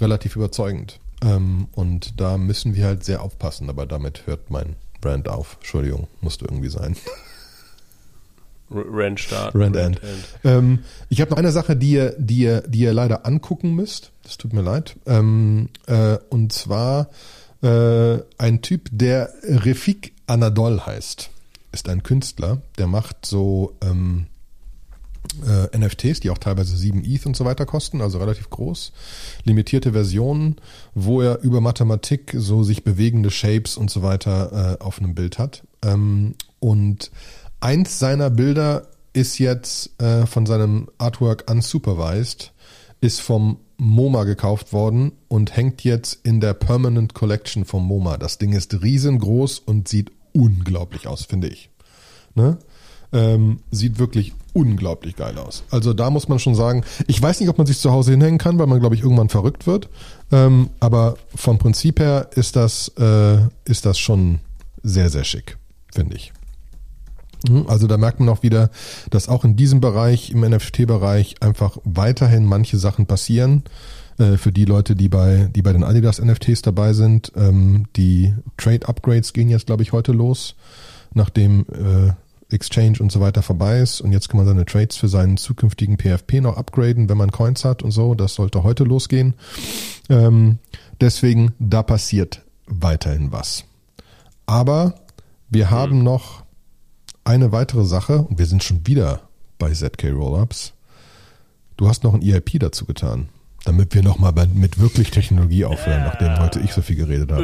relativ 0.01 0.37
überzeugend. 0.37 1.01
Ähm, 1.21 1.67
und 1.73 2.21
da 2.21 2.39
müssen 2.39 2.77
wir 2.77 2.85
halt 2.87 3.03
sehr 3.03 3.23
aufpassen, 3.23 3.69
aber 3.69 3.87
damit 3.87 4.29
hört 4.29 4.53
mein 4.53 4.77
Brand 5.05 5.29
auf. 5.29 5.57
Entschuldigung, 5.61 6.09
musste 6.23 6.47
irgendwie 6.47 6.71
sein. 6.71 6.97
Rand 8.71 9.21
Start. 9.21 9.55
Rand 9.55 9.77
End. 9.77 10.03
End. 10.03 10.25
Ähm, 10.45 10.79
ich 11.11 11.21
habe 11.21 11.31
noch 11.31 11.37
eine 11.37 11.53
Sache, 11.53 11.77
die 11.77 11.93
ihr, 11.93 12.15
die, 12.19 12.39
ihr, 12.39 12.63
die 12.63 12.81
ihr 12.81 12.95
leider 12.95 13.27
angucken 13.27 13.75
müsst. 13.75 14.13
Das 14.23 14.39
tut 14.39 14.55
mir 14.55 14.63
leid. 14.63 14.97
Ähm, 15.05 15.69
äh, 15.87 16.17
und 16.31 16.55
zwar 16.55 17.11
äh, 17.63 18.19
ein 18.39 18.63
Typ, 18.63 18.89
der 18.93 19.31
Refik 19.43 20.15
Anadol 20.27 20.81
heißt. 20.87 21.29
Ist 21.73 21.91
ein 21.91 22.03
Künstler, 22.03 22.63
der 22.79 22.87
macht 22.87 23.27
so 23.27 23.77
ähm, 23.83 24.27
äh, 25.47 25.77
NFTs, 25.77 26.21
die 26.21 26.31
auch 26.31 26.39
teilweise 26.39 26.77
7 26.77 27.05
ETH 27.05 27.27
und 27.27 27.37
so 27.37 27.45
weiter 27.45 27.67
kosten, 27.67 28.01
also 28.01 28.19
relativ 28.19 28.51
groß. 28.51 28.93
Limitierte 29.45 29.93
Versionen, 29.93 30.57
wo 30.95 31.21
er 31.21 31.41
über 31.43 31.61
Mathematik 31.61 32.35
so 32.37 32.63
sich 32.63 32.85
bewegende 32.85 33.31
Shapes 33.31 33.77
und 33.77 33.91
so 33.91 34.03
weiter 34.03 34.79
äh, 34.81 34.85
auf 34.85 34.99
einem 34.99 35.15
Bild 35.15 35.39
hat. 35.39 35.65
Ähm, 35.83 36.35
und 36.61 37.11
eins 37.61 37.99
seiner 37.99 38.31
Bilder 38.31 38.89
ist 39.13 39.39
jetzt 39.39 40.01
äh, 40.01 40.27
von 40.27 40.47
seinem 40.47 40.89
Artwork 40.99 41.51
unsupervised, 41.51 42.53
ist 43.01 43.21
vom 43.21 43.59
MoMA 43.77 44.25
gekauft 44.25 44.73
worden 44.73 45.13
und 45.29 45.57
hängt 45.57 45.85
jetzt 45.85 46.19
in 46.25 46.41
der 46.41 46.55
Permanent 46.55 47.15
Collection 47.15 47.65
vom 47.65 47.87
MoMA. 47.87 48.19
Das 48.19 48.39
Ding 48.39 48.53
ist 48.53 48.83
riesengroß 48.83 49.61
und 49.61 49.89
sieht 49.89 50.13
unglaublich 50.33 51.07
aus, 51.07 51.25
finde 51.25 51.49
ich. 51.49 51.71
Ne? 52.35 52.59
Ähm, 53.15 53.61
sieht 53.71 53.99
wirklich 53.99 54.35
unglaublich 54.53 55.17
geil 55.17 55.39
aus. 55.39 55.65
Also 55.71 55.93
da 55.93 56.11
muss 56.11 56.29
man 56.29 56.39
schon 56.39 56.55
sagen, 56.55 56.85
ich 57.07 57.21
weiß 57.21 57.41
nicht, 57.41 57.49
ob 57.49 57.59
man 57.59 57.67
sich 57.67 57.79
zu 57.79 57.93
Hause 57.93 58.11
hinhängen 58.11 58.39
kann, 58.39 58.59
weil 58.59 58.67
man, 58.67 58.81
glaube 58.81 58.95
ich, 58.95 59.03
irgendwann 59.03 59.29
verrückt 59.29 59.67
wird. 59.67 59.89
Ähm, 60.33 60.71
aber 60.81 61.17
vom 61.35 61.59
Prinzip 61.59 62.01
her 62.01 62.29
ist 62.35 62.57
das, 62.57 62.89
äh, 62.99 63.39
ist 63.65 63.87
das 63.87 63.99
schon 63.99 64.41
sehr, 64.83 65.11
sehr 65.11 65.25
schick, 65.25 65.59
finde 65.93 66.17
ich. 66.17 66.33
Mhm, 67.49 67.67
also 67.69 67.87
da 67.87 67.97
merkt 67.97 68.21
man 68.21 68.29
auch 68.29 68.43
wieder, 68.43 68.71
dass 69.11 69.29
auch 69.29 69.45
in 69.45 69.57
diesem 69.57 69.81
Bereich, 69.81 70.31
im 70.31 70.41
NFT-Bereich, 70.41 71.37
einfach 71.41 71.79
weiterhin 71.85 72.45
manche 72.45 72.79
Sachen 72.79 73.07
passieren. 73.07 73.65
Äh, 74.19 74.37
für 74.37 74.53
die 74.53 74.65
Leute, 74.65 74.95
die 74.95 75.09
bei, 75.09 75.49
die 75.55 75.63
bei 75.63 75.73
den 75.73 75.85
Adidas 75.85 76.21
NFTs 76.21 76.63
dabei 76.63 76.93
sind, 76.93 77.33
ähm, 77.37 77.87
die 77.97 78.35
Trade-Upgrades 78.57 79.33
gehen 79.33 79.49
jetzt, 79.49 79.67
glaube 79.67 79.83
ich, 79.83 79.93
heute 79.93 80.13
los, 80.13 80.55
nachdem 81.13 81.67
äh, 81.73 82.13
Exchange 82.51 82.99
und 83.01 83.11
so 83.11 83.21
weiter 83.21 83.43
vorbei 83.43 83.81
ist. 83.81 84.01
Und 84.01 84.13
jetzt 84.13 84.29
kann 84.29 84.39
man 84.39 84.47
seine 84.47 84.65
Trades 84.65 84.97
für 84.97 85.09
seinen 85.09 85.37
zukünftigen 85.37 85.97
PFP 85.97 86.41
noch 86.41 86.57
upgraden, 86.57 87.09
wenn 87.09 87.19
man 87.19 87.31
Coins 87.31 87.65
hat 87.65 87.83
und 87.83 87.91
so. 87.91 88.15
Das 88.15 88.35
sollte 88.35 88.63
heute 88.63 88.85
losgehen. 88.85 89.35
Ähm, 90.09 90.59
deswegen, 91.01 91.53
da 91.59 91.83
passiert 91.83 92.43
weiterhin 92.67 93.33
was. 93.33 93.65
Aber 94.47 94.95
wir 95.51 95.71
haben 95.71 95.99
mhm. 95.99 96.05
noch 96.05 96.45
eine 97.25 97.53
weitere 97.53 97.85
Sache, 97.85 98.23
und 98.23 98.39
wir 98.39 98.47
sind 98.47 98.63
schon 98.63 98.87
wieder 98.87 99.23
bei 99.59 99.73
ZK 99.73 100.11
Rollups. 100.13 100.75
Du 101.77 101.89
hast 101.89 102.05
noch 102.05 102.15
ein 102.15 102.23
EIP 102.23 102.61
dazu 102.61 102.85
getan, 102.85 103.29
damit 103.65 103.95
wir 103.95 104.03
nochmal 104.03 104.33
mit 104.55 104.81
wirklich 104.81 105.11
Technologie 105.11 105.65
aufhören, 105.65 106.01
ja. 106.01 106.07
nachdem 106.07 106.39
heute 106.39 106.61
ich 106.61 106.73
so 106.73 106.83
viel 106.83 106.97
geredet 106.97 107.33
habe. 107.33 107.43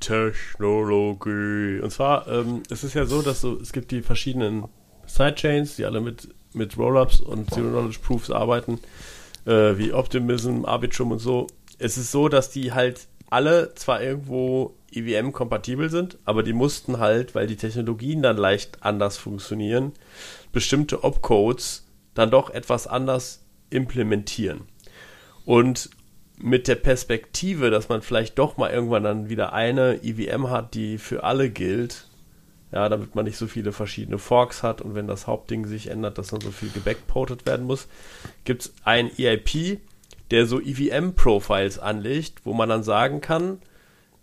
Technologie. 0.00 1.80
Und 1.80 1.90
zwar, 1.90 2.26
ähm, 2.28 2.62
es 2.70 2.84
ist 2.84 2.94
ja 2.94 3.06
so, 3.06 3.22
dass 3.22 3.40
so, 3.40 3.58
es 3.60 3.72
gibt 3.72 3.90
die 3.90 4.02
verschiedenen 4.02 4.64
Sidechains, 5.06 5.76
die 5.76 5.84
alle 5.84 6.00
mit, 6.00 6.28
mit 6.52 6.76
Rollups 6.78 7.20
und 7.20 7.52
Zero 7.52 7.68
Knowledge 7.68 7.98
Proofs 8.02 8.30
arbeiten, 8.30 8.80
äh, 9.44 9.76
wie 9.76 9.92
Optimism, 9.92 10.64
Arbitrum 10.64 11.12
und 11.12 11.18
so. 11.18 11.46
Es 11.78 11.98
ist 11.98 12.10
so, 12.10 12.28
dass 12.28 12.50
die 12.50 12.72
halt 12.72 13.06
alle 13.28 13.74
zwar 13.74 14.02
irgendwo 14.02 14.76
EVM-kompatibel 14.92 15.90
sind, 15.90 16.18
aber 16.24 16.42
die 16.42 16.52
mussten 16.52 16.98
halt, 16.98 17.34
weil 17.34 17.46
die 17.46 17.56
Technologien 17.56 18.22
dann 18.22 18.36
leicht 18.36 18.82
anders 18.82 19.18
funktionieren, 19.18 19.92
bestimmte 20.52 21.04
Opcodes 21.04 21.86
dann 22.14 22.30
doch 22.30 22.50
etwas 22.50 22.86
anders 22.86 23.44
implementieren. 23.68 24.62
Und 25.46 25.88
mit 26.38 26.68
der 26.68 26.74
Perspektive, 26.74 27.70
dass 27.70 27.88
man 27.88 28.02
vielleicht 28.02 28.38
doch 28.38 28.58
mal 28.58 28.70
irgendwann 28.70 29.04
dann 29.04 29.28
wieder 29.30 29.54
eine 29.54 30.02
EVM 30.02 30.50
hat, 30.50 30.74
die 30.74 30.98
für 30.98 31.24
alle 31.24 31.48
gilt, 31.48 32.08
ja, 32.72 32.88
damit 32.88 33.14
man 33.14 33.24
nicht 33.24 33.38
so 33.38 33.46
viele 33.46 33.72
verschiedene 33.72 34.18
Forks 34.18 34.62
hat 34.62 34.82
und 34.82 34.94
wenn 34.94 35.06
das 35.06 35.26
Hauptding 35.26 35.66
sich 35.66 35.86
ändert, 35.86 36.18
dass 36.18 36.28
dann 36.28 36.40
so 36.40 36.50
viel 36.50 36.68
gebackportet 36.70 37.46
werden 37.46 37.64
muss, 37.64 37.86
gibt 38.44 38.62
es 38.62 38.74
ein 38.84 39.10
EIP, 39.16 39.80
der 40.30 40.46
so 40.46 40.60
EVM-Profiles 40.60 41.78
anlegt, 41.78 42.44
wo 42.44 42.52
man 42.52 42.68
dann 42.68 42.82
sagen 42.82 43.20
kann, 43.20 43.60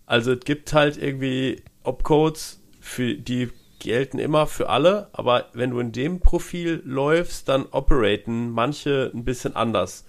also 0.05 0.33
es 0.33 0.41
gibt 0.41 0.73
halt 0.73 1.01
irgendwie 1.01 1.63
Opcodes, 1.83 2.59
für 2.81 3.15
die 3.15 3.49
gelten 3.79 4.19
immer 4.19 4.45
für 4.45 4.69
alle, 4.69 5.07
aber 5.13 5.45
wenn 5.53 5.71
du 5.71 5.79
in 5.79 5.93
dem 5.93 6.19
Profil 6.19 6.81
läufst, 6.85 7.47
dann 7.47 7.65
operaten 7.71 8.49
manche 8.49 9.09
ein 9.13 9.23
bisschen 9.23 9.55
anders. 9.55 10.05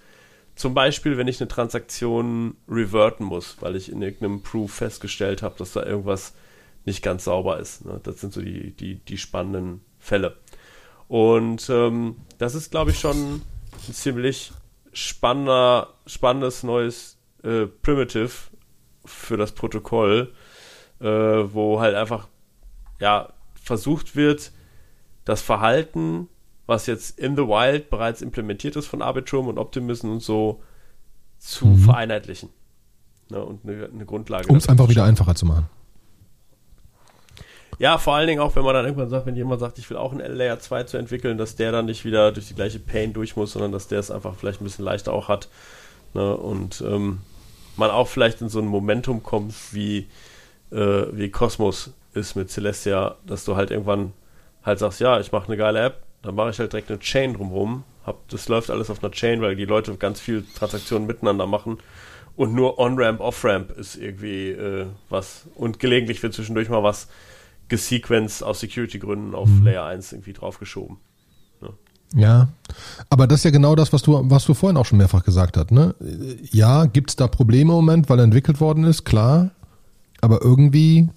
Zum 0.55 0.73
Beispiel, 0.73 1.17
wenn 1.17 1.27
ich 1.27 1.41
eine 1.41 1.49
Transaktion 1.49 2.55
reverten 2.69 3.25
muss, 3.25 3.57
weil 3.59 3.75
ich 3.75 3.91
in 3.91 4.01
irgendeinem 4.01 4.41
Proof 4.41 4.71
festgestellt 4.71 5.41
habe, 5.41 5.55
dass 5.57 5.73
da 5.73 5.83
irgendwas 5.83 6.33
nicht 6.85 7.03
ganz 7.03 7.25
sauber 7.25 7.59
ist. 7.59 7.85
Ne? 7.85 7.99
Das 8.03 8.21
sind 8.21 8.31
so 8.31 8.41
die, 8.41 8.71
die, 8.71 8.95
die 8.95 9.17
spannenden 9.17 9.81
Fälle. 9.99 10.37
Und 11.07 11.69
ähm, 11.69 12.17
das 12.37 12.55
ist, 12.55 12.71
glaube 12.71 12.91
ich, 12.91 12.99
schon 12.99 13.41
ein 13.87 13.93
ziemlich 13.93 14.53
spannender, 14.93 15.93
spannendes 16.07 16.63
neues 16.63 17.17
äh, 17.43 17.65
Primitive 17.65 18.31
für 19.03 19.37
das 19.37 19.51
Protokoll, 19.51 20.33
äh, 20.99 21.05
wo 21.05 21.79
halt 21.79 21.95
einfach 21.95 22.27
ja 22.99 23.33
versucht 23.61 24.15
wird, 24.15 24.51
das 25.25 25.41
Verhalten, 25.41 26.29
was 26.65 26.87
jetzt 26.87 27.19
in 27.19 27.35
the 27.35 27.43
Wild 27.43 27.89
bereits 27.89 28.21
implementiert 28.21 28.75
ist 28.75 28.87
von 28.87 29.01
Arbitrum 29.01 29.47
und 29.47 29.57
Optimism 29.57 30.11
und 30.11 30.21
so, 30.21 30.61
zu 31.39 31.67
mhm. 31.67 31.77
vereinheitlichen. 31.77 32.49
Ne, 33.29 33.43
und 33.43 33.63
eine, 33.63 33.89
eine 33.91 34.05
Grundlage. 34.05 34.47
Um 34.47 34.57
es 34.57 34.69
einfach 34.69 34.87
wieder 34.89 35.03
einfacher 35.03 35.35
zu 35.35 35.45
machen. 35.45 35.67
Ja, 37.77 37.97
vor 37.97 38.15
allen 38.15 38.27
Dingen 38.27 38.39
auch, 38.39 38.55
wenn 38.55 38.63
man 38.63 38.73
dann 38.73 38.85
irgendwann 38.85 39.09
sagt, 39.09 39.25
wenn 39.25 39.35
jemand 39.35 39.59
sagt, 39.59 39.79
ich 39.79 39.89
will 39.89 39.97
auch 39.97 40.13
ein 40.13 40.19
Layer 40.19 40.59
2 40.59 40.83
zu 40.83 40.97
entwickeln, 40.97 41.37
dass 41.37 41.55
der 41.55 41.71
dann 41.71 41.85
nicht 41.85 42.05
wieder 42.05 42.31
durch 42.31 42.47
die 42.47 42.55
gleiche 42.55 42.79
Pain 42.79 43.11
durch 43.11 43.35
muss, 43.35 43.51
sondern 43.51 43.71
dass 43.71 43.87
der 43.87 43.99
es 43.99 44.11
einfach 44.11 44.35
vielleicht 44.35 44.61
ein 44.61 44.63
bisschen 44.63 44.85
leichter 44.85 45.11
auch 45.11 45.27
hat. 45.27 45.49
Ne? 46.13 46.35
Und 46.37 46.81
ähm, 46.87 47.19
man 47.75 47.91
auch 47.91 48.07
vielleicht 48.07 48.41
in 48.41 48.47
so 48.49 48.59
ein 48.59 48.65
Momentum 48.65 49.23
kommt, 49.23 49.53
wie, 49.73 50.07
äh, 50.71 50.77
wie 51.11 51.29
Cosmos 51.29 51.91
ist 52.13 52.35
mit 52.35 52.49
Celestia, 52.49 53.15
dass 53.25 53.43
du 53.43 53.57
halt 53.57 53.71
irgendwann 53.71 54.13
halt 54.63 54.79
sagst, 54.79 55.01
ja, 55.01 55.19
ich 55.19 55.33
mache 55.33 55.47
eine 55.47 55.57
geile 55.57 55.79
App, 55.81 56.04
dann 56.25 56.35
mache 56.35 56.49
ich 56.49 56.59
halt 56.59 56.73
direkt 56.73 56.89
eine 56.89 56.99
Chain 56.99 57.33
drumherum. 57.33 57.83
Hab, 58.05 58.27
das 58.29 58.47
läuft 58.47 58.69
alles 58.69 58.89
auf 58.89 59.03
einer 59.03 59.11
Chain, 59.11 59.41
weil 59.41 59.55
die 59.55 59.65
Leute 59.65 59.95
ganz 59.95 60.19
viel 60.19 60.45
Transaktionen 60.55 61.07
miteinander 61.07 61.47
machen. 61.47 61.77
Und 62.35 62.53
nur 62.53 62.79
On-Ramp, 62.79 63.21
Off-Ramp 63.21 63.71
ist 63.71 63.95
irgendwie 63.95 64.49
äh, 64.49 64.87
was. 65.09 65.47
Und 65.55 65.79
gelegentlich 65.79 66.21
wird 66.21 66.33
zwischendurch 66.33 66.69
mal 66.69 66.83
was 66.83 67.07
gesequenced 67.69 68.43
aus 68.43 68.59
Security-Gründen 68.59 69.33
auf 69.33 69.49
mhm. 69.49 69.63
Layer 69.63 69.85
1 69.85 70.11
irgendwie 70.11 70.33
draufgeschoben. 70.33 70.97
Ne? 71.61 71.69
Ja, 72.13 72.49
aber 73.09 73.25
das 73.27 73.39
ist 73.39 73.45
ja 73.45 73.51
genau 73.51 73.75
das, 73.75 73.93
was 73.93 74.01
du, 74.01 74.29
was 74.29 74.45
du 74.45 74.53
vorhin 74.53 74.77
auch 74.77 74.85
schon 74.85 74.97
mehrfach 74.97 75.23
gesagt 75.23 75.57
hast. 75.57 75.71
Ne? 75.71 75.95
Ja, 76.51 76.85
gibt 76.85 77.09
es 77.11 77.15
da 77.15 77.27
Probleme 77.27 77.71
im 77.71 77.77
Moment, 77.77 78.09
weil 78.09 78.19
er 78.19 78.25
entwickelt 78.25 78.59
worden 78.59 78.83
ist, 78.83 79.05
klar. 79.05 79.51
Aber 80.21 80.41
irgendwie 80.41 81.09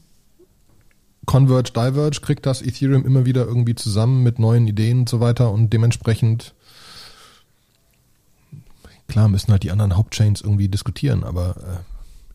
Converge, 1.28 1.72
Diverge 1.74 2.20
kriegt 2.22 2.46
das 2.46 2.62
Ethereum 2.62 3.04
immer 3.04 3.26
wieder 3.26 3.44
irgendwie 3.44 3.74
zusammen 3.74 4.22
mit 4.22 4.38
neuen 4.38 4.66
Ideen 4.66 5.00
und 5.00 5.10
so 5.10 5.20
weiter 5.20 5.50
und 5.52 5.74
dementsprechend 5.74 6.54
klar 9.08 9.28
müssen 9.28 9.52
halt 9.52 9.62
die 9.62 9.70
anderen 9.70 9.94
Hauptchains 9.94 10.40
irgendwie 10.40 10.70
diskutieren, 10.70 11.24
aber 11.24 11.56
äh, 11.58 11.80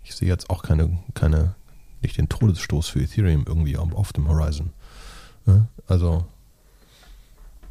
ich 0.04 0.14
sehe 0.14 0.28
jetzt 0.28 0.52
auch 0.52 0.62
keine, 0.62 1.00
keine, 1.16 1.56
nicht 2.04 2.20
den 2.20 2.30
Todesstoß 2.30 2.88
für 2.88 3.02
Ethereum 3.02 3.46
irgendwie 3.48 3.78
auf 3.78 4.14
dem 4.14 4.28
Horizon. 4.28 4.70
Ja, 5.48 5.66
also. 5.88 6.26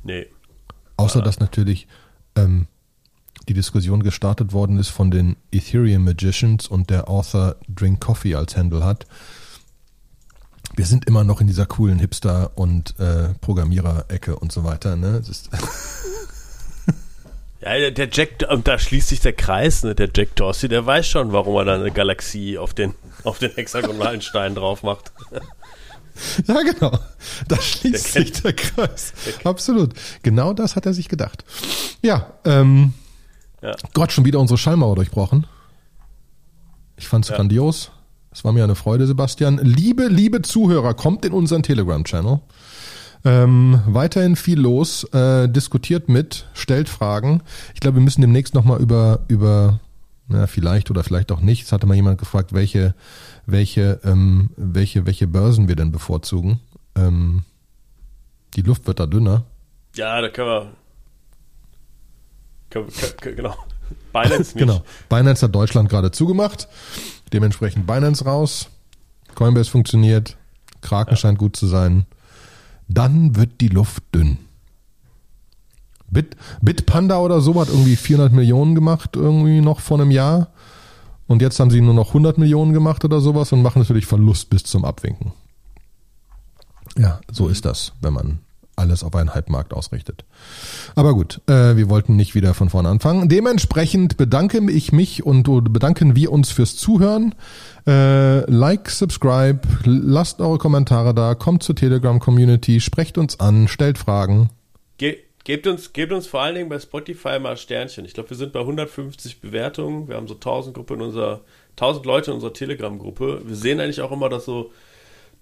Nee. 0.02 0.26
Außer 0.96 1.22
dass 1.22 1.38
natürlich 1.38 1.86
ähm, 2.34 2.66
die 3.48 3.54
Diskussion 3.54 4.02
gestartet 4.02 4.52
worden 4.52 4.76
ist 4.76 4.88
von 4.88 5.12
den 5.12 5.36
Ethereum 5.52 6.02
Magicians 6.02 6.66
und 6.66 6.90
der 6.90 7.08
Author 7.08 7.54
Drink 7.68 8.00
Coffee 8.00 8.34
als 8.34 8.56
Handle 8.56 8.84
hat. 8.84 9.06
Wir 10.74 10.86
sind 10.86 11.06
immer 11.06 11.24
noch 11.24 11.40
in 11.40 11.46
dieser 11.46 11.66
coolen 11.66 11.98
Hipster- 11.98 12.52
und 12.54 12.98
äh, 12.98 13.28
Programmierer-Ecke 13.40 14.36
und 14.36 14.52
so 14.52 14.64
weiter. 14.64 14.96
Ne? 14.96 15.20
ja, 17.60 17.90
der 17.90 18.08
Jack, 18.10 18.44
und 18.48 18.66
da 18.66 18.78
schließt 18.78 19.08
sich 19.08 19.20
der 19.20 19.34
Kreis, 19.34 19.82
ne? 19.82 19.94
Der 19.94 20.08
Jack 20.14 20.34
Dorsey, 20.36 20.68
der 20.68 20.86
weiß 20.86 21.06
schon, 21.06 21.32
warum 21.32 21.56
er 21.56 21.64
da 21.64 21.74
eine 21.74 21.90
Galaxie 21.90 22.56
auf 22.56 22.72
den 22.72 22.94
auf 23.24 23.38
den 23.38 23.52
hexagonalen 23.52 24.20
Stein 24.20 24.54
drauf 24.54 24.82
macht. 24.82 25.12
Ja, 26.46 26.62
genau. 26.62 26.98
Da 27.48 27.60
schließt 27.60 28.14
der 28.14 28.22
sich 28.22 28.42
der 28.42 28.52
Kreis. 28.52 29.14
Der 29.26 29.46
Absolut. 29.46 29.94
Genau 30.22 30.52
das 30.52 30.76
hat 30.76 30.84
er 30.84 30.92
sich 30.92 31.08
gedacht. 31.08 31.42
Ja, 32.02 32.34
ähm, 32.44 32.92
ja. 33.62 33.74
Gott, 33.94 34.12
schon 34.12 34.26
wieder 34.26 34.38
unsere 34.38 34.58
Schallmauer 34.58 34.96
durchbrochen. 34.96 35.46
Ich 36.96 37.08
fand's 37.08 37.30
ja. 37.30 37.36
grandios. 37.36 37.90
Es 38.32 38.44
war 38.44 38.52
mir 38.52 38.64
eine 38.64 38.74
Freude, 38.74 39.06
Sebastian. 39.06 39.58
Liebe, 39.58 40.06
liebe 40.06 40.42
Zuhörer, 40.42 40.94
kommt 40.94 41.24
in 41.24 41.32
unseren 41.32 41.62
Telegram-Channel. 41.62 42.40
Ähm, 43.24 43.80
weiterhin 43.86 44.36
viel 44.36 44.58
los, 44.58 45.04
äh, 45.12 45.48
diskutiert 45.48 46.08
mit, 46.08 46.46
stellt 46.54 46.88
Fragen. 46.88 47.42
Ich 47.74 47.80
glaube, 47.80 47.98
wir 47.98 48.02
müssen 48.02 48.20
demnächst 48.20 48.54
nochmal 48.54 48.80
über, 48.80 49.20
über 49.28 49.80
ja, 50.28 50.46
vielleicht 50.46 50.90
oder 50.90 51.04
vielleicht 51.04 51.30
auch 51.30 51.40
nicht. 51.40 51.64
Es 51.64 51.72
hatte 51.72 51.86
mal 51.86 51.94
jemand 51.94 52.18
gefragt, 52.18 52.52
welche, 52.52 52.94
welche, 53.46 54.00
ähm, 54.02 54.50
welche, 54.56 55.06
welche 55.06 55.26
Börsen 55.26 55.68
wir 55.68 55.76
denn 55.76 55.92
bevorzugen. 55.92 56.60
Ähm, 56.96 57.42
die 58.54 58.62
Luft 58.62 58.86
wird 58.86 58.98
da 58.98 59.06
dünner. 59.06 59.44
Ja, 59.94 60.20
da 60.20 60.28
können 60.28 60.48
wir. 60.48 60.72
Können, 62.70 62.88
können, 63.20 63.36
genau. 63.36 63.56
Binance 64.12 64.38
nicht. 64.38 64.56
genau. 64.56 64.82
Binance 65.08 65.44
hat 65.44 65.54
Deutschland 65.54 65.88
gerade 65.88 66.10
zugemacht. 66.10 66.68
Dementsprechend 67.32 67.86
Binance 67.86 68.24
raus. 68.24 68.68
Coinbase 69.34 69.70
funktioniert. 69.70 70.36
Kraken 70.80 71.12
ja. 71.12 71.16
scheint 71.16 71.38
gut 71.38 71.56
zu 71.56 71.66
sein. 71.66 72.06
Dann 72.88 73.36
wird 73.36 73.60
die 73.60 73.68
Luft 73.68 74.02
dünn. 74.14 74.38
Bit, 76.10 76.36
Bitpanda 76.60 77.18
oder 77.18 77.40
so 77.40 77.58
hat 77.58 77.68
irgendwie 77.68 77.96
400 77.96 78.32
Millionen 78.32 78.74
gemacht, 78.74 79.16
irgendwie 79.16 79.62
noch 79.62 79.80
vor 79.80 79.98
einem 79.98 80.10
Jahr. 80.10 80.48
Und 81.26 81.40
jetzt 81.40 81.58
haben 81.58 81.70
sie 81.70 81.80
nur 81.80 81.94
noch 81.94 82.08
100 82.08 82.36
Millionen 82.36 82.74
gemacht 82.74 83.04
oder 83.04 83.20
sowas 83.20 83.52
und 83.52 83.62
machen 83.62 83.78
natürlich 83.78 84.04
Verlust 84.04 84.50
bis 84.50 84.64
zum 84.64 84.84
Abwinken. 84.84 85.32
Ja, 86.98 87.20
so 87.30 87.48
ist 87.48 87.64
das, 87.64 87.92
wenn 88.02 88.12
man 88.12 88.40
alles 88.82 89.02
auf 89.02 89.14
einen 89.14 89.34
Halbmarkt 89.34 89.72
ausrichtet. 89.72 90.24
Aber 90.94 91.14
gut, 91.14 91.40
äh, 91.46 91.76
wir 91.76 91.88
wollten 91.88 92.16
nicht 92.16 92.34
wieder 92.34 92.52
von 92.52 92.68
vorne 92.68 92.88
anfangen. 92.90 93.28
Dementsprechend 93.28 94.18
bedanke 94.18 94.60
ich 94.70 94.92
mich 94.92 95.24
und 95.24 95.44
bedanken 95.72 96.14
wir 96.14 96.30
uns 96.30 96.50
fürs 96.50 96.76
Zuhören. 96.76 97.34
Äh, 97.86 98.40
like, 98.50 98.90
subscribe, 98.90 99.60
lasst 99.84 100.40
eure 100.40 100.58
Kommentare 100.58 101.14
da, 101.14 101.34
kommt 101.34 101.62
zur 101.62 101.74
Telegram-Community, 101.74 102.80
sprecht 102.80 103.16
uns 103.16 103.40
an, 103.40 103.68
stellt 103.68 103.96
Fragen. 103.96 104.50
Ge 104.98 105.16
Gebt 105.44 105.66
uns, 105.66 105.92
gebt 105.92 106.12
uns 106.12 106.28
vor 106.28 106.40
allen 106.40 106.54
Dingen 106.54 106.68
bei 106.68 106.78
Spotify 106.78 107.40
mal 107.40 107.56
Sternchen. 107.56 108.04
Ich 108.04 108.14
glaube, 108.14 108.30
wir 108.30 108.36
sind 108.36 108.52
bei 108.52 108.60
150 108.60 109.40
Bewertungen. 109.40 110.06
Wir 110.06 110.14
haben 110.14 110.28
so 110.28 110.34
1000 110.34 110.76
Gruppe 110.76 110.94
in 110.94 111.00
unserer, 111.00 111.40
1000 111.72 112.06
Leute 112.06 112.30
in 112.30 112.36
unserer 112.36 112.52
Telegram-Gruppe. 112.52 113.42
Wir 113.44 113.56
sehen 113.56 113.80
eigentlich 113.80 114.02
auch 114.02 114.12
immer, 114.12 114.28
dass 114.28 114.44
so 114.44 114.70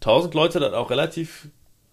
1000 0.01 0.33
Leute 0.33 0.59
dann 0.59 0.73
auch 0.73 0.89
relativ 0.89 1.49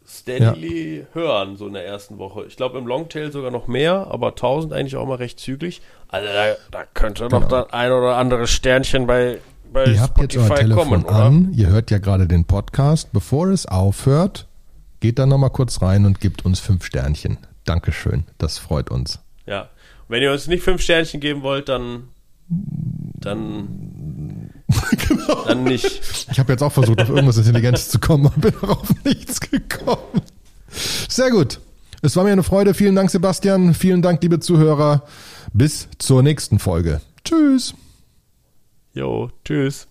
steadily 0.08 1.00
ja. 1.00 1.06
hören, 1.14 1.58
so 1.58 1.68
in 1.68 1.74
der 1.74 1.86
ersten 1.86 2.18
Woche. 2.18 2.46
Ich 2.48 2.56
glaube, 2.56 2.78
im 2.78 2.88
Longtail 2.88 3.32
sogar 3.32 3.52
noch 3.52 3.68
mehr, 3.68 4.08
aber 4.10 4.30
1000 4.30 4.74
eigentlich 4.74 4.96
auch 4.96 5.06
mal 5.06 5.16
recht 5.16 5.40
zügig. 5.40 5.82
Also 6.08 6.28
da, 6.28 6.56
da 6.72 6.86
könnte 6.94 7.26
genau. 7.26 7.42
noch 7.42 7.48
das 7.48 7.74
ein 7.74 7.92
oder 7.92 8.16
andere 8.16 8.48
Sternchen 8.48 9.06
bei, 9.06 9.40
bei 9.72 9.86
ihr 9.86 10.02
habt 10.02 10.18
Spotify 10.18 10.40
jetzt 10.40 10.52
euer 10.52 10.58
Telefon 10.58 11.04
kommen, 11.04 11.48
an, 11.48 11.54
ihr 11.54 11.68
hört 11.68 11.92
ja 11.92 11.98
gerade 11.98 12.28
den 12.28 12.46
Podcast. 12.46 13.12
Bevor 13.12 13.50
es 13.50 13.66
aufhört, 13.66 14.48
geht 15.02 15.20
da 15.20 15.26
nochmal 15.26 15.50
kurz 15.50 15.82
rein 15.82 16.06
und 16.06 16.22
gibt 16.22 16.46
uns 16.46 16.60
fünf 16.60 16.86
Sternchen. 16.86 17.38
Dankeschön, 17.66 18.24
das 18.38 18.58
freut 18.58 18.90
uns. 18.90 19.20
Ja, 19.46 19.70
wenn 20.08 20.22
ihr 20.22 20.32
uns 20.32 20.48
nicht 20.48 20.64
fünf 20.64 20.82
Sternchen 20.82 21.20
geben 21.20 21.42
wollt, 21.42 21.68
dann 21.68 22.08
dann 22.50 24.50
genau. 25.08 25.46
dann 25.46 25.64
nicht. 25.64 26.02
Ich 26.32 26.40
habe 26.40 26.54
jetzt 26.54 26.62
auch 26.62 26.72
versucht, 26.72 27.02
auf 27.02 27.10
irgendwas 27.10 27.38
Intelligentes 27.38 27.90
zu 27.90 28.00
kommen, 28.00 28.28
aber 28.28 28.40
bin 28.40 28.56
auch 28.62 28.82
auf 28.82 29.04
nichts 29.04 29.40
gekommen. 29.40 30.22
Sehr 31.10 31.32
gut. 31.32 31.60
Es 32.02 32.16
war 32.16 32.24
mir 32.24 32.32
eine 32.32 32.44
Freude. 32.44 32.74
Vielen 32.74 32.96
Dank, 32.96 33.10
Sebastian. 33.10 33.74
Vielen 33.74 34.02
Dank, 34.02 34.22
liebe 34.22 34.40
Zuhörer. 34.40 35.04
Bis 35.54 35.88
zur 35.98 36.22
nächsten 36.22 36.60
Folge. 36.60 37.02
Tschüss. 37.24 37.74
Jo, 38.94 39.32
tschüss. 39.44 39.88